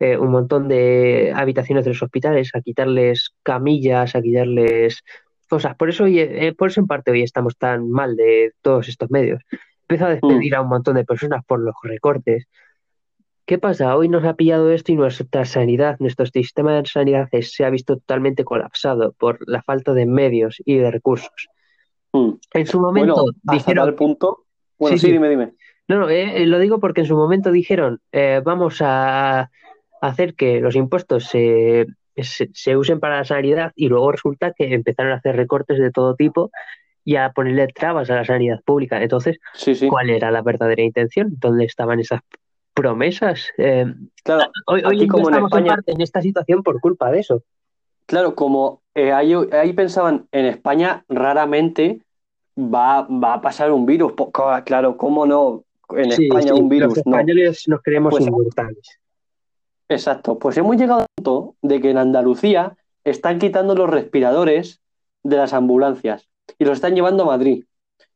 eh, 0.00 0.16
un 0.16 0.30
montón 0.30 0.66
de 0.66 1.30
habitaciones 1.36 1.84
de 1.84 1.90
los 1.90 2.02
hospitales, 2.02 2.50
a 2.54 2.62
quitarles 2.62 3.34
camillas, 3.42 4.16
a 4.16 4.22
quitarles 4.22 5.02
cosas. 5.46 5.76
Por 5.76 5.90
eso, 5.90 6.04
hoy, 6.04 6.18
eh, 6.20 6.54
por 6.56 6.70
eso 6.70 6.80
en 6.80 6.86
parte 6.86 7.10
hoy 7.10 7.22
estamos 7.22 7.58
tan 7.58 7.90
mal 7.90 8.16
de 8.16 8.52
todos 8.62 8.88
estos 8.88 9.10
medios. 9.10 9.42
Empezó 9.82 10.06
a 10.06 10.10
despedir 10.10 10.54
a 10.54 10.62
un 10.62 10.68
montón 10.68 10.94
de 10.94 11.04
personas 11.04 11.44
por 11.44 11.60
los 11.60 11.74
recortes. 11.82 12.46
¿Qué 13.44 13.58
pasa? 13.58 13.94
Hoy 13.94 14.08
nos 14.08 14.24
ha 14.24 14.34
pillado 14.34 14.70
esto 14.70 14.92
y 14.92 14.94
nuestra 14.94 15.44
sanidad, 15.44 15.96
nuestro 15.98 16.24
sistema 16.24 16.74
de 16.76 16.86
sanidad 16.86 17.28
se 17.42 17.64
ha 17.64 17.70
visto 17.70 17.96
totalmente 17.96 18.44
colapsado 18.44 19.12
por 19.18 19.38
la 19.48 19.62
falta 19.62 19.92
de 19.92 20.06
medios 20.06 20.62
y 20.64 20.76
de 20.76 20.90
recursos. 20.90 21.48
Mm. 22.12 22.30
En 22.54 22.66
su 22.66 22.80
momento 22.80 23.14
Bueno, 23.16 23.32
hasta 23.46 23.52
dijeron, 23.52 23.84
tal 23.84 23.94
punto. 23.96 24.44
Bueno, 24.78 24.96
Sí, 24.96 25.00
sí, 25.00 25.06
sí. 25.08 25.12
dime, 25.12 25.28
dime. 25.28 25.52
no, 25.88 25.98
no, 25.98 26.08
eh, 26.08 26.46
lo 26.46 26.58
digo 26.58 26.80
porque 26.80 27.02
en 27.02 27.06
su 27.06 27.16
momento 27.16 27.50
dijeron, 27.50 28.00
eh, 28.12 28.40
vamos 28.42 28.78
a 28.80 29.50
hacer 30.00 30.34
que 30.34 30.60
los 30.60 30.76
impuestos 30.76 31.24
se, 31.24 31.86
se, 32.16 32.48
se 32.52 32.76
usen 32.76 33.00
para 33.00 33.18
la 33.18 33.24
sanidad 33.24 33.72
y 33.76 33.88
luego 33.88 34.12
resulta 34.12 34.52
que 34.52 34.72
empezaron 34.74 35.12
a 35.12 35.16
hacer 35.16 35.36
recortes 35.36 35.78
de 35.78 35.90
todo 35.90 36.14
tipo 36.14 36.50
y 37.04 37.16
a 37.16 37.30
ponerle 37.32 37.66
trabas 37.68 38.10
a 38.10 38.16
la 38.16 38.24
sanidad 38.24 38.60
pública. 38.64 39.02
Entonces, 39.02 39.38
Sí, 39.54 39.74
sí. 39.74 39.88
¿cuál 39.88 40.10
era 40.10 40.30
la 40.30 40.42
verdadera 40.42 40.82
intención? 40.82 41.28
¿Dónde 41.38 41.64
estaban 41.64 41.98
esas 42.00 42.20
promesas? 42.74 43.48
Eh, 43.58 43.86
Claro, 44.22 44.50
hoy 44.66 44.82
hoy 44.84 45.06
como 45.08 45.28
en 45.28 45.34
estamos 45.34 45.52
en 45.52 45.58
España- 45.58 45.74
parte 45.76 45.92
en 45.92 46.00
esta 46.00 46.20
situación 46.22 46.62
por 46.62 46.80
culpa 46.80 47.10
de 47.10 47.20
eso. 47.20 47.42
claro, 48.06 48.34
como 48.34 48.82
eh, 48.94 49.12
ahí, 49.12 49.32
ahí 49.52 49.72
pensaban, 49.72 50.26
en 50.32 50.46
España 50.46 51.04
raramente 51.08 52.00
va, 52.58 53.02
va 53.02 53.34
a 53.34 53.40
pasar 53.40 53.70
un 53.70 53.86
virus. 53.86 54.12
Claro, 54.64 54.96
¿cómo 54.96 55.24
no? 55.26 55.64
En 55.96 56.10
Sí, 56.12 56.24
España 56.24 56.54
un 56.54 56.68
virus, 56.68 56.96
los 56.96 57.06
no. 57.06 57.12
españoles 57.16 57.64
nos 57.68 57.82
creemos 57.82 58.10
Pues- 58.10 58.26
inmortales. 58.26 58.99
Exacto, 59.90 60.38
pues 60.38 60.56
hemos 60.56 60.76
llegado 60.76 61.00
al 61.00 61.06
punto 61.16 61.56
de 61.62 61.80
que 61.80 61.90
en 61.90 61.98
Andalucía 61.98 62.76
están 63.02 63.40
quitando 63.40 63.74
los 63.74 63.90
respiradores 63.90 64.80
de 65.24 65.36
las 65.36 65.52
ambulancias 65.52 66.28
y 66.60 66.64
los 66.64 66.74
están 66.74 66.94
llevando 66.94 67.24
a 67.24 67.26
Madrid. 67.26 67.64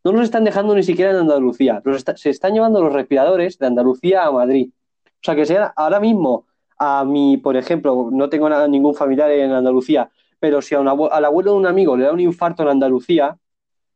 No 0.04 0.12
los 0.12 0.22
están 0.22 0.44
dejando 0.44 0.76
ni 0.76 0.84
siquiera 0.84 1.10
en 1.10 1.16
Andalucía, 1.16 1.82
los 1.84 1.96
está- 1.96 2.16
se 2.16 2.30
están 2.30 2.54
llevando 2.54 2.80
los 2.80 2.92
respiradores 2.92 3.58
de 3.58 3.66
Andalucía 3.66 4.24
a 4.24 4.30
Madrid. 4.30 4.70
O 5.04 5.20
sea 5.20 5.34
que 5.34 5.46
sea 5.46 5.72
ahora 5.74 5.98
mismo 5.98 6.46
a 6.78 7.04
mi, 7.04 7.38
por 7.38 7.56
ejemplo, 7.56 8.08
no 8.12 8.28
tengo 8.28 8.48
nada- 8.48 8.68
ningún 8.68 8.94
familiar 8.94 9.32
en 9.32 9.50
Andalucía, 9.50 10.08
pero 10.38 10.62
si 10.62 10.76
a 10.76 10.80
un 10.80 10.86
abue- 10.86 11.08
al 11.10 11.24
abuelo 11.24 11.52
de 11.54 11.58
un 11.58 11.66
amigo 11.66 11.96
le 11.96 12.04
da 12.04 12.12
un 12.12 12.20
infarto 12.20 12.62
en 12.62 12.68
Andalucía, 12.68 13.36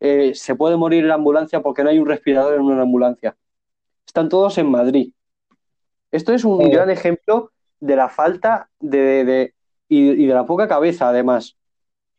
eh, 0.00 0.32
se 0.34 0.56
puede 0.56 0.76
morir 0.76 1.02
en 1.02 1.08
la 1.08 1.14
ambulancia 1.14 1.62
porque 1.62 1.84
no 1.84 1.90
hay 1.90 2.00
un 2.00 2.06
respirador 2.08 2.54
en 2.54 2.62
una 2.62 2.82
ambulancia. 2.82 3.36
Están 4.04 4.28
todos 4.28 4.58
en 4.58 4.68
Madrid. 4.68 5.12
Esto 6.10 6.32
es 6.32 6.44
un 6.44 6.60
Eh. 6.62 6.70
gran 6.70 6.90
ejemplo 6.90 7.52
de 7.80 7.96
la 7.96 8.08
falta 8.08 8.68
de, 8.80 9.24
de- 9.24 9.54
y, 9.88 10.10
y 10.10 10.26
de 10.26 10.34
la 10.34 10.46
poca 10.46 10.68
cabeza, 10.68 11.08
además. 11.08 11.56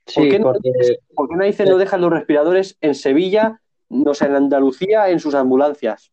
¿Por 0.05 0.24
Sí, 0.24 0.30
qué 0.30 0.39
no- 0.39 0.45
porque 0.45 0.72
¿Por 1.16 1.30
qué 1.30 1.36
no 1.66 1.78
dejan 1.78 2.01
los 2.01 2.12
respiradores 2.12 2.78
en 2.82 2.95
Sevilla, 2.95 3.62
no 3.89 4.14
sé, 4.14 4.26
en 4.26 4.36
Andalucía, 4.36 5.10
en 5.10 5.20
sus 5.20 5.36
ambulancias? 5.36 6.12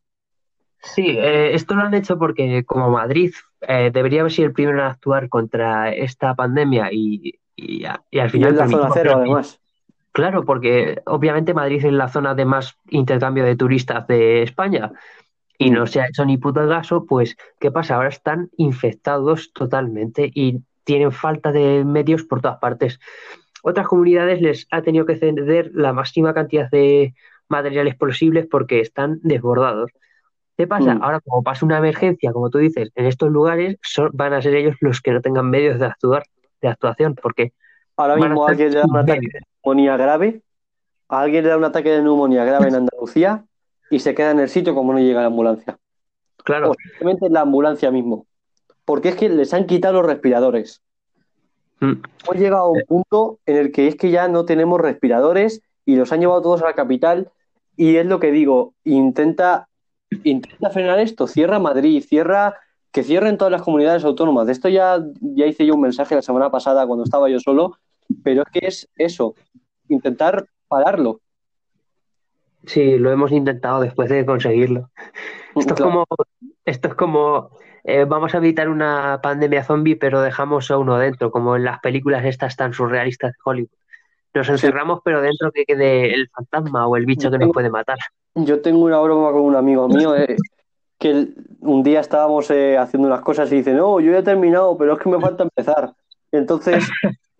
Sí, 0.82 1.16
eh, 1.18 1.54
esto 1.54 1.74
lo 1.74 1.82
han 1.82 1.94
hecho 1.94 2.18
porque 2.18 2.64
como 2.64 2.90
Madrid 2.90 3.32
eh, 3.62 3.90
debería 3.92 4.20
haber 4.20 4.32
sido 4.32 4.48
el 4.48 4.52
primero 4.52 4.78
en 4.78 4.84
actuar 4.84 5.28
contra 5.28 5.92
esta 5.92 6.34
pandemia 6.34 6.90
y, 6.92 7.40
y, 7.56 7.84
al 7.84 8.00
Y 8.12 8.30
final 8.30 8.52
es 8.52 8.58
la 8.58 8.68
zona 8.68 8.90
cero, 8.92 9.14
además. 9.16 9.60
Claro, 10.12 10.44
porque 10.44 11.02
obviamente 11.06 11.54
Madrid 11.54 11.84
es 11.84 11.92
la 11.92 12.08
zona 12.08 12.34
de 12.34 12.44
más 12.44 12.76
intercambio 12.88 13.44
de 13.44 13.56
turistas 13.56 14.06
de 14.06 14.42
España 14.42 14.92
y 15.58 15.70
no 15.70 15.86
se 15.86 16.00
ha 16.00 16.08
hecho 16.08 16.24
ni 16.24 16.36
puto 16.36 16.68
caso, 16.68 17.06
pues 17.06 17.36
¿qué 17.58 17.70
pasa? 17.70 17.96
Ahora 17.96 18.08
están 18.08 18.50
infectados 18.56 19.52
totalmente 19.52 20.30
y 20.34 20.60
tienen 20.84 21.12
falta 21.12 21.52
de 21.52 21.84
medios 21.84 22.22
por 22.24 22.40
todas 22.40 22.58
partes. 22.58 23.00
Otras 23.62 23.88
comunidades 23.88 24.40
les 24.40 24.66
ha 24.70 24.82
tenido 24.82 25.06
que 25.06 25.16
ceder 25.16 25.70
la 25.74 25.92
máxima 25.92 26.34
cantidad 26.34 26.70
de 26.70 27.14
materiales 27.48 27.96
posibles 27.96 28.46
porque 28.50 28.80
están 28.80 29.18
desbordados. 29.22 29.90
¿Qué 30.56 30.66
pasa? 30.66 30.94
Mm. 30.94 31.02
Ahora, 31.02 31.20
como 31.20 31.42
pasa 31.42 31.66
una 31.66 31.78
emergencia, 31.78 32.32
como 32.32 32.48
tú 32.48 32.58
dices, 32.58 32.90
en 32.94 33.06
estos 33.06 33.30
lugares 33.30 33.76
son- 33.82 34.10
van 34.14 34.32
a 34.32 34.40
ser 34.40 34.54
ellos 34.54 34.76
los 34.80 35.00
que 35.00 35.12
no 35.12 35.20
tengan 35.20 35.50
medios 35.50 35.78
de 35.78 35.86
actuar, 35.86 36.24
de 36.62 36.68
actuación, 36.68 37.14
porque 37.14 37.52
Ahora 37.96 38.16
mismo 38.16 38.46
alguien 38.46 38.72
le 38.72 38.78
da 38.78 38.84
un 38.86 38.96
ataque 38.98 39.20
de 39.32 39.40
neumonía 39.62 39.96
grave, 39.96 40.42
a 41.08 41.20
alguien 41.20 41.44
le 41.44 41.50
da 41.50 41.56
un 41.56 41.64
ataque 41.64 41.90
de 41.90 42.02
neumonía 42.02 42.44
grave 42.44 42.68
en 42.68 42.74
Andalucía 42.74 43.44
y 43.90 43.98
se 44.00 44.14
queda 44.14 44.30
en 44.32 44.40
el 44.40 44.48
sitio 44.48 44.74
como 44.74 44.92
no 44.92 44.98
llega 44.98 45.20
la 45.20 45.26
ambulancia. 45.26 45.78
Claro, 46.44 46.70
O 46.70 46.74
simplemente 46.74 47.26
en 47.26 47.32
la 47.32 47.40
ambulancia 47.40 47.90
mismo. 47.90 48.26
Porque 48.84 49.10
es 49.10 49.16
que 49.16 49.28
les 49.28 49.52
han 49.52 49.66
quitado 49.66 49.94
los 49.94 50.06
respiradores. 50.06 50.82
mm, 51.80 51.92
Hemos 52.24 52.36
llegado 52.36 52.64
a 52.64 52.70
un 52.70 52.82
punto 52.86 53.38
en 53.46 53.56
el 53.56 53.72
que 53.72 53.88
es 53.88 53.96
que 53.96 54.10
ya 54.10 54.28
no 54.28 54.44
tenemos 54.44 54.80
respiradores 54.80 55.60
y 55.84 55.96
los 55.96 56.12
han 56.12 56.20
llevado 56.20 56.42
todos 56.42 56.62
a 56.62 56.66
la 56.66 56.74
capital 56.74 57.30
y 57.76 57.96
es 57.96 58.06
lo 58.06 58.20
que 58.20 58.30
digo, 58.30 58.74
intenta, 58.84 59.68
intenta 60.24 60.70
frenar 60.70 60.98
esto, 60.98 61.26
cierra 61.26 61.58
Madrid, 61.58 62.02
cierra, 62.02 62.56
que 62.90 63.02
cierren 63.02 63.36
todas 63.36 63.52
las 63.52 63.62
comunidades 63.62 64.04
autónomas. 64.04 64.46
De 64.46 64.52
esto 64.52 64.68
ya, 64.68 64.98
ya 65.20 65.46
hice 65.46 65.66
yo 65.66 65.74
un 65.74 65.82
mensaje 65.82 66.14
la 66.14 66.22
semana 66.22 66.50
pasada 66.50 66.86
cuando 66.86 67.04
estaba 67.04 67.28
yo 67.28 67.38
solo, 67.38 67.76
pero 68.24 68.42
es 68.42 68.48
que 68.52 68.66
es 68.66 68.88
eso, 68.96 69.34
intentar 69.88 70.46
pararlo. 70.68 71.20
Sí, 72.66 72.98
lo 72.98 73.10
hemos 73.10 73.32
intentado 73.32 73.80
después 73.80 74.08
de 74.08 74.26
conseguirlo. 74.26 74.90
Esto 75.56 75.74
es 75.74 75.80
como, 75.80 76.04
esto 76.64 76.88
es 76.88 76.94
como 76.94 77.50
eh, 77.84 78.04
vamos 78.04 78.34
a 78.34 78.38
evitar 78.38 78.68
una 78.68 79.20
pandemia 79.22 79.64
zombie, 79.64 79.96
pero 79.96 80.20
dejamos 80.20 80.70
a 80.70 80.78
uno 80.78 80.98
dentro, 80.98 81.30
como 81.30 81.56
en 81.56 81.64
las 81.64 81.80
películas 81.80 82.24
estas 82.24 82.56
tan 82.56 82.72
surrealistas 82.72 83.32
de 83.32 83.38
Hollywood. 83.44 83.70
Nos 84.34 84.48
encerramos, 84.50 85.00
pero 85.02 85.22
dentro 85.22 85.50
que 85.50 85.64
quede 85.64 86.12
el 86.12 86.28
fantasma 86.28 86.86
o 86.86 86.96
el 86.96 87.06
bicho 87.06 87.30
que 87.30 87.38
nos 87.38 87.52
puede 87.52 87.70
matar. 87.70 87.96
Yo 88.34 88.60
tengo 88.60 88.80
una 88.84 89.00
broma 89.00 89.32
con 89.32 89.40
un 89.42 89.56
amigo 89.56 89.88
mío. 89.88 90.14
eh, 90.16 90.36
que 90.98 91.10
el- 91.10 91.34
un 91.60 91.82
día 91.82 92.00
estábamos 92.00 92.50
eh, 92.50 92.76
haciendo 92.78 93.08
unas 93.08 93.20
cosas 93.20 93.50
y 93.52 93.56
dice, 93.56 93.72
no, 93.74 94.00
yo 94.00 94.12
ya 94.12 94.18
he 94.18 94.22
terminado, 94.22 94.76
pero 94.78 94.94
es 94.94 94.98
que 94.98 95.08
me 95.08 95.20
falta 95.20 95.42
empezar. 95.44 95.92
Entonces, 96.32 96.90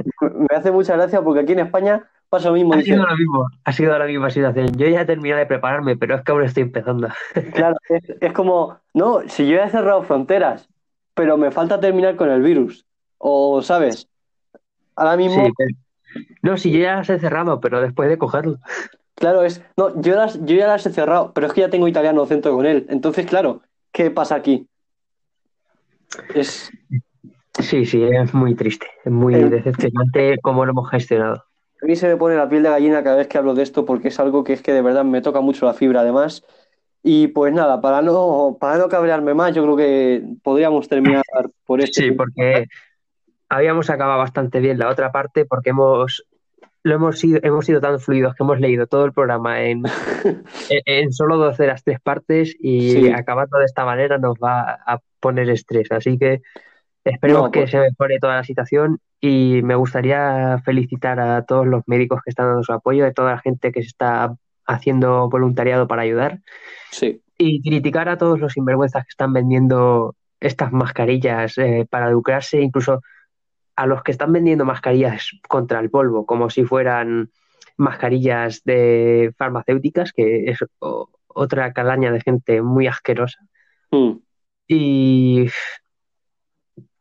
me 0.20 0.56
hace 0.56 0.70
mucha 0.70 0.94
gracia 0.96 1.22
porque 1.22 1.40
aquí 1.40 1.52
en 1.52 1.60
España 1.60 2.04
pasa 2.28 2.48
lo 2.48 2.54
mismo. 2.54 2.74
Ha 2.74 2.82
sido 2.82 3.06
lo 3.06 3.16
mismo, 3.16 3.48
ha 3.64 3.72
sido 3.72 3.98
la 3.98 4.04
misma 4.06 4.30
situación. 4.30 4.68
Yo 4.76 4.88
ya 4.88 5.02
he 5.02 5.06
terminado 5.06 5.40
de 5.40 5.46
prepararme, 5.46 5.96
pero 5.96 6.14
es 6.16 6.22
que 6.22 6.32
aún 6.32 6.42
estoy 6.44 6.64
empezando. 6.64 7.08
Claro, 7.54 7.76
es, 7.88 8.02
es 8.20 8.32
como, 8.32 8.78
no, 8.94 9.22
si 9.28 9.48
yo 9.48 9.58
he 9.62 9.70
cerrado 9.70 10.02
fronteras, 10.02 10.68
pero 11.14 11.36
me 11.36 11.50
falta 11.50 11.80
terminar 11.80 12.16
con 12.16 12.30
el 12.30 12.42
virus. 12.42 12.84
O, 13.18 13.62
¿sabes? 13.62 14.08
Ahora 14.94 15.16
mismo, 15.16 15.46
Sí, 15.46 15.52
pero- 15.56 15.70
No, 16.42 16.56
si 16.56 16.70
yo 16.70 16.78
ya 16.80 16.96
las 16.96 17.10
he 17.10 17.18
cerrado, 17.18 17.60
pero 17.60 17.80
después 17.80 18.08
de 18.08 18.18
cogerlo. 18.18 18.58
claro, 19.14 19.42
es, 19.42 19.62
no, 19.76 20.00
yo, 20.00 20.14
las, 20.16 20.38
yo 20.44 20.56
ya 20.56 20.66
las 20.66 20.84
he 20.86 20.92
cerrado, 20.92 21.32
pero 21.34 21.46
es 21.46 21.52
que 21.52 21.62
ya 21.62 21.70
tengo 21.70 21.88
italiano 21.88 22.24
centro 22.26 22.54
con 22.54 22.66
él. 22.66 22.86
Entonces, 22.90 23.26
claro, 23.26 23.60
¿qué 23.92 24.10
pasa 24.10 24.34
aquí? 24.34 24.66
Es, 26.34 26.70
Sí, 27.58 27.86
sí, 27.86 28.02
es 28.04 28.34
muy 28.34 28.54
triste, 28.54 28.86
es 29.04 29.10
muy 29.10 29.34
Eh, 29.34 29.48
decepcionante 29.48 30.38
cómo 30.42 30.66
lo 30.66 30.72
hemos 30.72 30.90
gestionado. 30.90 31.42
A 31.82 31.86
mí 31.86 31.96
se 31.96 32.08
me 32.08 32.16
pone 32.16 32.36
la 32.36 32.48
piel 32.48 32.62
de 32.62 32.70
gallina 32.70 33.02
cada 33.02 33.16
vez 33.16 33.28
que 33.28 33.38
hablo 33.38 33.54
de 33.54 33.62
esto 33.62 33.84
porque 33.84 34.08
es 34.08 34.18
algo 34.20 34.44
que 34.44 34.52
es 34.54 34.62
que 34.62 34.72
de 34.72 34.82
verdad 34.82 35.04
me 35.04 35.20
toca 35.22 35.40
mucho 35.40 35.66
la 35.66 35.74
fibra 35.74 36.00
además. 36.00 36.44
Y 37.02 37.28
pues 37.28 37.52
nada, 37.52 37.80
para 37.80 38.02
no, 38.02 38.56
para 38.60 38.78
no 38.78 38.88
cabrearme 38.88 39.32
más, 39.34 39.54
yo 39.54 39.62
creo 39.62 39.76
que 39.76 40.24
podríamos 40.42 40.88
terminar 40.88 41.22
por 41.64 41.80
este. 41.80 42.02
Sí, 42.02 42.10
porque 42.10 42.66
habíamos 43.48 43.90
acabado 43.90 44.18
bastante 44.18 44.58
bien 44.58 44.78
la 44.78 44.88
otra 44.88 45.12
parte 45.12 45.44
porque 45.44 45.70
hemos 45.70 46.24
lo 46.82 46.94
hemos 46.94 47.18
sido, 47.18 47.40
hemos 47.42 47.66
sido 47.66 47.80
tan 47.80 47.98
fluidos 47.98 48.34
que 48.34 48.42
hemos 48.44 48.60
leído 48.60 48.86
todo 48.86 49.04
el 49.04 49.12
programa 49.12 49.62
en, 49.62 49.82
en, 50.70 50.82
en 50.84 51.12
solo 51.12 51.36
dos 51.36 51.56
de 51.58 51.66
las 51.66 51.82
tres 51.84 52.00
partes 52.00 52.56
y 52.60 52.92
Sí. 52.92 53.08
acabando 53.10 53.58
de 53.58 53.64
esta 53.64 53.84
manera 53.84 54.18
nos 54.18 54.36
va 54.36 54.78
a 54.86 55.00
poner 55.20 55.50
estrés. 55.50 55.90
Así 55.92 56.16
que 56.18 56.42
esperemos 57.10 57.44
No, 57.44 57.50
que 57.50 57.60
pues- 57.60 57.70
se 57.70 57.78
mejore 57.80 58.18
toda 58.18 58.36
la 58.36 58.44
situación 58.44 58.98
y 59.20 59.60
me 59.62 59.74
gustaría 59.74 60.60
felicitar 60.64 61.18
a 61.20 61.42
todos 61.44 61.66
los 61.66 61.82
médicos 61.86 62.20
que 62.24 62.30
están 62.30 62.46
dando 62.46 62.62
su 62.62 62.72
apoyo, 62.72 63.06
a 63.06 63.12
toda 63.12 63.32
la 63.32 63.38
gente 63.38 63.72
que 63.72 63.82
se 63.82 63.88
está 63.88 64.34
haciendo 64.66 65.28
voluntariado 65.28 65.86
para 65.86 66.02
ayudar 66.02 66.40
Sí, 66.90 67.22
y 67.38 67.62
criticar 67.62 68.08
a 68.08 68.18
todos 68.18 68.40
los 68.40 68.52
sinvergüenzas 68.54 69.04
que 69.04 69.10
están 69.10 69.32
vendiendo 69.32 70.14
estas 70.40 70.72
mascarillas 70.72 71.56
eh, 71.58 71.86
para 71.88 72.10
lucrarse, 72.10 72.60
incluso 72.60 73.00
a 73.76 73.86
los 73.86 74.02
que 74.02 74.12
están 74.12 74.32
vendiendo 74.32 74.64
mascarillas 74.64 75.30
contra 75.48 75.80
el 75.80 75.90
polvo, 75.90 76.26
como 76.26 76.50
si 76.50 76.64
fueran 76.64 77.30
mascarillas 77.76 78.62
de 78.64 79.32
farmacéuticas, 79.36 80.12
que 80.12 80.50
es 80.50 80.58
otra 81.28 81.72
calaña 81.72 82.10
de 82.10 82.20
gente 82.20 82.62
muy 82.62 82.86
asquerosa. 82.86 83.38
Mm. 83.90 84.12
Y 84.68 85.46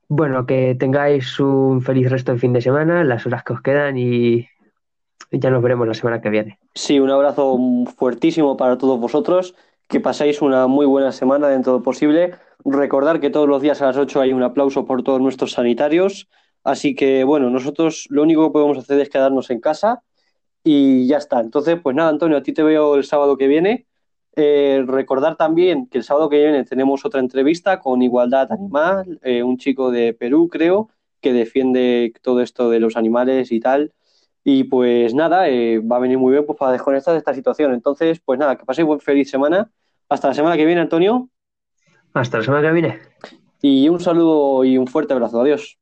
bueno, 0.08 0.46
que 0.46 0.76
tengáis 0.76 1.40
un 1.40 1.82
feliz 1.82 2.10
resto 2.10 2.34
de 2.34 2.40
fin 2.40 2.54
de 2.54 2.62
semana, 2.62 3.04
las 3.04 3.26
horas 3.26 3.44
que 3.44 3.54
os 3.54 3.62
quedan 3.62 3.98
y 3.98 4.48
ya 5.32 5.50
nos 5.50 5.64
veremos 5.64 5.88
la 5.88 5.94
semana 5.94 6.22
que 6.22 6.30
viene. 6.30 6.60
Sí, 6.74 7.00
un 7.00 7.10
abrazo 7.10 7.58
fuertísimo 7.98 8.58
para 8.58 8.78
todos 8.78 9.00
vosotros. 9.00 9.56
Que 9.88 10.00
pasáis 10.00 10.42
una 10.42 10.66
muy 10.68 10.86
buena 10.86 11.12
semana 11.12 11.48
dentro 11.48 11.74
de 11.74 11.80
lo 11.80 11.84
posible. 11.84 12.36
Recordar 12.64 13.20
que 13.20 13.30
todos 13.30 13.48
los 13.48 13.62
días 13.62 13.82
a 13.82 13.88
las 13.88 13.98
8 13.98 14.22
hay 14.22 14.34
un 14.34 14.42
aplauso 14.44 14.86
por 14.86 15.04
todos 15.04 15.22
nuestros 15.22 15.52
sanitarios. 15.52 16.28
Así 16.64 16.96
que, 16.96 17.24
bueno, 17.24 17.52
nosotros 17.52 18.08
lo 18.10 18.24
único 18.24 18.48
que 18.48 18.54
podemos 18.54 18.78
hacer 18.80 19.00
es 19.00 19.10
quedarnos 19.10 19.52
en 19.52 19.60
casa 19.60 20.02
y 20.64 21.08
ya 21.08 21.18
está. 21.18 21.40
Entonces, 21.40 21.80
pues 21.82 21.96
nada, 21.96 22.10
Antonio, 22.10 22.38
a 22.38 22.44
ti 22.44 22.54
te 22.54 22.64
veo 22.64 22.96
el 22.96 23.04
sábado 23.04 23.38
que 23.38 23.48
viene. 23.48 23.86
Eh, 24.36 24.84
recordar 24.86 25.38
también 25.38 25.88
que 25.88 26.00
el 26.00 26.04
sábado 26.04 26.30
que 26.30 26.38
viene 26.38 26.66
tenemos 26.66 27.06
otra 27.06 27.22
entrevista 27.22 27.80
con 27.80 28.02
Igualdad 28.02 28.52
Animal, 28.52 29.20
eh, 29.24 29.44
un 29.44 29.58
chico 29.58 29.92
de 29.92 30.14
Perú, 30.14 30.50
creo, 30.50 30.90
que 31.22 31.32
defiende 31.32 32.14
todo 32.22 32.42
esto 32.42 32.70
de 32.70 32.80
los 32.80 32.98
animales 32.98 33.52
y 33.52 33.60
tal. 33.60 33.94
Y 34.44 34.66
pues 34.66 35.14
nada, 35.16 35.50
eh, 35.50 35.80
va 35.80 35.96
a 35.96 36.00
venir 36.00 36.18
muy 36.18 36.34
bien 36.34 36.46
pues, 36.46 36.60
para 36.60 36.74
desconectar 36.74 37.14
de 37.14 37.20
esta 37.20 37.34
situación. 37.34 37.74
Entonces, 37.74 38.22
pues 38.24 38.38
nada, 38.38 38.58
que 38.58 38.66
paséis 38.66 38.86
buen 38.86 39.00
feliz 39.00 39.30
semana. 39.30 39.72
Hasta 40.10 40.28
la 40.28 40.34
semana 40.34 40.58
que 40.58 40.66
viene, 40.66 40.82
Antonio. 40.82 41.30
Hasta 42.14 42.38
la 42.38 42.44
semana 42.44 42.68
que 42.68 42.74
viene. 42.74 43.00
Y 43.62 43.90
un 43.90 44.00
saludo 44.00 44.64
y 44.64 44.78
un 44.78 44.86
fuerte 44.86 45.14
abrazo. 45.14 45.42
Adiós. 45.42 45.80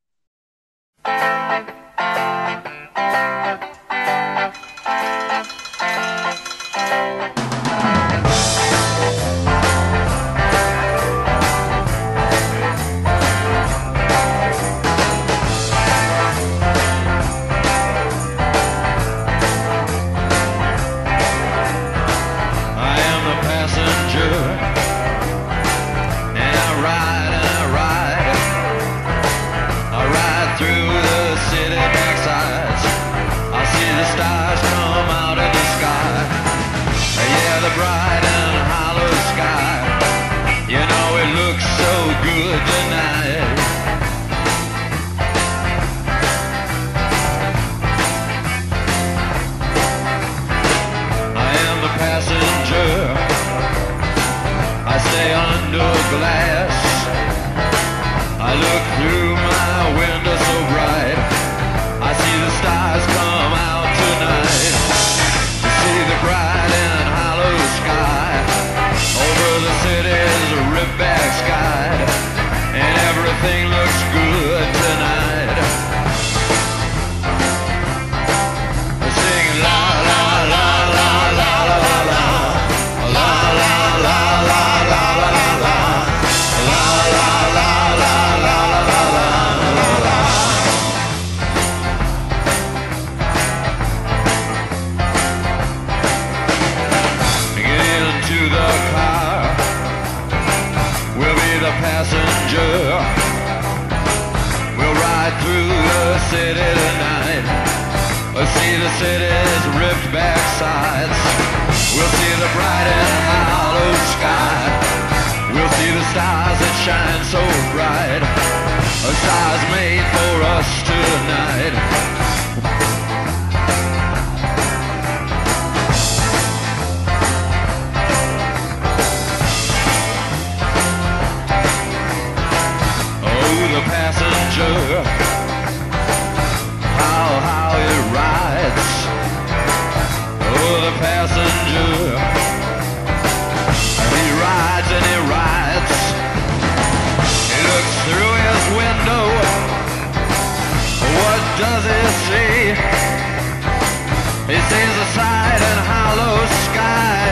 bright 155.23 155.61
and 155.71 155.79
hollow 155.87 156.35
sky. 156.67 157.23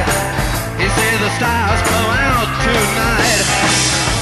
He 0.79 0.87
says 0.87 1.17
the 1.19 1.31
stars 1.35 1.81
come 1.91 2.11
out 2.23 2.49
tonight. 2.63 3.45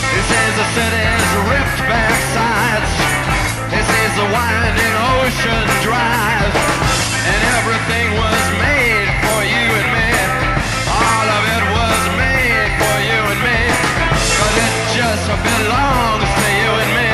He 0.09 0.21
says 0.25 0.51
the 0.57 0.67
city's 0.73 1.29
ripped 1.49 1.81
back 1.85 2.17
sides. 2.33 2.93
He 3.69 3.81
says 3.91 4.11
the 4.21 4.27
winding 4.33 4.95
ocean 5.21 5.65
drives. 5.85 6.57
And 7.29 7.41
everything 7.61 8.07
was 8.17 8.43
made 8.57 9.09
for 9.21 9.39
you 9.53 9.65
and 9.79 9.89
me. 9.97 10.11
All 10.89 11.27
of 11.37 11.43
it 11.57 11.65
was 11.77 12.01
made 12.17 12.71
for 12.81 12.97
you 13.09 13.19
and 13.33 13.41
me. 13.49 13.61
But 14.41 14.53
it 14.65 14.75
just 14.97 15.27
belongs 15.45 16.29
to 16.41 16.47
you 16.61 16.71
and 16.83 16.91
me. 16.97 17.13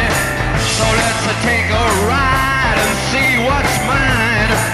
So 0.80 0.86
let's 1.04 1.26
take 1.44 1.68
a 1.68 1.88
ride 2.08 2.80
and 2.80 2.96
see 3.12 3.32
what's 3.44 3.76
mine. 3.92 4.65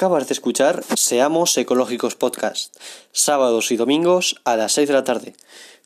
Acabas 0.00 0.28
de 0.28 0.32
escuchar 0.32 0.82
Seamos 0.96 1.58
Ecológicos 1.58 2.14
Podcast, 2.14 2.74
sábados 3.12 3.70
y 3.70 3.76
domingos 3.76 4.40
a 4.44 4.56
las 4.56 4.72
6 4.72 4.88
de 4.88 4.94
la 4.94 5.04
tarde. 5.04 5.34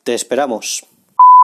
Te 0.04 0.14
esperamos. 0.14 0.86